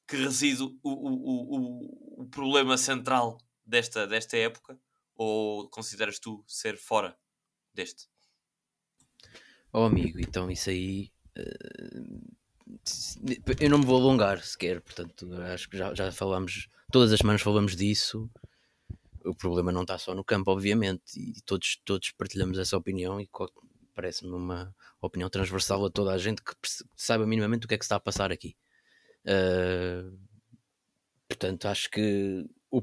[0.09, 4.77] que reside o, o, o, o problema central desta, desta época?
[5.15, 7.17] Ou consideras tu ser fora
[7.73, 8.09] deste?
[9.73, 11.13] Oh amigo, então isso aí
[13.61, 17.43] eu não me vou alongar sequer, portanto, acho que já, já falamos, todas as semanas
[17.43, 18.31] falamos disso.
[19.25, 23.21] O problema não está só no campo, obviamente, e todos, todos partilhamos essa opinião.
[23.21, 23.29] E
[23.95, 26.55] parece-me uma opinião transversal a toda a gente que
[26.97, 28.57] saiba minimamente o que é que está a passar aqui.
[29.25, 30.17] Uh,
[31.29, 32.83] portanto, acho que o,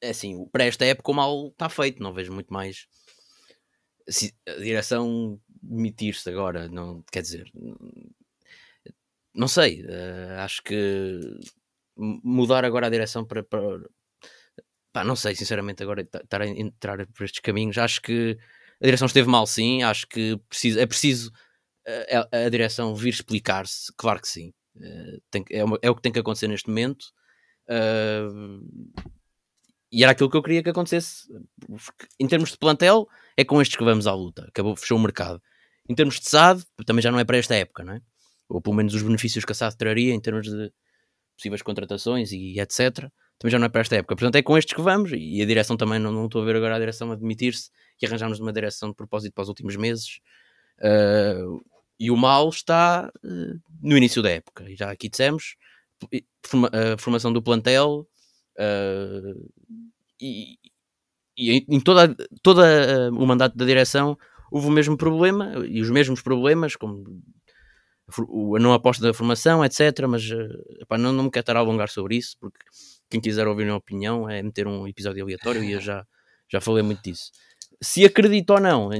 [0.00, 2.86] é assim, para esta época o mal está feito, não vejo muito mais.
[4.08, 7.50] Se a direção demitir-se agora, não quer dizer,
[9.34, 11.20] não sei, uh, acho que
[11.96, 13.60] mudar agora a direção para, para
[14.92, 18.38] pá, não sei, sinceramente, agora estar a entrar por estes caminhos, acho que
[18.80, 20.38] a direção esteve mal, sim, acho que
[20.78, 21.32] é preciso
[21.86, 25.94] a, a, a direção vir explicar-se, claro que sim, uh, tem, é, uma, é, o
[25.94, 27.06] que tem que acontecer neste momento.
[27.68, 28.92] Uh,
[29.94, 31.28] e era aquilo que eu queria que acontecesse.
[32.18, 33.06] Em termos de plantel,
[33.36, 34.44] é com estes que vamos à luta.
[34.48, 35.40] Acabou, fechou o mercado.
[35.88, 38.00] Em termos de SAD, também já não é para esta época, não é?
[38.48, 40.72] ou pelo menos os benefícios que a SAD traria em termos de
[41.36, 43.08] possíveis contratações e etc.
[43.38, 44.14] Também já não é para esta época.
[44.14, 46.56] Portanto, é com estes que vamos e a direção também não, não estou a ver
[46.56, 47.70] agora a direção admitir-se
[48.00, 50.20] e arranjarmos uma direção de propósito para os últimos meses.
[50.78, 51.64] Uh,
[51.98, 54.70] e o mal está uh, no início da época.
[54.70, 55.56] E já aqui dissemos
[56.72, 58.06] a formação do plantel
[58.58, 59.50] uh,
[60.20, 60.58] e,
[61.36, 64.16] e, em toda, toda o mandato da direção
[64.54, 67.04] houve o mesmo problema e os mesmos problemas, como
[68.56, 70.06] a não aposta da formação, etc.
[70.08, 70.48] Mas eh,
[70.80, 72.60] epá, não, não me quero estar a alongar sobre isso, porque
[73.10, 76.06] quem quiser ouvir a minha opinião é meter um episódio aleatório e eu já,
[76.48, 77.32] já falei muito disso.
[77.82, 78.90] Se acredito ou não,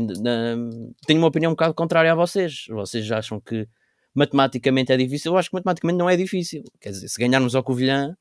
[1.06, 2.64] tenho uma opinião um bocado contrária a vocês.
[2.68, 3.68] Vocês acham que
[4.12, 5.30] matematicamente é difícil?
[5.30, 6.64] Eu acho que matematicamente não é difícil.
[6.80, 8.16] Quer dizer, se ganharmos ao Covilhã,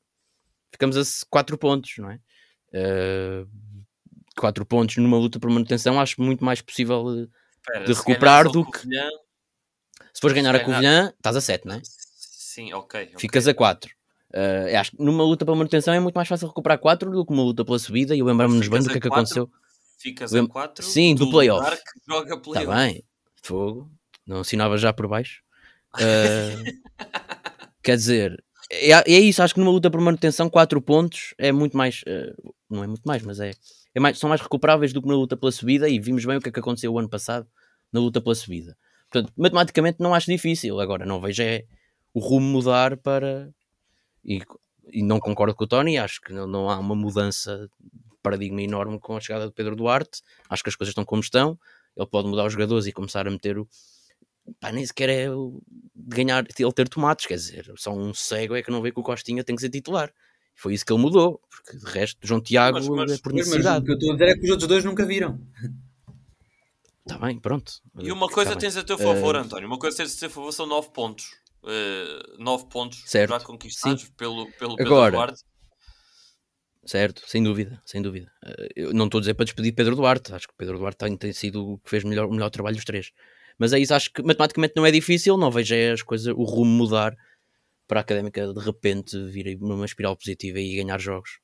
[0.70, 2.20] ficamos a 4 pontos, não é?
[2.72, 3.48] Uh,
[4.36, 7.30] eh, 4 pontos numa luta por manutenção, acho muito mais possível de,
[7.66, 8.80] Pera, de recuperar do que.
[8.80, 9.08] Covilhã
[10.14, 11.82] se fores ganhar a Covilhã, estás a 7, não é?
[11.82, 13.10] Sim, ok.
[13.18, 13.90] Ficas a 4.
[14.32, 17.32] Uh, acho que numa luta pela manutenção é muito mais fácil recuperar 4 do que
[17.32, 18.14] uma luta pela subida.
[18.14, 19.50] E eu lembro-me-nos bem do que é que aconteceu.
[19.98, 21.68] Ficas a 4 Sim, do, do playoff.
[21.68, 23.04] Está play bem,
[23.42, 23.90] fogo.
[24.24, 25.42] Não assinava já por baixo.
[25.96, 26.62] Uh,
[27.82, 29.42] quer dizer, é, é, isso.
[29.42, 32.02] Acho que numa luta por manutenção, 4 pontos é muito mais.
[32.02, 33.50] Uh, não é muito mais, mas é,
[33.94, 35.88] é mais, são mais recuperáveis do que na luta pela subida.
[35.88, 37.46] E vimos bem o que é que aconteceu o ano passado
[37.92, 38.76] na luta pela subida.
[39.10, 40.80] Portanto, matematicamente não acho difícil.
[40.80, 41.64] Agora, não vejo é
[42.12, 43.52] o rumo mudar para.
[44.24, 44.42] E,
[44.90, 48.62] e não concordo com o Tony, acho que não, não há uma mudança de paradigma
[48.62, 50.22] enorme com a chegada de Pedro Duarte.
[50.48, 51.58] Acho que as coisas estão como estão.
[51.96, 53.68] Ele pode mudar os jogadores e começar a meter o.
[54.58, 55.26] Pá, nem sequer é
[55.94, 59.02] ganhar, ele ter tomates, quer dizer, só um cego é que não vê que o
[59.02, 60.12] Costinha tem que ser titular.
[60.54, 63.80] Foi isso que ele mudou, porque de resto, João Tiago mas, mas, é por necessidade.
[63.80, 65.40] Mas, o que eu estou a dizer é que os outros dois nunca viram.
[67.06, 67.72] Está bem, pronto.
[67.98, 69.38] E uma coisa tá tens a teu favor, uh...
[69.38, 69.68] António.
[69.68, 71.32] Uma coisa tens a teu favor são 9 pontos.
[71.62, 73.30] Uh, 9 pontos certo.
[73.30, 74.12] já conquistados Sim.
[74.16, 75.42] pelo, pelo Pedro Agora, Duarte.
[76.86, 78.30] Certo, sem dúvida, sem dúvida.
[78.44, 80.34] Uh, eu não estou a dizer para despedir Pedro Duarte.
[80.34, 82.84] Acho que Pedro Duarte tem, tem sido o que fez melhor, o melhor trabalho dos
[82.84, 83.10] três.
[83.58, 85.36] Mas é isso, acho que matematicamente não é difícil.
[85.36, 87.14] Não vejo as coisas, o rumo mudar
[87.86, 91.38] para a académica de repente vir numa espiral positiva e ganhar jogos.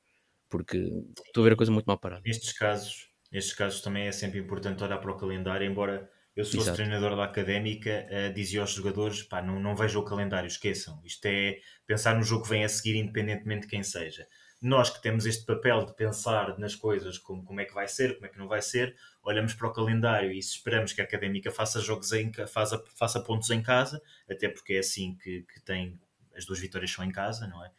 [0.48, 0.78] Porque
[1.26, 2.22] estou a ver a coisa muito mal parada.
[2.24, 6.72] Nestes casos, Nestes casos também é sempre importante olhar para o calendário, embora eu fosse
[6.72, 11.00] treinador da académica, uh, dizia aos jogadores: pá, não, não vejam o calendário, esqueçam.
[11.04, 14.26] Isto é pensar no jogo que vem a seguir, independentemente de quem seja.
[14.60, 18.14] nós que temos este papel de pensar nas coisas como, como é que vai ser,
[18.14, 21.50] como é que não vai ser, olhamos para o calendário e esperamos que a Académica
[21.50, 26.00] faça jogos em faça, faça pontos em casa, até porque é assim que, que tem
[26.34, 27.70] as duas vitórias são em casa, não é?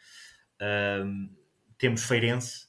[1.77, 2.67] Temos Feirense,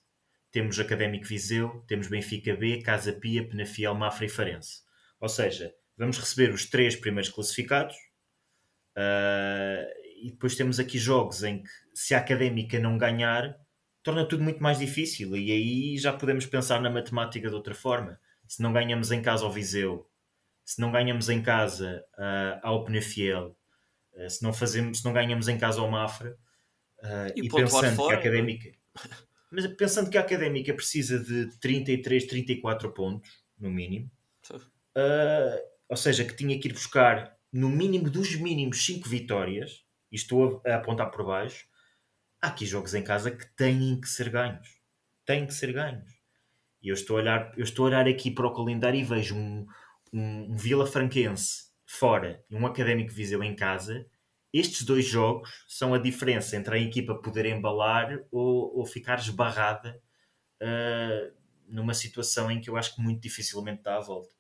[0.51, 4.83] temos Académico Viseu, temos Benfica B, Casa Pia, Penafiel, Mafra e Farense.
[5.19, 7.97] Ou seja, vamos receber os três primeiros classificados
[8.97, 9.87] uh,
[10.23, 13.57] e depois temos aqui jogos em que se a Académica não ganhar
[14.03, 18.21] torna tudo muito mais difícil e aí já podemos pensar na matemática de outra forma.
[18.47, 20.07] Se não ganhamos em casa ao Viseu,
[20.65, 23.57] se não ganhamos em casa uh, ao Penafiel,
[24.15, 26.37] uh, se, não fazemos, se não ganhamos em casa ao Mafra,
[26.99, 28.35] uh, e, e pensando fora, que a é?
[28.35, 28.73] Académica...
[29.51, 34.11] Mas pensando que a Académica precisa de 33, 34 pontos, no mínimo,
[35.89, 40.63] ou seja, que tinha que ir buscar no mínimo dos mínimos 5 vitórias, e estou
[40.67, 41.67] a apontar por baixo,
[42.41, 44.81] há aqui jogos em casa que têm que ser ganhos.
[45.25, 46.13] Têm que ser ganhos.
[46.83, 49.37] E eu estou a olhar, eu estou a olhar aqui para o calendário e vejo
[49.37, 49.67] um,
[50.13, 54.07] um, um Vila Franquense fora e um Académico Viseu em casa.
[54.53, 60.01] Estes dois jogos são a diferença entre a equipa poder embalar ou, ou ficar esbarrada
[60.63, 61.35] uh,
[61.69, 64.35] numa situação em que eu acho que muito dificilmente dá a volta.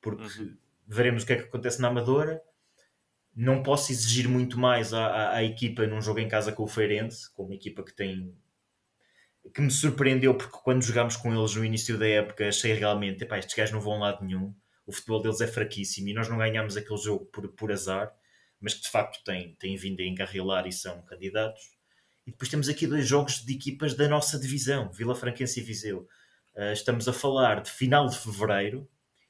[0.00, 0.56] Porque uhum.
[0.86, 2.42] veremos o que é que acontece na Amadora,
[3.34, 6.68] não posso exigir muito mais à, à, à, equipa num jogo em casa com o
[6.68, 8.34] Feirense, com uma equipa que tem
[9.54, 13.38] que me surpreendeu porque quando jogámos com eles no início da época achei realmente, epá,
[13.38, 14.54] estes gajos não vão a lado nenhum,
[14.88, 18.10] o futebol deles é fraquíssimo e nós não ganhamos aquele jogo por, por azar,
[18.58, 21.60] mas que de facto têm, têm vindo a encarrilar e são candidatos.
[22.26, 26.08] E depois temos aqui dois jogos de equipas da nossa divisão, Vila Franquense e Viseu.
[26.54, 28.88] Uh, estamos a falar de final de fevereiro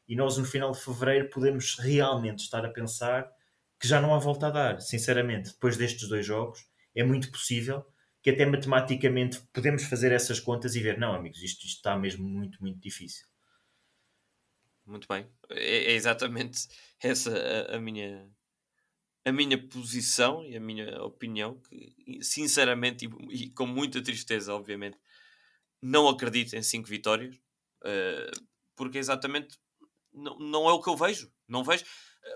[0.08, 3.28] e nós no final de fevereiro podemos realmente estar a pensar
[3.80, 4.80] que já não há volta a dar.
[4.80, 7.84] Sinceramente, depois destes dois jogos, é muito possível
[8.22, 12.28] que até matematicamente podemos fazer essas contas e ver, não, amigos, isto, isto está mesmo
[12.28, 13.26] muito, muito difícil.
[14.88, 15.26] Muito bem.
[15.50, 16.66] É, é exatamente
[17.00, 17.30] essa
[17.70, 18.28] a, a, minha
[19.24, 24.98] a minha posição e a minha opinião, que sinceramente e, e com muita tristeza, obviamente,
[25.82, 27.36] não acredito em cinco vitórias,
[27.84, 29.58] uh, porque exatamente
[30.12, 31.30] não, não é o que eu vejo.
[31.46, 31.84] Não vejo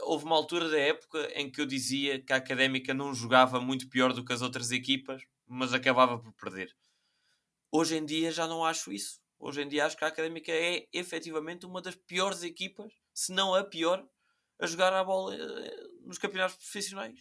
[0.03, 3.88] houve uma altura da época em que eu dizia que a Académica não jogava muito
[3.88, 6.74] pior do que as outras equipas, mas acabava por perder.
[7.70, 9.20] Hoje em dia já não acho isso.
[9.45, 13.53] Hoje em dia acho que a Académica é efetivamente uma das piores equipas, se não
[13.57, 14.07] a pior,
[14.61, 17.18] a jogar a bola eh, nos campeonatos profissionais.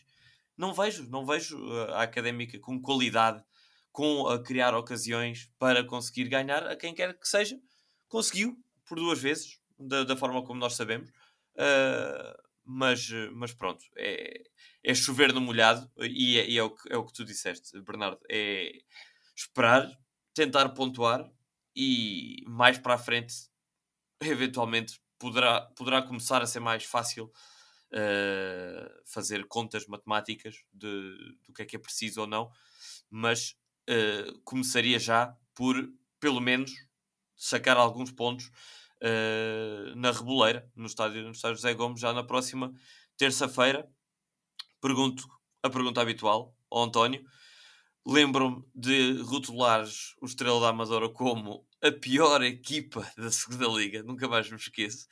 [0.56, 3.44] Não vejo, não vejo eh, a Académica com qualidade,
[3.92, 7.60] com a criar ocasiões para conseguir ganhar a quem quer que seja.
[8.08, 8.56] Conseguiu
[8.86, 11.10] por duas vezes, da, da forma como nós sabemos.
[11.56, 14.44] Uh, mas, mas pronto, é,
[14.84, 17.82] é chover no molhado e, é, e é, o que, é o que tu disseste,
[17.82, 18.20] Bernardo.
[18.30, 18.72] É
[19.36, 19.92] esperar,
[20.36, 21.28] tentar pontuar
[21.76, 23.34] e mais para a frente,
[24.22, 27.32] eventualmente, poderá, poderá começar a ser mais fácil
[27.94, 31.16] uh, fazer contas matemáticas de,
[31.46, 32.52] do que é que é preciso ou não,
[33.10, 33.56] mas
[33.90, 35.76] uh, começaria já por,
[36.20, 36.72] pelo menos,
[37.36, 38.48] sacar alguns pontos
[39.02, 42.74] uh, na Reboleira, no estádio, no estádio José Gomes, já na próxima
[43.18, 43.88] terça-feira.
[44.80, 45.28] Pergunto
[45.64, 47.24] a pergunta habitual ao António.
[48.06, 54.28] Lembro-me de rotulares o Estrela da Amadora como a pior equipa da segunda Liga, nunca
[54.28, 55.08] mais me esqueço.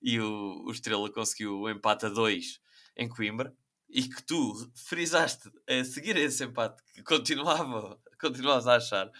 [0.00, 2.60] E o, o Estrela conseguiu o empate a 2
[2.96, 3.54] em Coimbra.
[3.88, 9.10] E que tu frisaste a seguir esse empate, que continuava, continuavas a achar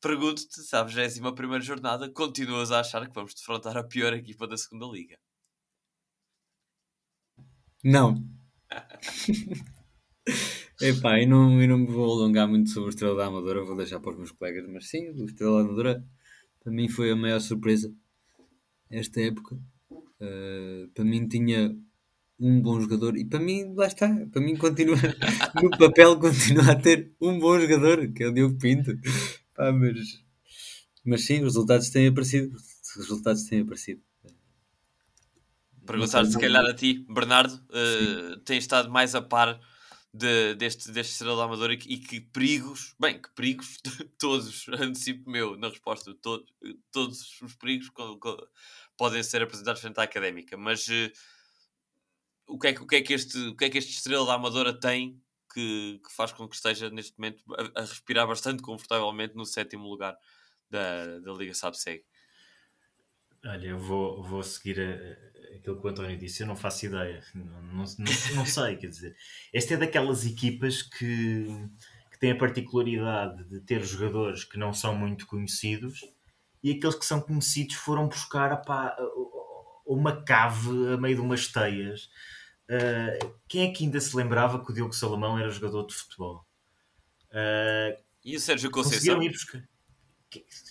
[0.00, 4.56] Pergunto-te se a 21 jornada continuas a achar que vamos defrontar a pior equipa da
[4.56, 5.18] segunda Liga?
[7.84, 8.24] Não.
[10.80, 13.76] Epá, eu não, eu não me vou alongar muito sobre o Estrela da Amadora, vou
[13.76, 16.04] deixar para os meus colegas, mas sim, o Estrela da Amadora
[16.62, 17.92] para mim foi a maior surpresa
[18.90, 19.58] esta época.
[20.20, 21.74] Uh, para mim tinha
[22.38, 24.96] um bom jogador e para mim lá está, para mim continua
[25.62, 28.92] no papel continua a ter um bom jogador que é o Diogo Pinto
[29.60, 29.98] ah, mas,
[31.04, 32.56] mas sim, os resultados têm aparecido.
[32.56, 34.00] Os resultados têm aparecido.
[35.86, 39.60] Perguntar se calhar a ti, Bernardo, uh, tens estado mais a par
[40.12, 43.78] de, deste, deste Estrela da Amadora e, e, que perigos, bem, que perigos,
[44.18, 46.44] todos, antecipo meu na resposta, to,
[46.90, 48.48] todos os perigos co, co,
[48.96, 51.12] podem ser apresentados frente à académica, mas uh,
[52.46, 54.72] o, que é, o, que é que este, o que é que este Estrela Amadora
[54.78, 59.44] tem que, que faz com que esteja neste momento a, a, respirar bastante confortavelmente no
[59.44, 60.18] sétimo lugar
[60.68, 62.04] da, da Liga Sabseg.
[63.44, 67.22] Olha, eu vou, vou seguir a, aquilo que o António disse, eu não faço ideia,
[67.34, 69.16] não, não, não, não sei, quer dizer,
[69.52, 71.46] esta é daquelas equipas que,
[72.10, 76.00] que tem a particularidade de ter jogadores que não são muito conhecidos
[76.62, 78.62] e aqueles que são conhecidos foram buscar
[79.86, 82.10] uma cave a meio de umas teias.
[82.68, 86.44] Uh, quem é que ainda se lembrava que o Diogo Salomão era jogador de futebol?
[87.30, 89.22] Uh, e o Sérgio Conceição?
[89.22, 89.62] Ir buscar.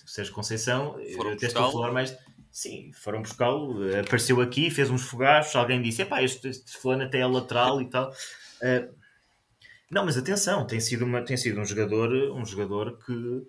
[0.04, 2.16] O Sérgio Conceição, foram eu até estou a falar mais.
[2.50, 7.18] Sim, foram buscá-lo, apareceu aqui, fez uns fogachos, alguém disse: epá, este, este fulano até
[7.18, 8.10] é lateral e tal.
[8.10, 9.00] Uh,
[9.90, 13.42] não, mas atenção, tem sido, uma, tem sido um jogador, um jogador que,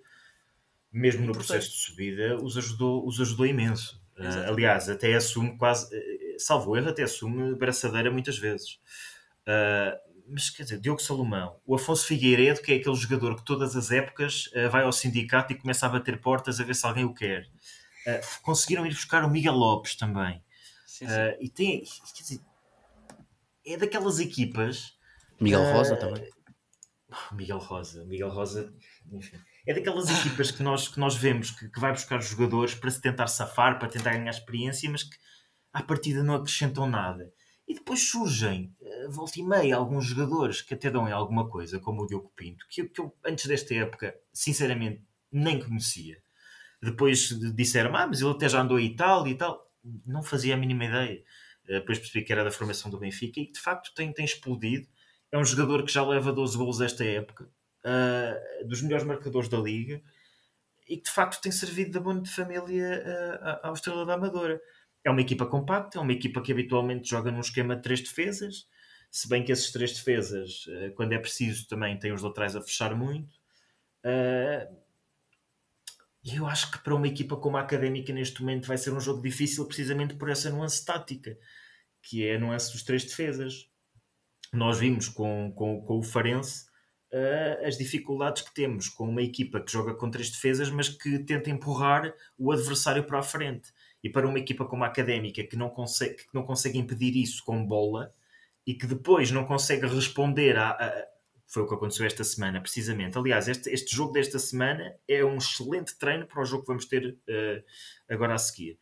[0.92, 4.02] mesmo no processo de subida, os ajudou, os ajudou imenso.
[4.18, 8.80] Uh, aliás, até assume quase, uh, salvo erro, até assume braçadeira muitas vezes.
[9.46, 13.76] Uh, mas quer dizer, Diogo Salomão, o Afonso Figueiredo, que é aquele jogador que todas
[13.76, 17.12] as épocas vai ao sindicato e começa a bater portas a ver se alguém o
[17.12, 17.46] quer.
[18.42, 20.42] Conseguiram ir buscar o Miguel Lopes também.
[20.86, 21.14] Sim, sim.
[21.40, 21.84] e tem,
[22.14, 22.40] quer dizer,
[23.66, 24.96] é daquelas equipas.
[25.40, 26.28] Miguel Rosa também.
[27.32, 28.72] Miguel Rosa, Miguel Rosa,
[29.12, 32.90] enfim é daquelas equipas que nós, que nós vemos que, que vai buscar jogadores para
[32.90, 35.16] se tentar safar, para tentar ganhar experiência, mas que
[35.72, 37.32] à partida não acrescentam nada.
[37.66, 41.78] E depois surgem, uh, volta e meia, alguns jogadores que até dão em alguma coisa,
[41.78, 46.21] como o Diogo Pinto, que, que eu antes desta época, sinceramente, nem conhecia.
[46.82, 49.70] Depois disseram, ah, mas ele até já andou e tal e tal.
[50.04, 51.22] Não fazia a mínima ideia.
[51.64, 54.24] Uh, depois percebi que era da formação do Benfica e que de facto tem, tem
[54.24, 54.88] explodido.
[55.30, 57.48] É um jogador que já leva 12 gols esta época
[57.84, 60.02] uh, dos melhores marcadores da liga
[60.88, 63.02] e que de facto tem servido de abono de família
[63.62, 64.60] uh, à Estrela da Amadora.
[65.04, 68.66] É uma equipa compacta, é uma equipa que habitualmente joga num esquema de três defesas,
[69.10, 72.60] se bem que esses três defesas, uh, quando é preciso, também têm os laterais a
[72.60, 73.40] fechar muito.
[76.24, 79.00] E eu acho que para uma equipa como a Académica neste momento vai ser um
[79.00, 81.36] jogo difícil precisamente por essa nuance tática,
[82.00, 83.68] que é a nuance dos três defesas.
[84.52, 86.66] Nós vimos com, com, com o Farense
[87.12, 91.18] uh, as dificuldades que temos com uma equipa que joga com três defesas, mas que
[91.20, 93.72] tenta empurrar o adversário para a frente.
[94.02, 97.44] E para uma equipa como a Académica, que não consegue, que não consegue impedir isso
[97.44, 98.12] com bola
[98.66, 101.06] e que depois não consegue responder a, a
[101.52, 103.18] foi o que aconteceu esta semana, precisamente.
[103.18, 106.86] Aliás, este, este jogo desta semana é um excelente treino para o jogo que vamos
[106.86, 107.64] ter uh,
[108.08, 108.78] agora a seguir.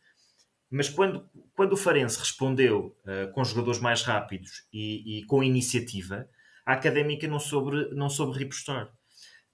[0.69, 6.29] Mas quando, quando o Farense respondeu uh, com jogadores mais rápidos e, e, com iniciativa,
[6.65, 8.87] a académica não soube, não soube repostar.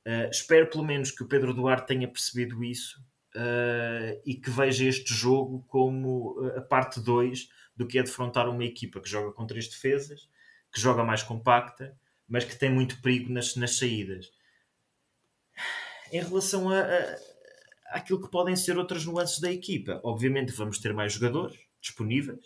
[0.05, 2.99] Uh, espero pelo menos que o Pedro Duarte tenha percebido isso
[3.35, 8.63] uh, e que veja este jogo como a parte 2 do que é defrontar uma
[8.63, 10.29] equipa que joga com três defesas,
[10.71, 11.97] que joga mais compacta,
[12.27, 14.31] mas que tem muito perigo nas, nas saídas.
[16.11, 17.17] Em relação a, a,
[17.97, 22.45] àquilo que podem ser outras nuances da equipa, obviamente vamos ter mais jogadores disponíveis.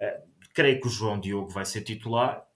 [0.00, 2.46] Uh, creio que o João Diogo vai ser titular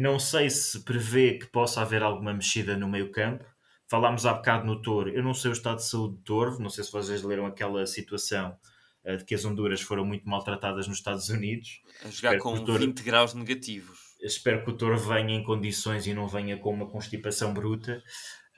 [0.00, 3.44] não sei se prevê que possa haver alguma mexida no meio campo.
[3.88, 5.10] Falámos há bocado no Toro.
[5.10, 6.60] Eu não sei o estado de saúde do Toro.
[6.60, 8.56] Não sei se vocês leram aquela situação
[9.04, 11.82] uh, de que as Honduras foram muito maltratadas nos Estados Unidos.
[12.04, 13.98] A jogar espero com Toro, 20 graus negativos.
[14.20, 18.02] Espero que o Toro venha em condições e não venha com uma constipação bruta.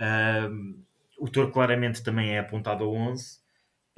[0.00, 0.84] Uh,
[1.18, 3.40] o Toro claramente também é apontado ao 11.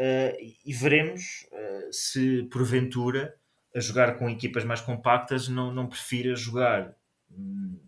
[0.00, 3.34] Uh, e veremos uh, se porventura
[3.74, 6.94] a jogar com equipas mais compactas não, não prefira jogar
[7.36, 7.80] Hum,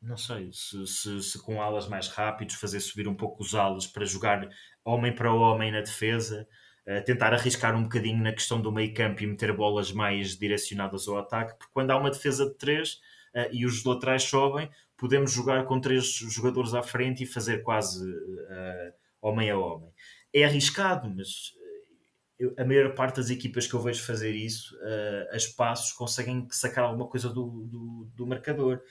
[0.00, 3.86] não sei, se, se, se, com alas mais rápidos, fazer subir um pouco os alas
[3.86, 4.48] para jogar
[4.84, 6.46] homem para homem na defesa,
[7.06, 11.16] tentar arriscar um bocadinho na questão do meio campo e meter bolas mais direcionadas ao
[11.18, 13.00] ataque, porque quando há uma defesa de três
[13.34, 18.04] uh, e os laterais sobem, podemos jogar com três jogadores à frente e fazer quase
[19.20, 19.90] homem a homem.
[20.32, 21.54] É arriscado, mas
[22.38, 26.46] eu, a maior parte das equipas que eu vejo fazer isso, uh, a espaços, conseguem
[26.50, 28.82] sacar alguma coisa do, do, do, marcador.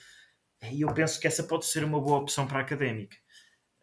[0.72, 3.16] E eu penso que essa pode ser uma boa opção para a académica.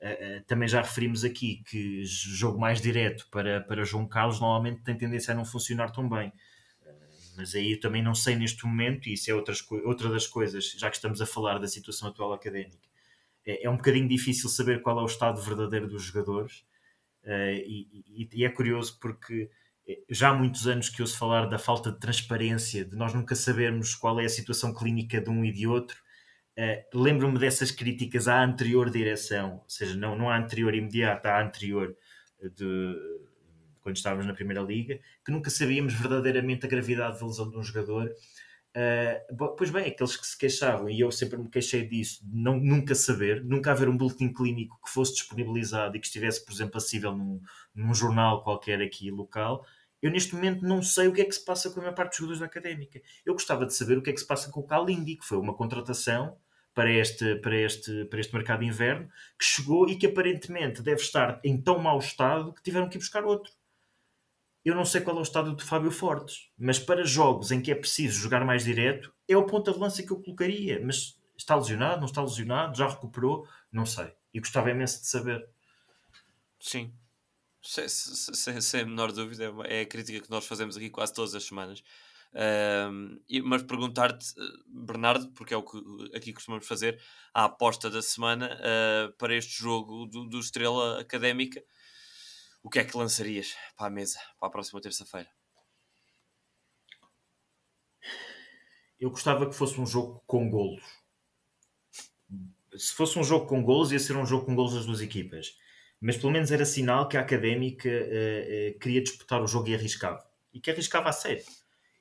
[0.02, 4.82] Uh, uh, também já referimos aqui que jogo mais direto para, para João Carlos normalmente
[4.82, 6.34] tem tendência a não funcionar tão bem.
[7.38, 10.72] mas aí eu também não sei neste momento, e isso é outras, outra das coisas,
[10.72, 12.90] já que estamos a falar da situação atual académica.
[13.46, 16.64] É, é um bocadinho difícil saber qual é o estado verdadeiro dos jogadores
[17.24, 19.50] Uh, e, e, é curioso porque
[19.88, 23.36] eh, já há muitos anos que ouço falar da falta de transparência, de nós nunca
[23.36, 26.02] sabermos qual é a situação clínica de um e de outro.
[26.58, 31.42] Uh, Lembro-me dessas críticas à anterior direção, ou seja, não, não à anterior imediata, à
[31.42, 31.96] anterior
[32.58, 32.96] de
[33.82, 37.64] quando estávamos na Primeira Liga, que nunca sabíamos verdadeiramente a gravidade da lesão de um
[37.64, 38.14] jogador
[38.72, 42.58] Uh, pois bem, aqueles que se queixavam, e eu sempre me queixei disso, de não,
[42.58, 46.78] nunca saber, nunca haver um boletim clínico que fosse disponibilizado e que estivesse, por exemplo,
[46.78, 47.42] acessível num,
[47.76, 49.66] num jornal qualquer aqui local.
[50.02, 52.12] Eu neste momento não sei o que é que se passa com a maior parte
[52.12, 53.02] dos jogadores da académica.
[53.26, 55.38] Eu gostava de saber o que é que se passa com o Kalindi, que foi
[55.38, 56.38] uma contratação
[56.74, 61.02] para este, para, este, para este mercado de inverno, que chegou e que aparentemente deve
[61.02, 63.52] estar em tão mau estado que tiveram que ir buscar outro.
[64.64, 67.72] Eu não sei qual é o estado do Fábio Fortes, mas para jogos em que
[67.72, 70.80] é preciso jogar mais direto, é o ponta de lança que eu colocaria.
[70.84, 74.14] Mas está lesionado, não está lesionado, já recuperou, não sei.
[74.34, 75.50] E gostava imenso de saber.
[76.60, 76.94] Sim,
[77.62, 81.36] sem, sem, sem a menor dúvida, é a crítica que nós fazemos aqui quase todas
[81.36, 81.84] as semanas.
[82.34, 85.78] Um, mas perguntar-te, eh, Bernardo, porque é o que
[86.16, 87.02] aqui costumamos fazer,
[87.34, 91.62] a aposta da semana uh, para este jogo do, do, Estrela Académica,
[92.64, 95.30] o que é que lançarias para a mesa para a próxima terça-feira?
[98.98, 100.84] Eu gostava que fosse um jogo com golos.
[102.78, 105.58] Se fosse um jogo com golos, ia ser um jogo com golos das duas equipas.
[106.02, 109.76] Mas pelo menos era sinal que a Académica uh, uh, queria disputar o jogo e
[109.76, 110.28] arriscava.
[110.52, 111.46] E que arriscava a sério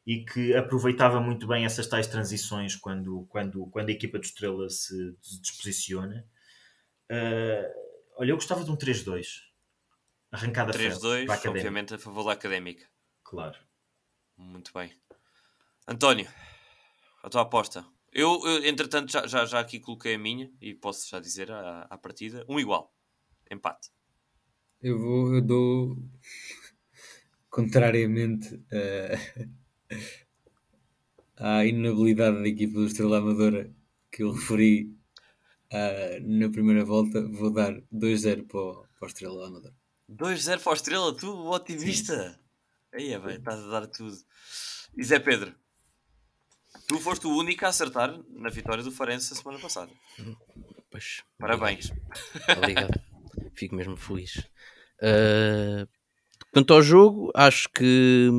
[0.07, 4.69] e que aproveitava muito bem essas tais transições quando, quando, quando a equipa de Estrela
[4.69, 6.27] se, se disposiciona.
[7.11, 7.71] Uh,
[8.17, 9.43] olha, eu gostava de um 3-2.
[10.33, 12.89] Arrancada 3-2, obviamente a favor da Académica.
[13.23, 13.59] Claro.
[14.37, 14.93] Muito bem.
[15.87, 16.29] António,
[17.23, 17.85] a tua aposta.
[18.13, 21.83] Eu, eu entretanto, já, já, já aqui coloquei a minha e posso já dizer à,
[21.91, 22.93] à partida: um igual.
[23.51, 23.91] Empate.
[24.83, 25.97] Eu vou, eu dou
[27.51, 29.51] contrariamente uh,
[31.37, 33.71] à inabilidade da equipa do Estrela Amadora
[34.11, 34.95] que eu referi
[35.73, 39.75] uh, na primeira volta, vou dar 2-0 para, o, para o Estrela Amadora.
[40.11, 42.39] 2-0 para o Estrela, tu, o otimista.
[42.93, 44.17] Aí é, bem, estás a dar tudo.
[44.97, 45.55] E Zé Pedro,
[46.89, 49.93] tu foste o único a acertar na vitória do Farense a semana passada.
[50.91, 51.93] Pois, Parabéns.
[52.57, 53.01] Obrigado.
[53.61, 54.39] Fico mesmo feliz.
[55.03, 55.87] Uh,
[56.51, 58.31] quanto ao jogo, acho que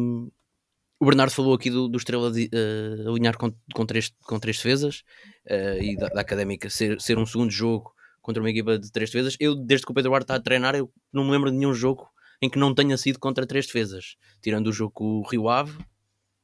[0.99, 4.57] o Bernardo falou aqui do, do Estrela de, uh, alinhar com, com, três, com três
[4.57, 5.03] defesas
[5.45, 9.11] uh, e da, da, Académica ser, ser um segundo jogo contra uma equipa de três
[9.11, 9.37] defesas.
[9.39, 11.73] Eu, desde que o Pedro Duarte está a treinar, eu não me lembro de nenhum
[11.75, 12.09] jogo
[12.41, 14.15] em que não tenha sido contra três defesas.
[14.41, 15.77] Tirando o jogo com o Rio Ave,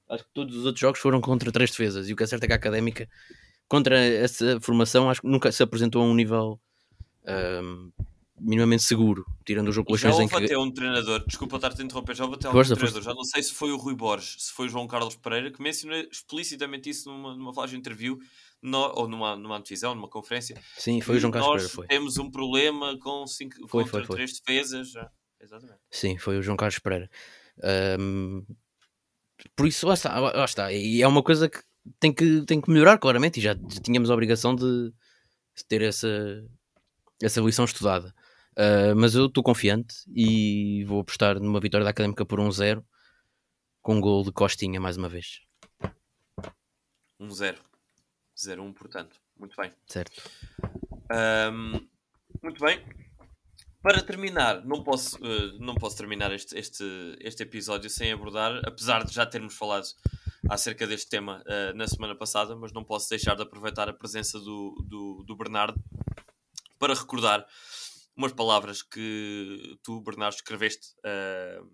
[0.08, 2.08] acho que todos os outros jogos foram contra três defesas.
[2.08, 3.10] E o que é certo é que a Académica,
[3.68, 6.60] contra essa formação, acho que nunca se apresentou a um nível.
[7.26, 7.92] Um,
[8.40, 10.36] minimamente seguro, tirando o jogo com Já houve em que...
[10.36, 13.24] até um treinador, desculpa estar-te a interromper, já houve até um força, treinador, já não
[13.24, 16.90] sei se foi o Rui Borges, se foi o João Carlos Pereira, que mencionou explicitamente
[16.90, 18.20] isso numa, numa flash interview,
[18.62, 20.60] no, ou numa, numa antevisão, numa conferência.
[20.78, 21.88] Sim, foi o João Carlos Pereira, foi.
[21.88, 24.16] temos um problema com cinco, foi, contra foi, foi.
[24.18, 25.10] três defesas, já.
[25.40, 25.80] Exatamente.
[25.90, 27.10] Sim, foi o João Carlos Pereira.
[28.00, 28.46] Um,
[29.56, 31.60] por isso, lá está, lá está, e é uma coisa que
[32.00, 34.94] tem que, tem que melhorar claramente, e já tínhamos a obrigação de
[35.68, 36.08] ter essa,
[37.22, 38.14] essa lição estudada.
[38.58, 42.84] Uh, mas eu estou confiante e vou apostar numa vitória da Académica por 1-0 um
[43.84, 45.42] com um gol de Costinha mais uma vez.
[47.22, 47.56] 1-0.
[48.36, 49.22] 0-1, portanto.
[49.38, 49.72] Muito bem.
[49.86, 50.24] Certo.
[51.12, 51.88] Um,
[52.42, 52.84] muito bem.
[53.82, 56.84] Para terminar, não posso, uh, não posso terminar este, este,
[57.22, 59.86] este episódio sem abordar, apesar de já termos falado
[60.50, 64.40] acerca deste tema uh, na semana passada, mas não posso deixar de aproveitar a presença
[64.40, 65.80] do, do, do Bernardo
[66.80, 67.46] para recordar
[68.18, 71.72] umas palavras que tu, Bernardo, escreveste uh,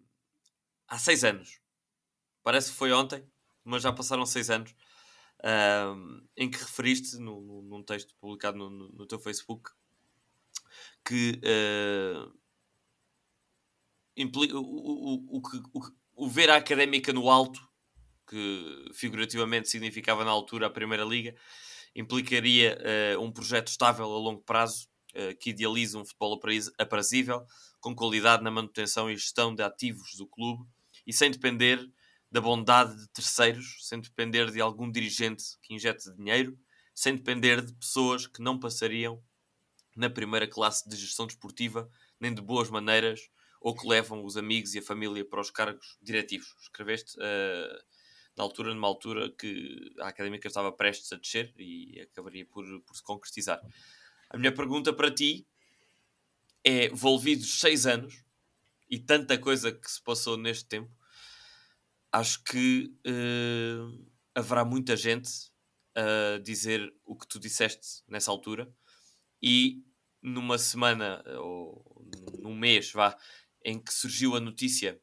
[0.89, 1.62] há seis anos.
[2.44, 3.26] Parece que foi ontem,
[3.64, 4.76] mas já passaram seis anos.
[5.39, 9.72] Uh, em que referiste no, num texto publicado no, no, no teu Facebook
[11.04, 12.34] que uh,
[14.16, 15.41] implica, o, o, o,
[15.74, 15.82] o,
[16.16, 17.60] o ver a académica no alto,
[18.28, 21.36] que figurativamente significava na altura a Primeira Liga,
[21.94, 22.78] implicaria
[23.18, 24.93] uh, um projeto estável a longo prazo
[25.39, 26.39] que idealiza um futebol
[26.78, 27.45] aprazível,
[27.80, 30.66] com qualidade na manutenção e gestão de ativos do clube
[31.05, 31.80] e sem depender
[32.32, 36.57] da bondade de terceiros, sem depender de algum dirigente que injete dinheiro,
[36.95, 39.22] sem depender de pessoas que não passariam
[39.95, 41.88] na primeira classe de gestão desportiva,
[42.20, 43.30] nem de boas maneiras,
[43.61, 46.53] ou que levam os amigos e a família para os cargos diretivos.
[46.59, 47.84] Escreveste uh,
[48.36, 52.95] na altura, numa altura que a académica estava prestes a descer e acabaria por, por
[52.95, 53.61] se concretizar.
[54.34, 55.48] A minha pergunta para ti
[56.64, 58.26] é: envolvidos seis anos
[58.90, 60.92] e tanta coisa que se passou neste tempo,
[62.12, 65.30] acho que uh, haverá muita gente
[65.96, 68.74] a dizer o que tu disseste nessa altura
[69.40, 69.84] e
[70.20, 72.08] numa semana ou
[72.40, 73.16] num mês, vá,
[73.64, 75.00] em que surgiu a notícia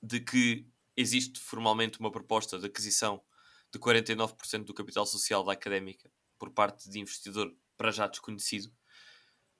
[0.00, 0.64] de que
[0.96, 3.20] existe formalmente uma proposta de aquisição
[3.72, 6.08] de 49% do capital social da académica
[6.38, 8.66] por parte de investidor para já desconhecido,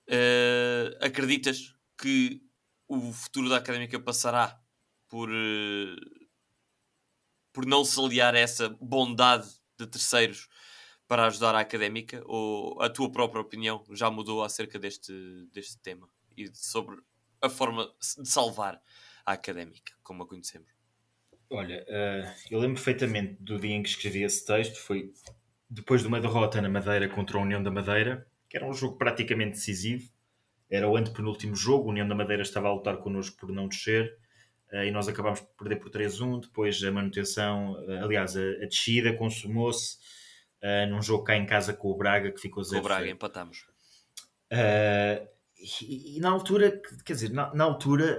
[0.09, 2.43] uh, acreditas que
[2.89, 4.61] o futuro da académica passará
[5.09, 6.29] por, uh,
[7.53, 9.49] por não se aliar a essa bondade
[9.79, 10.49] de terceiros
[11.07, 12.23] para ajudar a académica?
[12.27, 15.13] Ou a tua própria opinião já mudou acerca deste,
[15.53, 17.01] deste tema e sobre
[17.41, 17.87] a forma
[18.21, 18.83] de salvar
[19.25, 20.69] a académica, como a conhecemos?
[21.51, 25.15] Olha, uh, eu lembro perfeitamente do dia em que escrevi esse texto, foi
[25.69, 28.97] depois de uma derrota na Madeira contra a União da Madeira, que era um jogo
[28.97, 30.11] praticamente decisivo.
[30.71, 34.19] Era o antepenúltimo jogo, a União da Madeira estava a lutar connosco por não descer,
[34.73, 36.41] uh, e nós acabámos por perder por 3-1.
[36.41, 39.99] Depois a manutenção, uh, aliás, a, a descida consumou-se
[40.91, 43.59] num jogo cá em casa com o Braga, que ficou 0 Com o Braga, empatamos.
[44.53, 45.25] Uh,
[45.83, 48.19] e, e, na altura, quer dizer, na, na, altura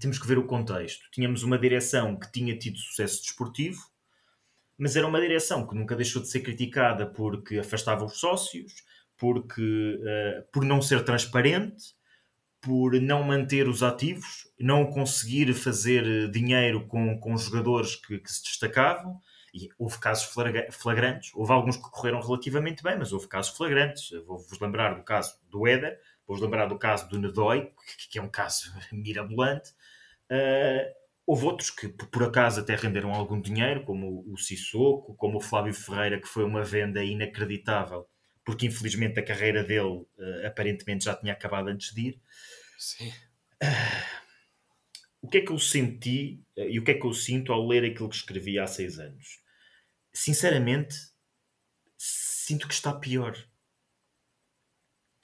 [0.00, 1.10] temos que ver o contexto.
[1.10, 3.80] Tínhamos uma direção que tinha tido sucesso desportivo,
[4.78, 8.84] mas era uma direção que nunca deixou de ser criticada porque afastava os sócios,
[9.16, 11.94] porque uh, por não ser transparente,
[12.60, 18.42] por não manter os ativos, não conseguir fazer dinheiro com, com jogadores que, que se
[18.42, 19.18] destacavam.
[19.54, 20.32] E houve casos
[20.70, 24.08] flagrantes, houve alguns que correram relativamente bem, mas houve casos flagrantes.
[24.26, 28.22] Vou-vos lembrar do caso do Éder, Vou lembrar do caso do Nedói, que, que é
[28.22, 29.70] um caso mirabolante.
[30.30, 35.40] Uh, houve outros que, por acaso, até renderam algum dinheiro, como o Sissoko, como o
[35.40, 38.08] Flávio Ferreira, que foi uma venda inacreditável,
[38.44, 42.20] porque infelizmente a carreira dele uh, aparentemente já tinha acabado antes de ir.
[42.78, 43.08] Sim.
[43.62, 44.22] Uh,
[45.22, 47.84] o que é que eu senti e o que é que eu sinto ao ler
[47.84, 49.40] aquilo que escrevi há seis anos?
[50.12, 50.96] Sinceramente,
[51.96, 53.36] sinto que está pior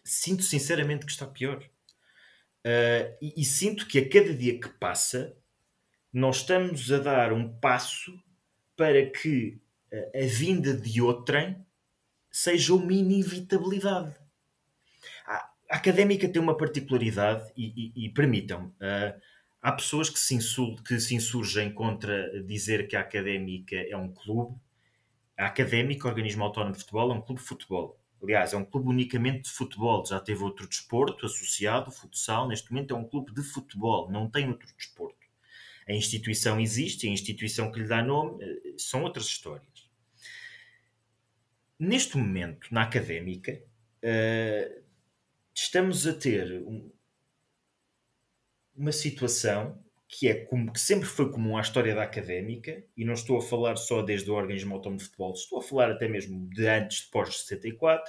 [0.08, 1.62] sinto sinceramente que está pior.
[2.66, 5.36] Uh, e, e, sinto que a cada dia que passa,
[6.18, 8.12] nós estamos a dar um passo
[8.76, 9.60] para que
[9.92, 11.56] a, a vinda de outrem
[12.30, 14.14] seja uma inevitabilidade.
[15.24, 19.20] A, académica tem uma particularidade, e, e, e permitam-me, uh,
[19.62, 24.12] há pessoas que se, insul, que se insurgem contra dizer que a académica é um
[24.12, 24.56] clube.
[25.36, 27.96] A académica, organismo autónomo de futebol, é um clube de futebol.
[28.20, 30.04] Aliás, é um clube unicamente de futebol.
[30.04, 32.48] Já teve outro desporto associado, futsal.
[32.48, 35.17] Neste momento é um clube de futebol, não tem outro desporto.
[35.88, 39.88] A instituição existe, a instituição que lhe dá nome eh, são outras histórias.
[41.78, 43.62] Neste momento, na académica,
[44.02, 44.82] uh,
[45.54, 46.90] estamos a ter um,
[48.76, 53.12] uma situação que é como que sempre foi comum à história da académica, e não
[53.12, 56.48] estou a falar só desde o organismo autónomo de futebol, estou a falar até mesmo
[56.48, 58.04] de antes, de pós-64,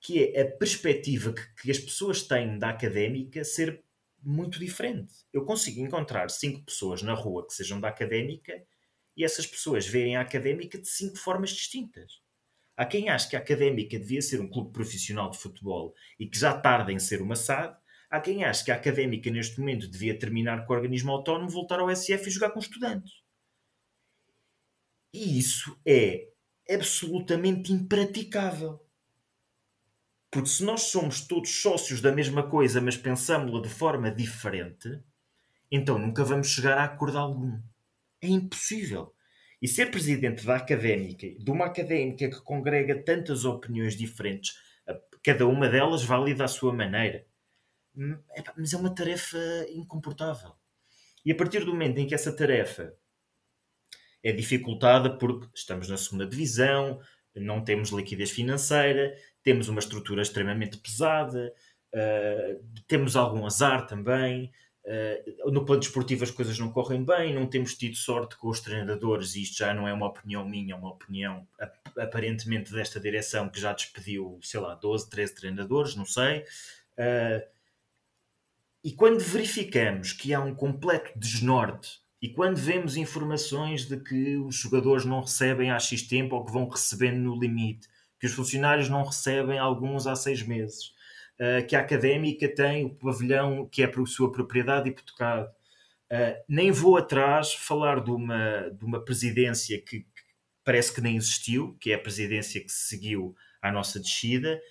[0.00, 3.84] que é a perspectiva que, que, as pessoas têm da académica ser
[4.22, 5.14] muito diferente.
[5.32, 8.62] Eu consigo encontrar cinco pessoas na rua que sejam da académica
[9.16, 12.20] e essas pessoas verem a académica de cinco formas distintas.
[12.76, 16.38] Há quem ache que a académica devia ser um clube profissional de futebol e que
[16.38, 17.76] já tarda em ser uma SAD,
[18.12, 21.80] Há quem ache que a académica neste momento devia terminar com o organismo autónomo, voltar
[21.80, 23.10] ao SF e jogar com estudantes.
[25.14, 26.28] E isso é
[26.68, 28.81] absolutamente impraticável.
[30.32, 35.00] Porque se nós somos todos sócios da mesma coisa, mas pensamos-la de forma diferente,
[35.70, 37.60] então nunca vamos chegar a acordo algum.
[38.20, 39.14] É impossível.
[39.60, 44.56] E ser presidente da académica, de uma académica que congrega tantas opiniões diferentes,
[45.22, 47.24] cada uma delas válida à sua maneira,
[47.94, 48.18] Hum,
[48.56, 49.38] mas é uma tarefa
[49.70, 50.52] incomportável.
[51.24, 52.94] E a partir do momento em que essa tarefa
[54.22, 57.00] é dificultada porque estamos na segunda divisão,
[57.34, 61.52] não temos liquidez financeira, temos uma estrutura extremamente pesada,
[61.94, 64.52] uh, temos algum azar também.
[64.84, 68.60] Uh, no plano desportivo as coisas não correm bem, não temos tido sorte com os
[68.60, 71.46] treinadores, e isto já não é uma opinião minha, é uma opinião
[71.96, 76.40] aparentemente desta direção que já despediu, sei lá, 12, 13 treinadores, não sei.
[76.98, 77.52] Uh,
[78.84, 84.56] e quando verificamos que há um completo desnorte e quando vemos informações de que os
[84.56, 87.88] jogadores não recebem há X tempo ou que vão recebendo no limite,
[88.22, 90.94] que os funcionários não recebem alguns há seis meses,
[91.40, 95.48] uh, que a académica tem o pavilhão que é por sua propriedade hipotecado.
[96.08, 100.06] Uh, nem vou atrás falar de uma, de uma presidência que, que
[100.62, 104.62] parece que nem existiu, que é a presidência que seguiu à nossa descida,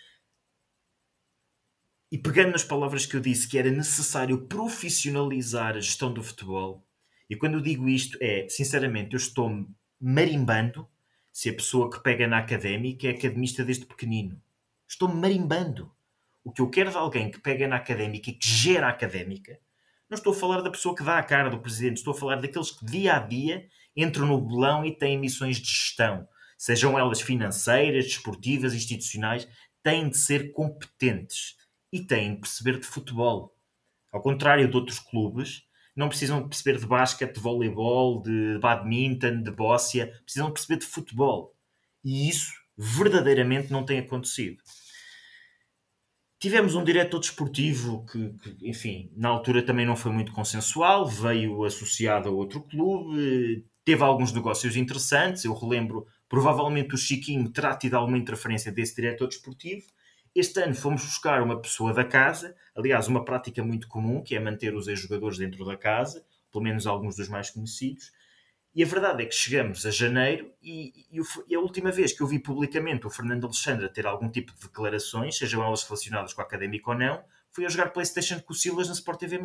[2.09, 6.87] e pegando nas palavras que eu disse que era necessário profissionalizar a gestão do futebol,
[7.29, 9.67] e quando eu digo isto é, sinceramente, eu estou
[9.99, 10.87] marimbando
[11.31, 14.41] se a pessoa que pega na académica é academista desde pequenino.
[14.87, 15.91] Estou marimbando.
[16.43, 19.59] O que eu quero de alguém que pega na académica e que gera a académica,
[20.09, 22.35] não estou a falar da pessoa que dá a cara do presidente, estou a falar
[22.35, 26.27] daqueles que dia a dia entram no bolão e têm missões de gestão,
[26.57, 29.47] sejam elas financeiras, desportivas, institucionais,
[29.83, 31.55] têm de ser competentes
[31.91, 33.55] e têm de perceber de futebol.
[34.11, 35.63] Ao contrário de outros clubes,
[35.95, 41.53] não precisam perceber de basquete, de voleibol, de badminton, de bóssia, precisam perceber de futebol.
[42.03, 44.57] E isso verdadeiramente não tem acontecido.
[46.39, 51.63] Tivemos um diretor desportivo que, que, enfim, na altura também não foi muito consensual, veio
[51.63, 55.45] associado a outro clube, teve alguns negócios interessantes.
[55.45, 59.85] Eu relembro, provavelmente o Chiquinho terá tido alguma interferência desse diretor desportivo.
[60.33, 64.39] Este ano fomos buscar uma pessoa da casa, aliás, uma prática muito comum, que é
[64.39, 68.13] manter os ex-jogadores dentro da casa, pelo menos alguns dos mais conhecidos.
[68.73, 72.21] E a verdade é que chegamos a janeiro e, e, e, a última vez que
[72.21, 76.41] eu vi publicamente o Fernando Alexandre ter algum tipo de declarações, sejam elas relacionadas com
[76.41, 79.37] a académica ou não, foi a jogar Playstation com o Silas na Sport TV+.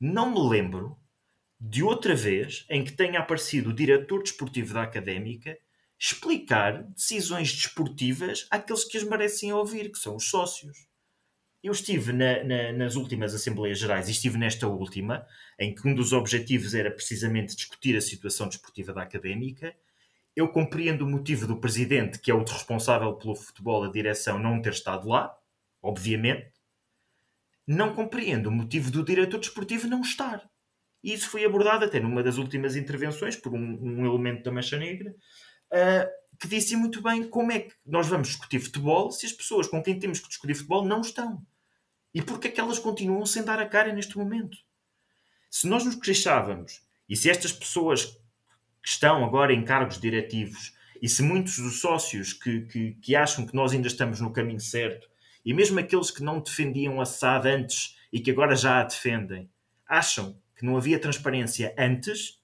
[0.00, 0.96] Não me lembro
[1.58, 5.58] de outra vez em que tenha aparecido o diretor desportivo da académica
[5.98, 10.86] explicar decisões desportivas àqueles que as merecem ouvir, que são os sócios.
[11.62, 15.26] Eu estive na, na, nas últimas Assembleias Gerais e estive nesta última,
[15.58, 19.74] em que um dos objetivos era precisamente discutir a situação desportiva da académica.
[20.34, 24.60] Eu compreendo o motivo do presidente, que é o responsável pelo futebol, a direção, não
[24.60, 25.34] ter estado lá,
[25.82, 26.52] obviamente.
[27.66, 30.48] Não compreendo o motivo do diretor desportivo não estar.
[31.02, 34.76] E isso foi abordado até numa das últimas intervenções por um, um elemento da Mancha
[34.76, 35.14] Negra,
[35.72, 39.68] uh, que disse muito bem como é que nós vamos discutir futebol se as pessoas
[39.68, 41.44] com quem temos que discutir futebol não estão.
[42.14, 44.56] E porque é que elas continuam sem dar a cara neste momento?
[45.50, 51.08] Se nós nos queixávamos, e se estas pessoas que estão agora em cargos diretivos, e
[51.08, 55.08] se muitos dos sócios que, que, que acham que nós ainda estamos no caminho certo,
[55.44, 59.50] e mesmo aqueles que não defendiam a SAD antes e que agora já a defendem,
[59.86, 62.42] acham que não havia transparência antes,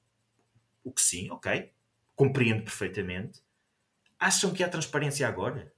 [0.85, 1.73] o que sim, ok,
[2.15, 3.43] compreendo perfeitamente,
[4.19, 5.73] acham que há transparência agora?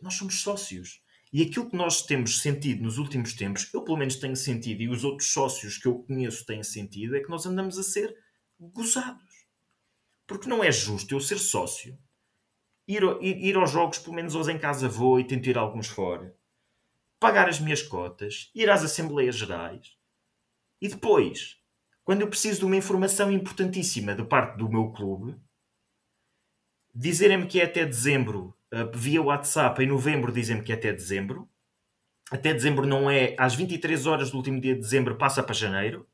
[0.00, 1.02] Nós somos sócios.
[1.32, 4.88] E aquilo que nós temos sentido nos últimos tempos, eu pelo menos tenho sentido, e
[4.88, 8.16] os outros sócios que eu conheço têm sentido, é que nós andamos a ser
[8.58, 9.46] gozados.
[10.26, 11.98] Porque não é justo eu ser sócio,
[12.86, 15.88] ir, ir, ir aos jogos, pelo menos hoje em casa vou e tento ir alguns
[15.88, 16.36] fora,
[17.18, 19.96] pagar as minhas cotas, ir às Assembleias Gerais,
[20.80, 21.58] e depois,
[22.06, 25.36] quando eu preciso de uma informação importantíssima de parte do meu clube,
[26.94, 31.50] dizerem-me que é até dezembro uh, via WhatsApp, em novembro dizem-me que é até dezembro.
[32.30, 36.08] Até dezembro não é às 23 horas do último dia de dezembro, passa para janeiro.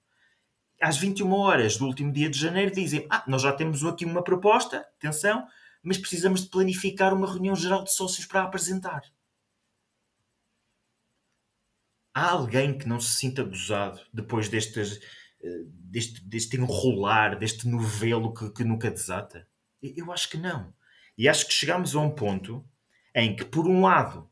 [0.80, 4.24] Às 21 horas do último dia de janeiro dizem: Ah, nós já temos aqui uma
[4.24, 5.46] proposta, atenção,
[5.82, 9.02] mas precisamos de planificar uma reunião geral de sócios para apresentar.
[12.14, 15.21] Há alguém que não se sinta gozado depois destes, eh,
[15.90, 19.48] deste, deste enrolar, deste novelo que, que nunca desata?
[19.82, 20.74] Eu acho que não.
[21.16, 22.64] E acho que chegamos a um ponto
[23.14, 24.30] em que, por um lado,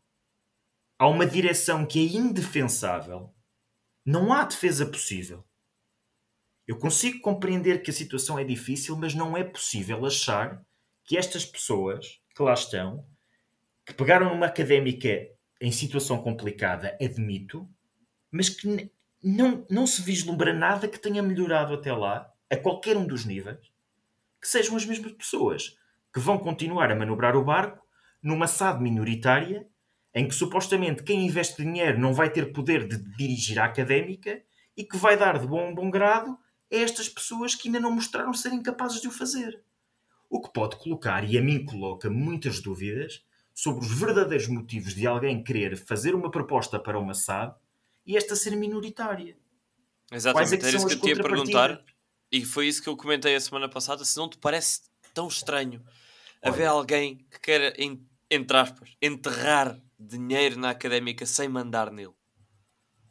[0.98, 3.34] há uma direção que é indefensável,
[4.04, 5.44] não há defesa possível.
[6.66, 10.64] Eu consigo compreender que a situação é difícil, mas não é possível achar
[11.04, 13.06] que estas pessoas que lá estão,
[13.84, 15.26] que pegaram numa académica
[15.61, 17.68] em situação complicada, admito,
[18.30, 18.90] mas que
[19.23, 23.71] não, não se vislumbra nada que tenha melhorado até lá, a qualquer um dos níveis,
[24.41, 25.77] que sejam as mesmas pessoas
[26.12, 27.87] que vão continuar a manobrar o barco
[28.23, 29.66] numa SAD minoritária
[30.14, 34.43] em que supostamente quem investe dinheiro não vai ter poder de dirigir a académica
[34.77, 36.37] e que vai dar de bom, bom grado
[36.73, 39.62] a estas pessoas que ainda não mostraram serem capazes de o fazer.
[40.29, 43.25] O que pode colocar, e a mim coloca, muitas dúvidas
[43.55, 47.55] sobre os verdadeiros motivos de alguém querer fazer uma proposta para uma SAD
[48.07, 49.37] e esta ser minoritária.
[50.13, 51.85] Exatamente, é era isso que eu te ia perguntar
[52.33, 54.05] e foi isso que eu comentei a semana passada.
[54.05, 54.83] Se não te parece
[55.13, 55.83] tão estranho
[56.43, 56.53] Olha.
[56.53, 57.75] haver alguém que queira,
[58.31, 62.14] entre aspas, enterrar dinheiro na académica sem mandar nele?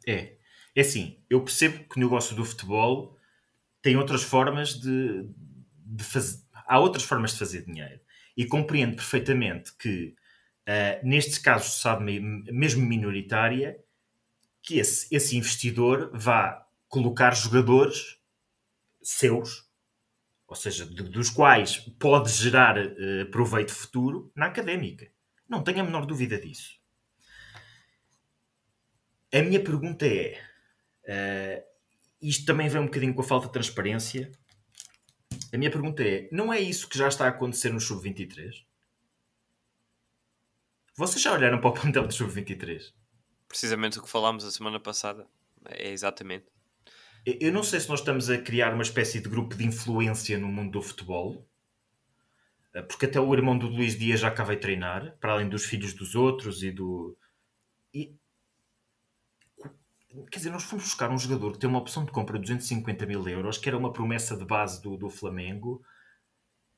[0.06, 0.38] É.
[0.74, 3.18] É assim, eu percebo que o negócio do futebol
[3.82, 5.28] tem outras formas de,
[5.84, 6.38] de fazer.
[6.66, 8.00] Há outras formas de fazer dinheiro.
[8.36, 10.14] E compreendo perfeitamente que,
[10.68, 13.76] uh, neste caso, sabe, mesmo minoritária,
[14.62, 18.18] que esse, esse investidor vá colocar jogadores
[19.02, 19.70] seus
[20.50, 25.08] ou seja, de, dos quais pode gerar uh, proveito futuro na académica.
[25.48, 26.80] Não tenho a menor dúvida disso.
[29.32, 30.42] A minha pergunta é:
[31.04, 31.64] uh,
[32.20, 34.32] isto também vem um bocadinho com a falta de transparência.
[35.52, 38.64] A minha pergunta é: não é isso que já está a acontecer no Sub-23?
[40.96, 42.92] Vocês já olharam para o plantel do Sub-23?
[43.50, 45.26] Precisamente o que falámos a semana passada.
[45.64, 46.46] É exatamente.
[47.26, 50.46] Eu não sei se nós estamos a criar uma espécie de grupo de influência no
[50.46, 51.44] mundo do futebol,
[52.72, 55.64] eh, porque até o irmão do Luís Dias já cá vai treinar, para além dos
[55.64, 57.18] filhos dos outros e do.
[57.92, 58.14] E...
[60.30, 63.04] Quer dizer, nós fomos buscar um jogador que tem uma opção de compra de 250
[63.04, 65.82] mil euros, que era uma promessa de base do, do Flamengo,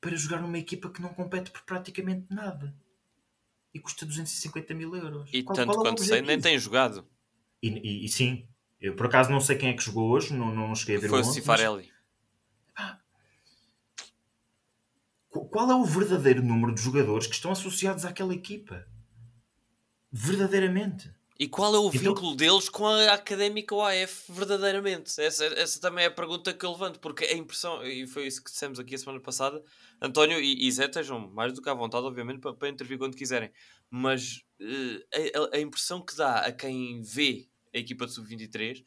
[0.01, 2.75] para jogar numa equipa que não compete por praticamente nada
[3.73, 5.29] e custa 250 mil euros.
[5.33, 7.07] E qual, tanto qual é quanto sei, nem tem jogado.
[7.61, 8.47] E, e, e, sim,
[8.79, 11.09] eu por acaso não sei quem é que jogou hoje, não, não cheguei a ver
[11.09, 11.91] Foi o Cifarelli.
[12.77, 12.97] Mas...
[15.29, 18.85] Qual é o verdadeiro número de jogadores que estão associados àquela equipa?
[20.11, 21.11] Verdadeiramente.
[21.43, 21.99] E qual é o então...
[21.99, 25.19] vínculo deles com a Académica OAF verdadeiramente?
[25.19, 28.41] Essa, essa também é a pergunta que eu levanto, porque a impressão, e foi isso
[28.41, 29.61] que dissemos aqui a semana passada,
[30.01, 33.17] António e, e Zé estejam mais do que à vontade, obviamente, para, para intervir quando
[33.17, 33.51] quiserem,
[33.89, 38.81] mas uh, a, a, impressão que dá a quem vê a equipa de sub-23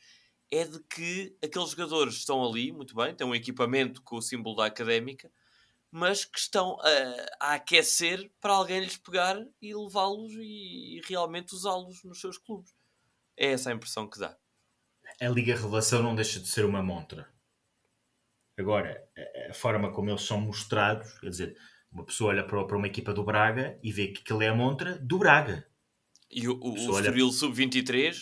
[0.51, 4.57] é de que aqueles jogadores estão ali, muito bem, têm um equipamento com o símbolo
[4.57, 5.31] da Académica,
[5.91, 11.55] mas que estão a, a aquecer para alguém lhes pegar e levá-los e, e realmente
[11.55, 12.75] usá-los nos seus clubes.
[13.37, 14.37] É essa a impressão que dá.
[15.21, 17.29] A Liga Revelação não deixa de ser uma montra.
[18.59, 19.07] Agora,
[19.51, 21.57] a, forma como eles são mostrados, quer dizer,
[21.93, 24.99] uma pessoa olha para, uma equipa do Braga e vê que aquilo é a montra
[24.99, 25.67] do Braga.
[26.31, 28.15] E o, o, o Estoril Sub-23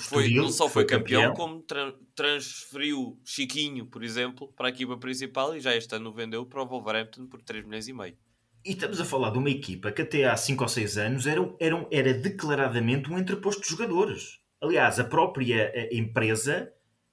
[0.00, 4.70] foi, não só foi, foi campeão, campeão, como tra transferiu Chiquinho, por exemplo, para a
[4.70, 8.16] equipa principal e já este ano vendeu para o Wolverhampton por 3 milhões e meio.
[8.64, 11.54] E estamos a falar de uma equipa que até há 5 ou 6 anos era,
[11.60, 14.40] era, era declaradamente um entreposto de jogadores.
[14.60, 16.72] Aliás, a própria a empresa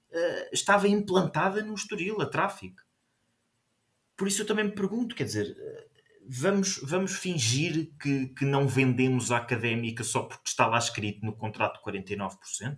[0.09, 2.81] uh, estava implantada no Estoril, a tráfico.
[4.15, 5.92] Por isso eu também me pergunto, quer dizer, uh,
[6.27, 11.35] vamos, vamos fingir que, que não vendemos a académica só porque está lá escrito no
[11.35, 12.77] contrato 49%?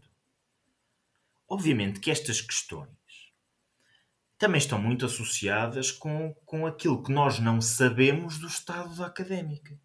[1.48, 2.90] Obviamente que estas questões
[4.38, 9.80] também estão muito associadas com, com aquilo que nós não sabemos do estado da académica.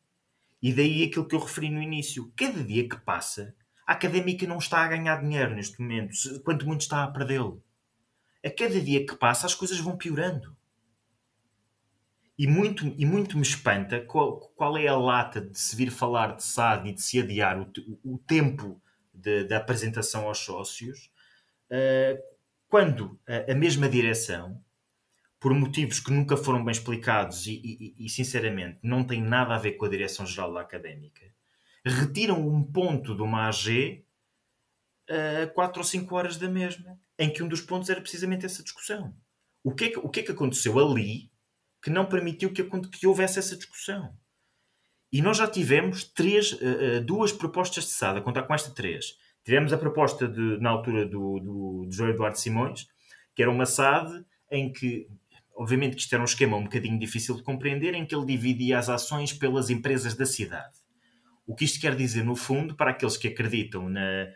[0.63, 2.33] E daí aquilo que eu referi no início.
[2.37, 3.55] Cada dia que passa,
[3.87, 6.15] a académica não está a ganhar dinheiro neste momento,
[6.45, 7.65] quanto muito está a perdê-lo.
[8.45, 10.57] A cada dia que passa, as coisas vão piorando.
[12.41, 16.37] E muito, e muito me espanta qual, qual é a lata de se vir falar
[16.37, 17.71] de SAD e de se adiar o,
[18.03, 18.81] o tempo
[19.13, 21.13] da apresentação aos sócios,
[21.71, 22.19] uh,
[22.67, 24.59] quando a, a, mesma direção,
[25.39, 29.59] por motivos que nunca foram bem explicados e, e, e, sinceramente não tem nada a
[29.59, 31.21] ver com a direção-geral da académica,
[31.85, 34.03] retiram um ponto de uma AG
[35.11, 38.47] a uh, 4 ou 5 horas da mesma, em que um dos pontos era precisamente
[38.47, 39.15] essa discussão.
[39.63, 41.30] O que é que, o que, é que aconteceu ali
[41.83, 44.15] que não permitiu que, que houvesse essa discussão.
[45.13, 49.17] E nós já tivemos três, uh, duas propostas de SAD, a contar com esta três.
[49.45, 52.87] Tivemos a proposta de, na altura do, do, do João Eduardo Simões,
[53.35, 55.09] que era uma SAD em que,
[55.57, 58.79] obviamente que isto era um esquema um bocadinho difícil de compreender, em que ele dividia
[58.79, 60.79] as ações pelas empresas da cidade.
[61.47, 64.29] O que isto quer dizer, no fundo, para aqueles que acreditam na,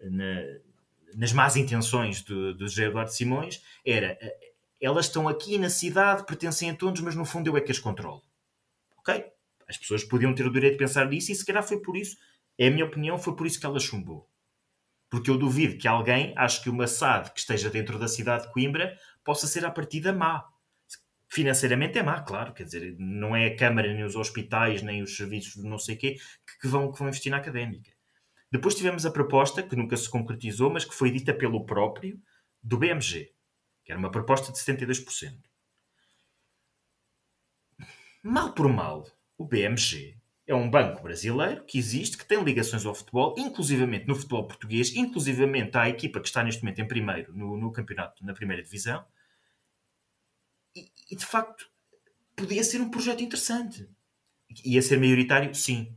[0.00, 0.42] na,
[1.14, 4.16] nas más intenções do, do José Eduardo Simões, era
[4.82, 7.78] elas estão aqui na cidade, pertencem a todos, mas no fundo eu é que as
[7.78, 8.20] controlo.
[8.98, 9.24] Ok?
[9.68, 12.16] As pessoas podiam ter o direito de pensar nisso e se calhar foi por isso,
[12.58, 14.28] é a minha opinião, foi por isso que ela chumbou.
[15.08, 18.52] Porque eu duvido que alguém ache que uma SAD que esteja dentro da cidade de
[18.52, 20.44] Coimbra possa ser a partida má.
[21.28, 25.16] Financeiramente é má, claro, quer dizer, não é a Câmara, nem os hospitais, nem os
[25.16, 26.16] serviços de não sei quê
[26.60, 27.92] que vão, que vão investir na académica.
[28.50, 32.20] Depois tivemos a proposta, que nunca se concretizou, mas que foi dita pelo próprio,
[32.62, 33.32] do BMG
[33.84, 35.38] que era uma proposta de 72%.
[38.22, 39.06] Mal por mal,
[39.36, 44.14] o BMG é um banco brasileiro que existe, que tem ligações ao futebol, inclusivamente no
[44.14, 48.34] futebol português, inclusivamente à equipa que está neste momento em primeiro no, no campeonato, na
[48.34, 49.04] primeira divisão.
[50.74, 51.70] E, e, de facto,
[52.36, 53.88] podia ser um projeto interessante.
[54.64, 55.54] Ia ser maioritário?
[55.54, 55.96] Sim.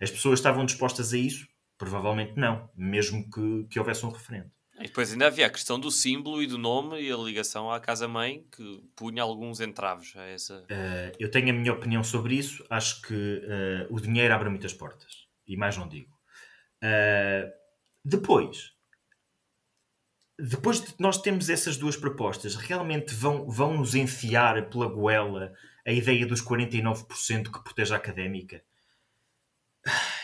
[0.00, 1.48] As pessoas estavam dispostas a isso?
[1.76, 4.50] Provavelmente não, mesmo que, que houvesse um referente.
[4.80, 7.78] E depois ainda havia a questão do símbolo e do nome e a ligação à
[7.78, 10.60] casa-mãe que punha alguns entraves a essa.
[10.62, 12.64] Uh, eu tenho a minha opinião sobre isso.
[12.70, 15.28] Acho que uh, o dinheiro abre muitas portas.
[15.46, 16.10] E mais não digo.
[16.82, 17.52] Uh,
[18.02, 18.72] depois,
[20.38, 25.52] depois de nós temos essas duas propostas, realmente vão, vão nos enfiar pela goela
[25.86, 28.62] a ideia dos 49% que protege a académica.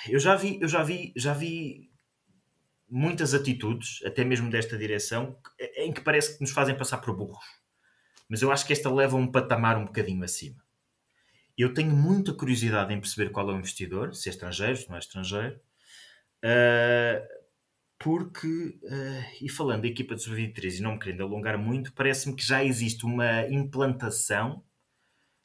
[0.09, 1.91] Eu já vi, eu já vi, já vi
[2.88, 5.36] muitas atitudes, até mesmo desta direção,
[5.76, 7.44] em que parece que nos fazem passar por burros.
[8.28, 10.64] Mas eu acho que esta leva um patamar um bocadinho acima.
[11.56, 14.96] Eu tenho muita curiosidade em perceber qual é o investidor, se é estrangeiro, se não
[14.96, 15.58] é estrangeiro,
[16.44, 17.46] uh,
[17.98, 18.46] porque,
[18.82, 22.44] uh, e falando da equipa de sub-23 e não me querendo alongar muito, parece-me que
[22.44, 24.62] já existe uma implantação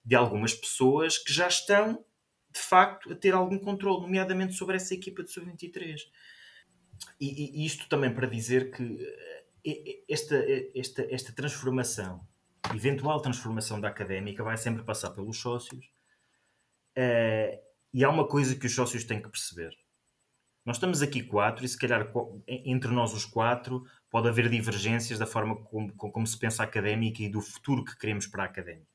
[0.03, 2.03] de algumas pessoas que já estão,
[2.51, 6.01] de facto, a ter algum controle, nomeadamente sobre essa equipa de sub-23
[7.19, 8.99] e, e, isto também para dizer que
[9.65, 10.36] eh, esta,
[10.76, 12.26] esta, esta transformação
[12.73, 15.86] eventual transformação da académica vai sempre passar pelos sócios.
[16.98, 17.57] Uh,
[17.94, 19.76] e há uma coisa que os sócios têm que perceber.
[20.65, 22.11] Nós estamos aqui quatro e se calhar
[22.48, 27.23] entre nós os quatro pode haver divergências da forma como, como se pensa a académica
[27.23, 28.88] e do futuro que queremos para a académica.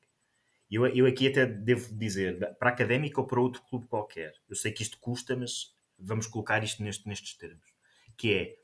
[0.71, 4.33] Eu, eu aqui até devo dizer, para a académica ou para outro clube qualquer.
[4.49, 7.76] Eu sei que isto custa, mas vamos colocar isto neste, nestes termos.
[8.17, 8.55] Que é,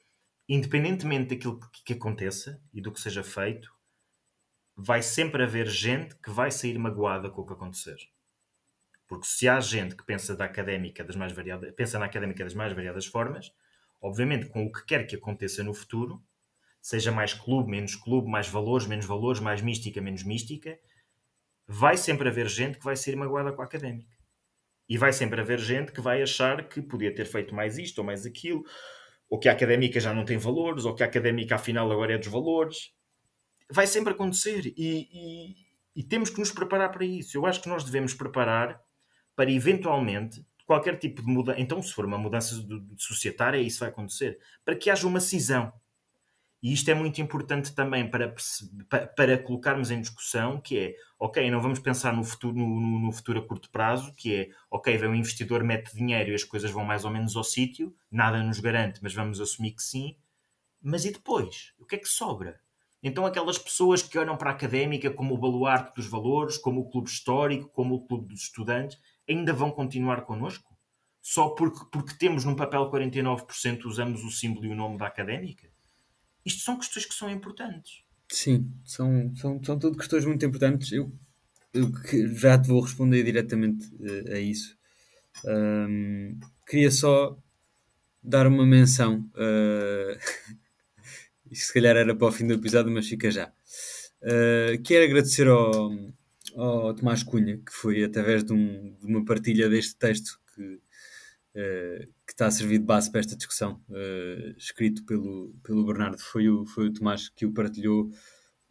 [0.49, 3.73] independentemente daquilo que, que aconteça e do que seja feito,
[4.75, 7.97] vai sempre haver gente que vai sair magoada com o que acontecer.
[9.07, 12.55] Porque se há gente que pensa da académica das mais variadas, pensa na académica das
[12.55, 13.53] mais variadas formas,
[14.01, 16.23] obviamente com o que quer que aconteça no futuro,
[16.81, 20.77] seja mais clube, menos clube, mais valores, menos valores, mais mística, menos mística,
[21.67, 24.11] vai sempre haver gente que vai ser magoada com a académica.
[24.89, 28.03] E vai sempre haver gente que vai achar que podia ter feito mais isto ou
[28.03, 28.65] mais aquilo,
[29.33, 32.17] ou que a académica já não tem valores, ou que a académica afinal agora é
[32.19, 32.93] dos valores.
[33.67, 35.55] Vai sempre acontecer e, e,
[35.95, 37.35] e temos que nos preparar para isso.
[37.35, 38.79] Eu acho que nós devemos preparar
[39.35, 41.59] para eventualmente qualquer tipo de mudança.
[41.59, 42.63] Então, se for uma mudança
[42.95, 44.37] societária, isso vai acontecer.
[44.63, 45.73] Para que haja uma cisão.
[46.63, 48.33] E isto é muito importante também para,
[49.17, 53.39] para colocarmos em discussão, que é, ok, não vamos pensar no futuro, no, no, futuro
[53.39, 56.85] a curto prazo, que é, ok, vem um investidor, mete dinheiro e as coisas vão
[56.85, 60.15] mais ou menos ao sítio, nada nos garante, mas vamos assumir que sim.
[60.81, 61.73] Mas e depois?
[61.77, 62.57] O que é que sobra?
[63.03, 66.89] Então aquelas pessoas que olham para a académica como o baluarte dos valores, como o
[66.89, 70.73] clube histórico, como o clube dos estudantes, ainda vão continuar connosco?
[71.21, 75.72] Só porque, porque temos num papel 49% usamos o símbolo e o nome da académica?
[76.45, 78.03] Isto são questões que são importantes.
[78.31, 80.91] Sim, são, são, são tudo questões muito importantes.
[80.91, 81.11] Eu,
[81.73, 81.91] eu
[82.35, 84.75] já te vou responder diretamente uh, a isso.
[85.45, 87.37] Um, queria só
[88.21, 89.29] dar uma menção.
[89.35, 90.17] Uh,
[91.51, 93.51] isto se calhar era para o fim do episódio, mas fica já.
[94.21, 95.91] Uh, quero agradecer ao,
[96.55, 100.79] ao Tomás Cunha, que foi através de, um, de uma partilha deste texto que
[101.53, 106.19] que está a servir de base para esta discussão, uh, escrito pelo, pelo Bernardo.
[106.19, 108.09] Foi o, foi o Tomás que o partilhou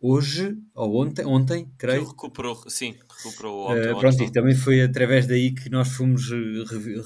[0.00, 2.02] hoje, ou ontem, ontem creio.
[2.02, 3.92] Que recuperou, sim, recuperou ontem.
[3.92, 7.00] Uh, pronto, e também foi através daí que nós fomos rever,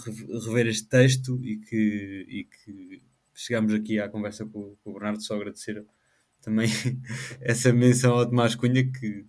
[0.47, 3.03] rever este texto e que, e que
[3.35, 5.23] chegámos aqui à conversa com, com o Bernardo.
[5.23, 5.85] Só agradecer
[6.40, 6.69] também
[7.43, 9.27] essa menção ao Tomás Cunha que,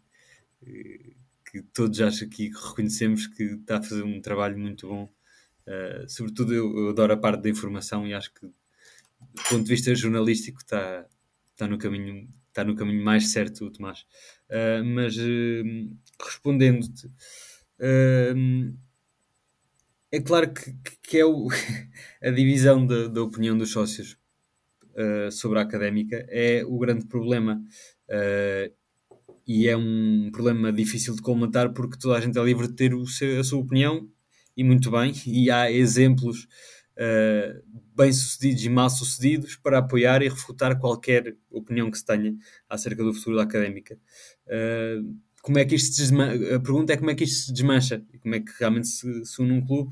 [1.51, 5.09] que todos acho aqui que reconhecemos que está a fazer um trabalho muito bom
[5.67, 9.69] Uh, sobretudo, eu, eu, adoro a parte da informação e acho que, do ponto de
[9.69, 11.05] vista jornalístico, está,
[11.51, 14.05] está, no, caminho, está no caminho mais certo o Tomás.
[14.49, 17.11] Uh, mas, uh, respondendo-te,
[20.09, 20.73] é claro que,
[21.03, 21.49] que é o,
[22.23, 24.17] a divisão da, da, opinião dos sócios
[25.31, 27.61] sobre a académica é o grande problema.
[29.45, 32.91] e é um problema difícil de colmatar porque toda a gente é livre de ter
[33.05, 34.09] seu, a sua opinião
[34.57, 36.47] e muito bem, e há exemplos
[36.97, 37.61] uh,
[37.95, 42.35] bem-sucedidos e mal-sucedidos para apoiar e refutar qualquer opinião que se tenha
[42.67, 43.99] acerca do futuro da académica.
[44.47, 46.01] Uh, como é que isto
[46.55, 49.25] A pergunta é como é que isto se desmancha e como é que realmente se,
[49.25, 49.91] se une um clube.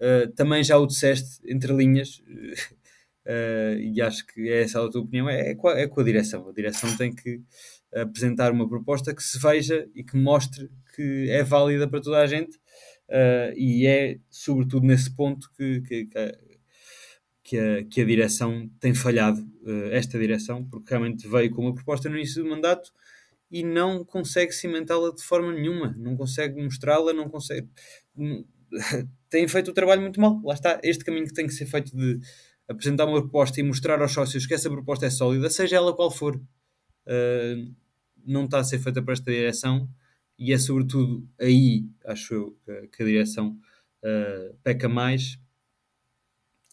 [0.00, 2.22] Uh, também já o disseste entre linhas,
[3.26, 6.00] uh, e acho que é essa a tua opinião, é, é, com a, é com
[6.00, 6.48] a direção.
[6.48, 7.42] A direção tem que
[7.94, 12.26] apresentar uma proposta que se veja e que mostre que é válida para toda a
[12.26, 12.58] gente
[13.08, 16.08] uh, e é sobretudo nesse ponto que, que,
[17.42, 21.74] que, a, que a direção tem falhado, uh, esta direção, porque realmente veio com uma
[21.74, 22.92] proposta no início do mandato
[23.50, 27.68] e não consegue cimentá-la de forma nenhuma, não consegue mostrá-la, não consegue.
[29.30, 30.40] tem feito o trabalho muito mal.
[30.44, 32.18] Lá está, este caminho que tem que ser feito de
[32.68, 36.10] apresentar uma proposta e mostrar aos sócios que essa proposta é sólida, seja ela qual
[36.10, 36.36] for.
[37.06, 37.72] Uh,
[38.26, 39.88] não está a ser feita para esta direção
[40.38, 42.58] e é sobretudo aí, acho eu,
[42.92, 43.58] que, a direção
[44.02, 45.38] uh, peca mais.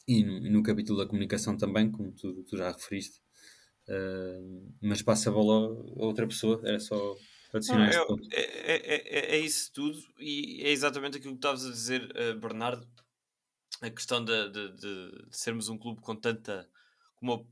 [0.05, 3.21] E no, e no, capítulo da comunicação também, como tu, tu já referiste,
[3.87, 7.15] uh, mas passa a bola a outra pessoa, era só
[7.53, 8.27] adicionar este ponto.
[8.33, 12.37] É, é, é, é, isso tudo e é exatamente aquilo que estavas a dizer, uh,
[12.37, 12.85] Bernardo,
[13.81, 16.67] a questão de, de, de, de, sermos um clube com tanta
[17.21, 17.45] uma,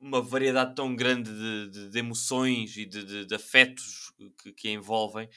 [0.00, 4.12] uma variedade tão grande de, de emoções e de, afetos
[4.42, 5.28] que, que envolvem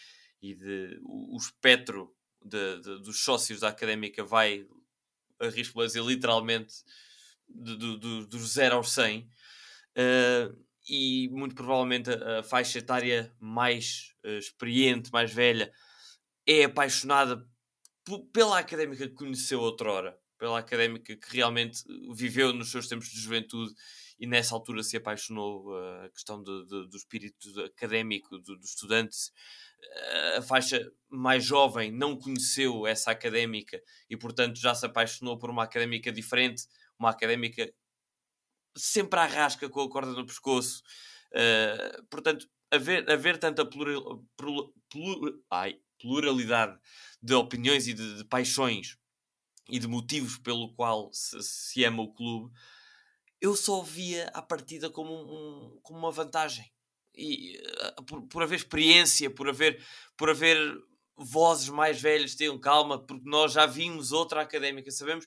[0.41, 2.13] e de, o, o espectro
[2.43, 4.65] de, de, dos sócios da académica vai,
[5.39, 6.75] arrisco a dizer, literalmente
[7.47, 9.19] do, do, do 0 ao 100.
[9.19, 9.27] Uh,
[9.95, 10.51] eh,
[10.89, 15.71] e muito provavelmente a, a faixa etária mais uh, experiente, mais velha,
[16.45, 17.45] é apaixonada
[18.31, 23.73] pela académica que conheceu outrora, pela académica que realmente viveu nos seus tempos de juventude
[24.19, 28.65] e nessa altura se apaixonou uh, a questão de, de, do espírito académico do, do
[28.65, 29.15] estudante.
[29.80, 35.49] Uh, a faixa mais jovem não conheceu essa académica e, portanto, já se apaixonou por
[35.49, 36.64] uma académica diferente,
[36.98, 37.72] uma académica
[38.76, 40.81] sempre à rasca com a corda no pescoço.
[41.31, 46.77] Uh, portanto, haver, haver tanta plural, plural, plural, ai, pluralidade
[47.22, 48.98] de opiniões e de, de, paixões
[49.69, 52.53] e de motivos pelo qual se, se ama o clube,
[53.41, 56.65] eu só via a partida como, um, como uma vantagem.
[57.15, 57.57] E,
[57.97, 59.84] uh, por, por, haver experiência, por haver,
[60.15, 60.57] por haver
[61.15, 65.26] vozes mais velhas, tenham calma, porque nós já vimos outra académica, sabemos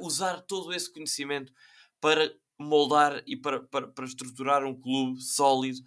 [0.00, 1.52] usar todo esse conhecimento
[2.00, 5.80] para moldar e para, para, para estruturar um clube sólido,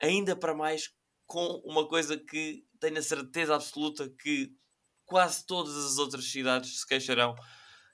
[0.00, 0.92] ainda para mais
[1.26, 4.52] com uma coisa que tenho a certeza absoluta que
[5.04, 7.34] quase todas as outras cidades se queixarão,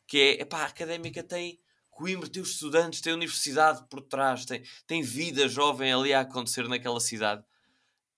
[0.06, 1.60] que é, epá, a Académica tem
[1.90, 6.20] Coimbra, tem os estudantes, tem a universidade por trás, tem, tem vida jovem ali a
[6.20, 7.44] acontecer naquela cidade.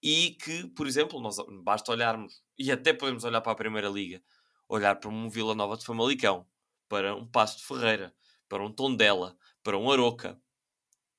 [0.02, 4.22] E que, por exemplo, nós basta olharmos, e até podemos olhar para a Primeira Liga,
[4.68, 6.46] olhar para um Vila Nova de Famalicão,
[6.88, 8.14] para um Passo de Ferreira,
[8.48, 10.40] para um Tondela, para um Aroca,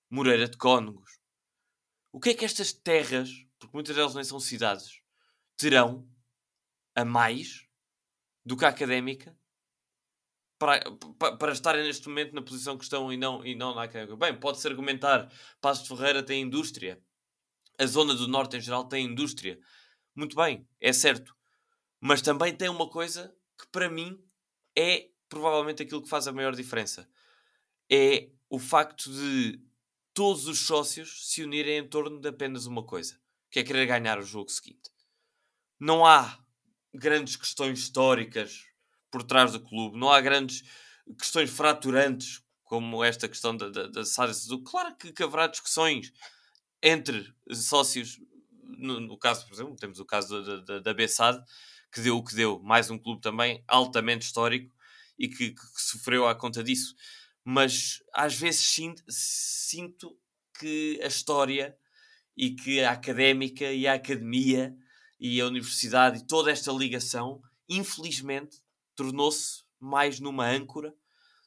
[0.09, 1.19] Moreira de Cónegos.
[2.11, 5.01] O que é que estas terras, porque muitas delas nem são cidades,
[5.57, 6.07] terão
[6.95, 7.67] a mais
[8.45, 9.35] do que a académica
[10.59, 10.81] para,
[11.17, 14.15] para, para estarem neste momento na posição que estão e não, e não na académica?
[14.15, 17.01] Bem, pode-se argumentar: Passo de Ferreira tem indústria,
[17.77, 19.59] a zona do norte em geral tem indústria.
[20.15, 21.35] Muito bem, é certo.
[21.99, 24.19] Mas também tem uma coisa que para mim
[24.77, 27.09] é provavelmente aquilo que faz a maior diferença
[27.89, 29.59] é o facto de
[30.13, 33.19] todos os sócios se unirem em torno de apenas uma coisa,
[33.49, 34.91] que é querer ganhar o jogo seguinte.
[35.79, 36.39] Não há
[36.93, 38.65] grandes questões históricas
[39.13, 40.63] por trás do clube, não há grandes
[41.19, 44.33] questões fraturantes como esta questão da, da, da SAD
[44.65, 46.11] Claro que, que haverá discussões
[46.81, 48.19] entre sócios,
[48.63, 51.43] no, no, caso, por exemplo, temos o caso da, da, da BSAD,
[51.91, 54.75] que deu o que deu, mais um clube também altamente histórico
[55.19, 56.95] e que, que, que sofreu à conta disso.
[57.45, 60.17] Mas às vezes sinto, sinto
[60.57, 61.77] que a história
[62.35, 64.75] e que a académica e a academia
[65.19, 68.62] e a universidade e toda esta ligação, infelizmente,
[68.95, 70.93] tornou-se mais numa âncora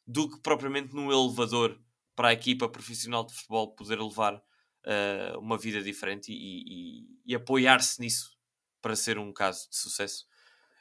[0.07, 1.81] do que propriamente num elevador
[2.15, 7.35] para a equipa profissional de futebol poder levar uh, uma vida diferente e, e, e
[7.35, 8.37] apoiar-se nisso
[8.81, 10.27] para ser um caso de sucesso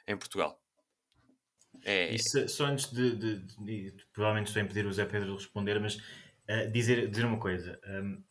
[0.06, 0.62] em Portugal.
[1.84, 2.16] É...
[2.18, 5.34] Se, só antes de, de, de, de, Provavelmente estou a impedir o Zé Pedro de
[5.34, 7.78] responder, mas uh, dizer, dizer uma coisa.
[7.86, 8.22] Um,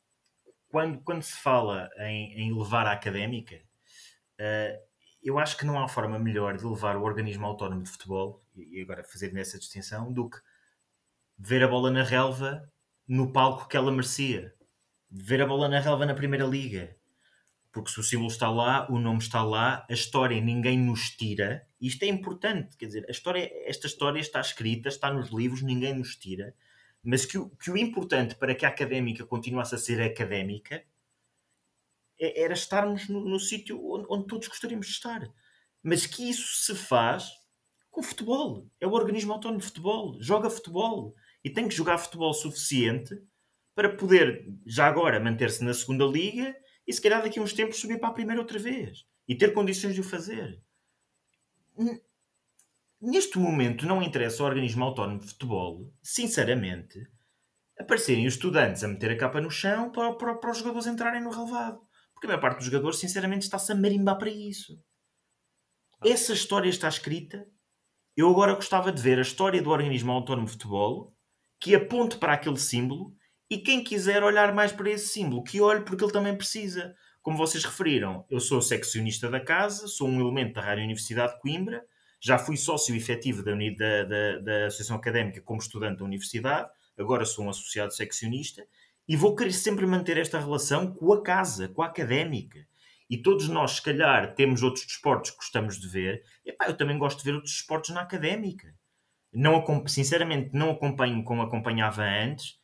[0.69, 3.55] quando, quando se fala em, em levar a académica,
[4.39, 4.84] uh,
[5.25, 8.81] eu acho que não há forma melhor de levar o organismo autónomo de futebol, e
[8.81, 10.37] agora fazer nessa distinção, do que
[11.37, 12.71] ver a bola na relva
[13.07, 14.53] no palco que ela merecia.
[15.09, 16.95] Ver a bola na relva na Primeira Liga
[17.75, 21.67] porque se o símbolo está lá, o nome está lá, a história ninguém nos tira.
[21.79, 25.93] Isto é importante, quer dizer, a história, esta história está escrita, está nos livros, ninguém
[25.93, 26.55] nos tira.
[27.03, 30.81] Mas que o, que o importante para que a académica continuasse a ser académica
[32.19, 35.27] era estarmos no, no sítio onde, onde, todos gostaríamos de estar.
[35.83, 37.29] Mas que isso se faz
[37.91, 38.67] com futebol.
[38.79, 40.17] É o organismo autónomo de futebol.
[40.21, 41.13] Joga futebol.
[41.43, 43.15] E tem que jogar futebol suficiente
[43.75, 46.55] para poder, já agora, manter-se na segunda liga
[46.87, 49.53] e se calhar daqui a uns tempos subir para a primeira outra vez e ter
[49.53, 50.61] condições de o fazer.
[53.01, 56.99] Neste momento não interessa ao organismo autónomo de futebol, sinceramente,
[57.77, 61.21] aparecerem os estudantes a meter a capa no chão para, para, para os jogadores entrarem
[61.21, 61.84] no relevado.
[62.25, 64.79] Porque a maior parte dos jogadores, sinceramente, está-se a marimbar para isso.
[66.03, 67.45] Essa história está escrita.
[68.17, 71.13] Eu agora gostava de ver a história do organismo autónomo de futebol
[71.59, 73.15] que aponte para aquele símbolo
[73.49, 76.95] e quem quiser olhar mais para esse símbolo, que olhe porque ele também precisa.
[77.21, 81.41] Como vocês referiram, eu sou seccionista da casa, sou um elemento da Rádio Universidade de
[81.41, 81.85] Coimbra,
[82.19, 87.25] já fui sócio efetivo da, da, da, da Associação Académica como estudante da Universidade, agora
[87.25, 88.65] sou um associado seccionista,
[89.07, 92.65] e vou querer sempre manter esta relação com a casa, com a académica.
[93.09, 96.23] E todos nós, se calhar, temos outros desportos que gostamos de ver.
[96.43, 98.73] Epá, eu também gosto de ver outros desportos na académica.
[99.31, 102.57] Não, sinceramente, não acompanho como acompanhava antes,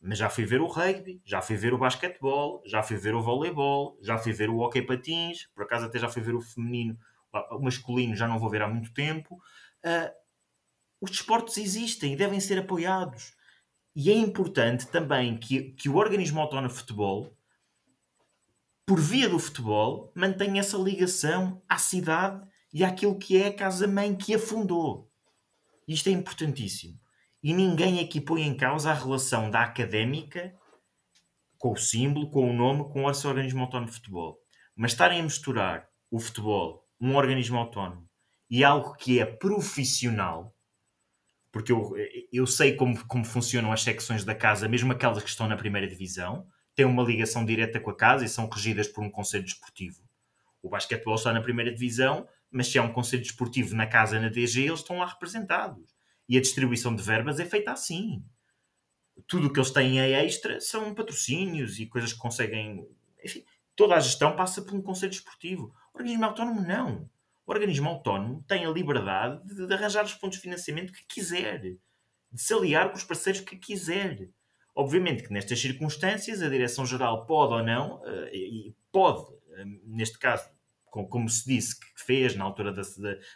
[0.00, 3.22] mas já fui ver o rugby, já fui ver o basquetebol, já fui ver o
[3.22, 6.98] voleibol, já fui ver o hockey patins, por acaso até já fui ver o feminino,
[7.50, 9.34] o masculino já não vou ver há muito tempo.
[9.84, 10.10] Uh,
[11.00, 13.34] os desportos existem e devem ser apoiados.
[13.94, 17.36] E é importante também que, que o organismo autónomo de futebol,
[18.86, 24.14] por via do futebol, mantenha essa ligação à cidade e àquilo que é a casa-mãe
[24.14, 25.10] que afundou.
[25.86, 26.98] Isto é importantíssimo.
[27.42, 30.54] E ninguém aqui põe em causa a relação da académica
[31.62, 34.40] com o símbolo, com o nome, com esse organismo autónomo de futebol.
[34.74, 38.08] Mas estarem a misturar o futebol, um organismo autónomo,
[38.50, 40.52] e algo que é profissional,
[41.52, 41.92] porque eu,
[42.32, 45.86] eu sei como, como funcionam as secções da casa, mesmo aquelas que estão na primeira
[45.86, 50.02] divisão, têm uma ligação direta com a casa e são regidas por um conselho desportivo.
[50.62, 54.30] O basquetebol está na primeira divisão, mas se há um conselho desportivo na casa, na
[54.30, 55.94] DG, eles estão lá representados.
[56.26, 58.24] E a distribuição de verbas é feita assim.
[59.26, 62.88] Tudo o que eles têm é extra são patrocínios e coisas que conseguem.
[63.22, 63.44] Enfim,
[63.76, 65.74] toda a gestão passa por um conselho desportivo.
[65.92, 67.10] O organismo autónomo não.
[67.46, 71.60] O organismo autónomo tem a liberdade de, de arranjar os pontos de financiamento que quiser,
[71.60, 71.78] de
[72.36, 74.28] se aliar com os parceiros que quiser.
[74.74, 80.48] Obviamente que nestas circunstâncias a Direção-Geral pode ou não, uh, e pode, uh, neste caso,
[80.92, 82.82] com, como se disse que fez na altura da,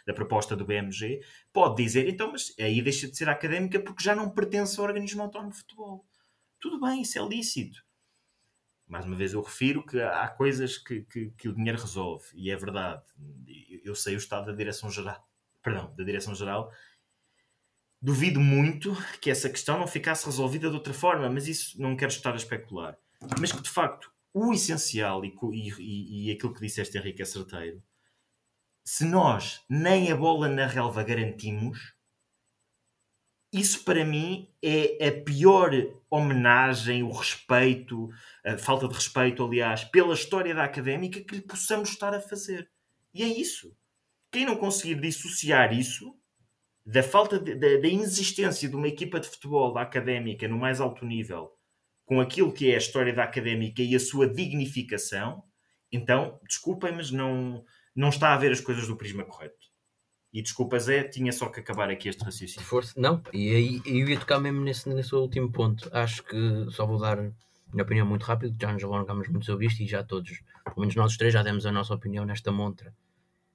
[0.05, 1.21] da, proposta do BMG,
[1.51, 5.23] pode dizer, então, mas aí deixa de ser académica porque já não pertence ao organismo
[5.23, 6.05] autónomo de futebol.
[6.59, 7.86] Tudo bem, isso é lícito.
[8.87, 12.49] Mais uma vez eu refiro que há coisas que, que, que o dinheiro resolve, e
[12.49, 13.03] é verdade.
[13.83, 15.27] Eu sei o estado da Direção-Geral,
[15.61, 16.71] perdão, da Direção-Geral,
[17.99, 22.11] Duvido muito que essa questão não ficasse resolvida de outra forma, mas isso não quero
[22.11, 22.95] estar a especular.
[23.39, 27.81] Mas que de facto o essencial e, e, e aquilo que disseste, Henrique, é certeiro.
[28.83, 31.95] Se nós nem a bola na relva garantimos,
[33.51, 35.71] isso para mim é a pior
[36.09, 38.09] homenagem, o respeito,
[38.45, 42.69] a falta de respeito, aliás, pela história da académica que lhe possamos estar a fazer.
[43.13, 43.75] E é isso.
[44.31, 46.13] Quem não conseguir dissociar isso
[46.85, 50.79] da falta de, da, da inexistência de uma equipa de futebol da académica no mais
[50.79, 51.57] alto nível
[52.07, 55.43] com aquilo que é a história da académica e a sua dignificação,
[55.91, 57.63] então, desculpem, mas não,
[57.93, 59.67] não está a ver as coisas do prisma correto.
[60.37, 62.63] E desculpa, Zé, tinha só que acabar aqui este raciocínio.
[62.63, 65.89] Força, não, e aí eu ia tocar mesmo nesse, nesse último ponto.
[65.91, 69.81] Acho que só vou dar minha opinião muito rápido, já nos alongamos muito sobre isto
[69.81, 72.93] e já todos, pelo menos nós três, já demos a nossa opinião nesta montra.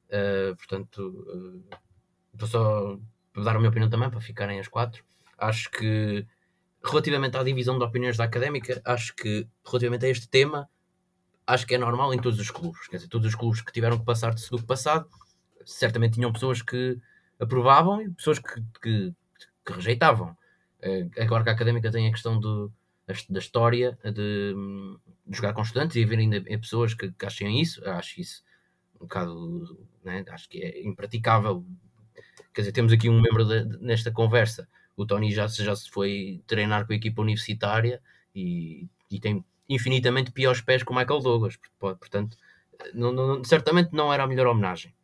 [0.09, 1.76] Uh, portanto, uh,
[2.34, 2.98] vou só
[3.36, 5.04] dar a minha opinião também para ficarem as quatro.
[5.38, 6.26] Acho que
[6.84, 10.68] relativamente à divisão de opiniões da académica, acho que relativamente a este tema,
[11.46, 12.88] acho que é normal em todos os clubes.
[12.88, 15.09] Quer dizer, todos os clubes que tiveram que passar de segundo passado,
[15.64, 16.98] certamente tinham pessoas que
[17.39, 19.14] aprovavam e pessoas que, que,
[19.64, 20.36] que rejeitavam.
[20.80, 22.72] Eh, agora que a académica tem a questão do,
[23.28, 27.86] da história de, de, jogar com estudantes e haver ainda pessoas que, que achem isso,
[27.89, 28.44] acho isso
[28.97, 31.64] um bocado, né, acho que é impraticável.
[32.55, 36.43] Quer dizer, temos aqui um membro de, nesta conversa o Tony já, já se foi
[36.47, 38.01] treinar com a equipa universitária
[38.34, 41.59] e, e tem infinitamente piores pés que o Michael Douglas.
[41.78, 42.36] Portanto,
[42.94, 44.94] não, não, certamente não era a melhor homenagem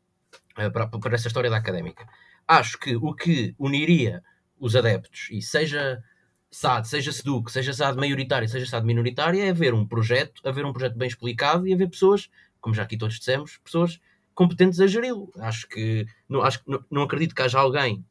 [0.55, 2.07] para, para essa história da académica.
[2.47, 4.23] Acho que o que uniria
[4.59, 6.03] os adeptos, e seja
[6.51, 10.73] SAD, seja SEDUC, seja SAD maioritária, seja SAD minoritária, é haver um projeto, haver um
[10.73, 12.29] projeto bem explicado e haver pessoas,
[12.61, 14.01] como já aqui todos dissemos, pessoas
[14.35, 15.31] competentes a geri-lo.
[15.39, 18.05] Acho que não, acho, não, não acredito que haja alguém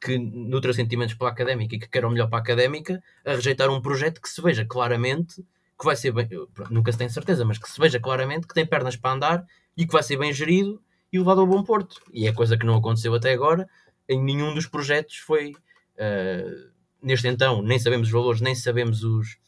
[0.00, 3.70] que nutra sentimentos pela académica e que quer o melhor para a académica, a rejeitar
[3.70, 5.44] um projeto que se veja claramente
[5.78, 6.28] que vai ser bem,
[6.70, 9.46] nunca se tem certeza, mas que se veja claramente que tem pernas para andar
[9.76, 10.80] e que vai ser bem gerido
[11.14, 12.02] e levado ao bom porto.
[12.12, 13.68] E é coisa que não aconteceu até agora,
[14.08, 19.38] em nenhum dos projetos foi uh, neste então, nem sabemos os valores, nem sabemos os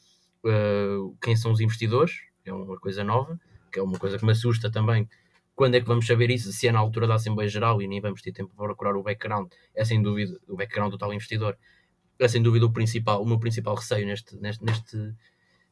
[0.45, 3.39] uh, quem são os investidores, é uma coisa nova,
[3.73, 5.09] que é uma coisa que me assusta também.
[5.57, 6.53] Quando é que vamos saber isso?
[6.53, 9.03] Se é na altura da Assembleia Geral e nem vamos ter tempo para procurar o
[9.03, 11.59] background, é sem dúvida o background do tal investidor,
[12.19, 15.15] é sem dúvida o principal, o meu principal receio neste, neste, neste,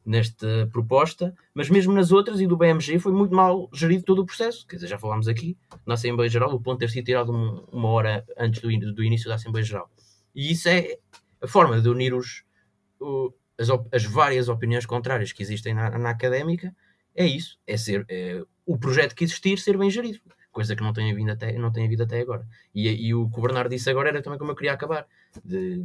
[0.05, 4.25] nesta proposta, mas mesmo nas outras e do BMG foi muito mal gerido todo o
[4.25, 4.67] processo.
[4.67, 7.31] Quer dizer, já falámos aqui na Assembleia Geral, o ponto ter sido tirado
[7.71, 9.89] uma hora antes do, do início da Assembleia Geral.
[10.35, 10.97] E isso é
[11.41, 12.43] a forma de unir os,
[12.99, 16.75] o, as, as, várias opiniões contrárias que existem na, na académica.
[17.15, 20.19] É isso, é ser é, o projeto que existir ser bem gerido,
[20.51, 22.45] coisa que não tem havido até, não tem havido até agora.
[22.73, 25.07] E, e o que o Bernardo disse agora era também como eu queria acabar.
[25.43, 25.83] De,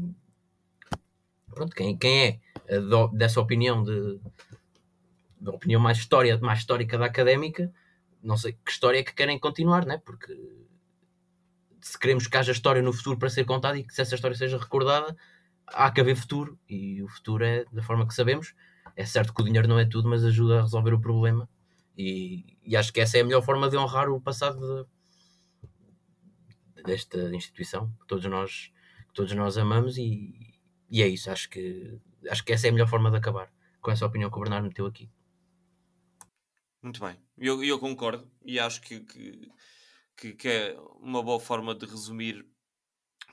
[1.50, 4.20] pronto, quem, quem é do, dessa opinião de
[5.40, 7.72] da opinião mais, história, mais histórica da académica,
[8.22, 9.96] não sei que história é que querem continuar, né?
[10.04, 10.36] porque
[11.80, 14.36] se queremos que haja história no futuro para ser contada e que se essa história
[14.36, 15.16] seja recordada,
[15.66, 18.54] há que haver futuro, e o futuro é da forma que sabemos.
[18.94, 21.48] É certo que o dinheiro não é tudo, mas ajuda a resolver o problema
[21.96, 24.86] e, e, acho que essa é a melhor forma de honrar o passado
[26.74, 28.72] de, desta instituição que todos nós,
[29.08, 30.49] que todos nós amamos e,
[30.90, 31.30] e é isso.
[31.30, 31.98] Acho que,
[32.28, 34.66] acho que essa é a melhor forma de acabar com essa opinião que o Bernardo
[34.66, 35.08] meteu aqui.
[36.82, 39.00] Muito bem, eu, eu concordo e acho que,
[40.16, 42.46] que, que, é uma boa forma de resumir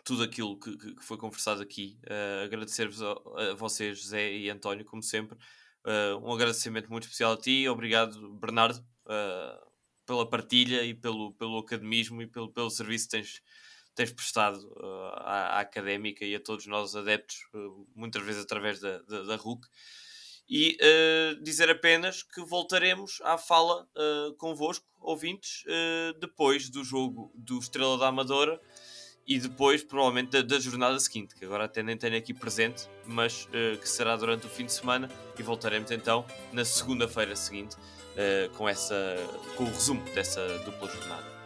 [0.04, 1.98] tudo aquilo que, que foi conversado aqui.
[2.04, 5.38] Uh, Agradecer-vos a, a, vocês, José e António, como sempre.
[5.86, 7.68] Uh, um agradecimento muito especial a ti.
[7.70, 9.72] Obrigado, Bernardo, uh,
[10.06, 13.42] pela partilha e pelo, pelo academismo e pelo, pelo serviço que tens,
[13.98, 14.60] tens prestado
[15.16, 17.38] à, à, académica e a todos nós adeptos,
[17.96, 19.68] muitas vezes através da, da, da RUC.
[20.50, 20.78] E
[21.42, 23.86] dizer apenas que voltaremos à fala
[24.38, 25.66] convosco, ouvintes,
[26.22, 28.58] depois do jogo do Estrela da Amadora
[29.28, 33.44] e depois, provavelmente, da, da, jornada seguinte, que agora até nem tenho aqui presente, mas
[33.46, 38.50] uh, que será durante o fim de semana e voltaremos então na segunda-feira seguinte uh,
[38.56, 38.96] com, essa,
[39.58, 41.37] com o resumo dessa dupla jornada.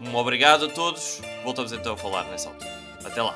[0.00, 2.70] Um obrigado a todos, voltamos então a falar nessa altura.
[3.04, 3.34] Até lá!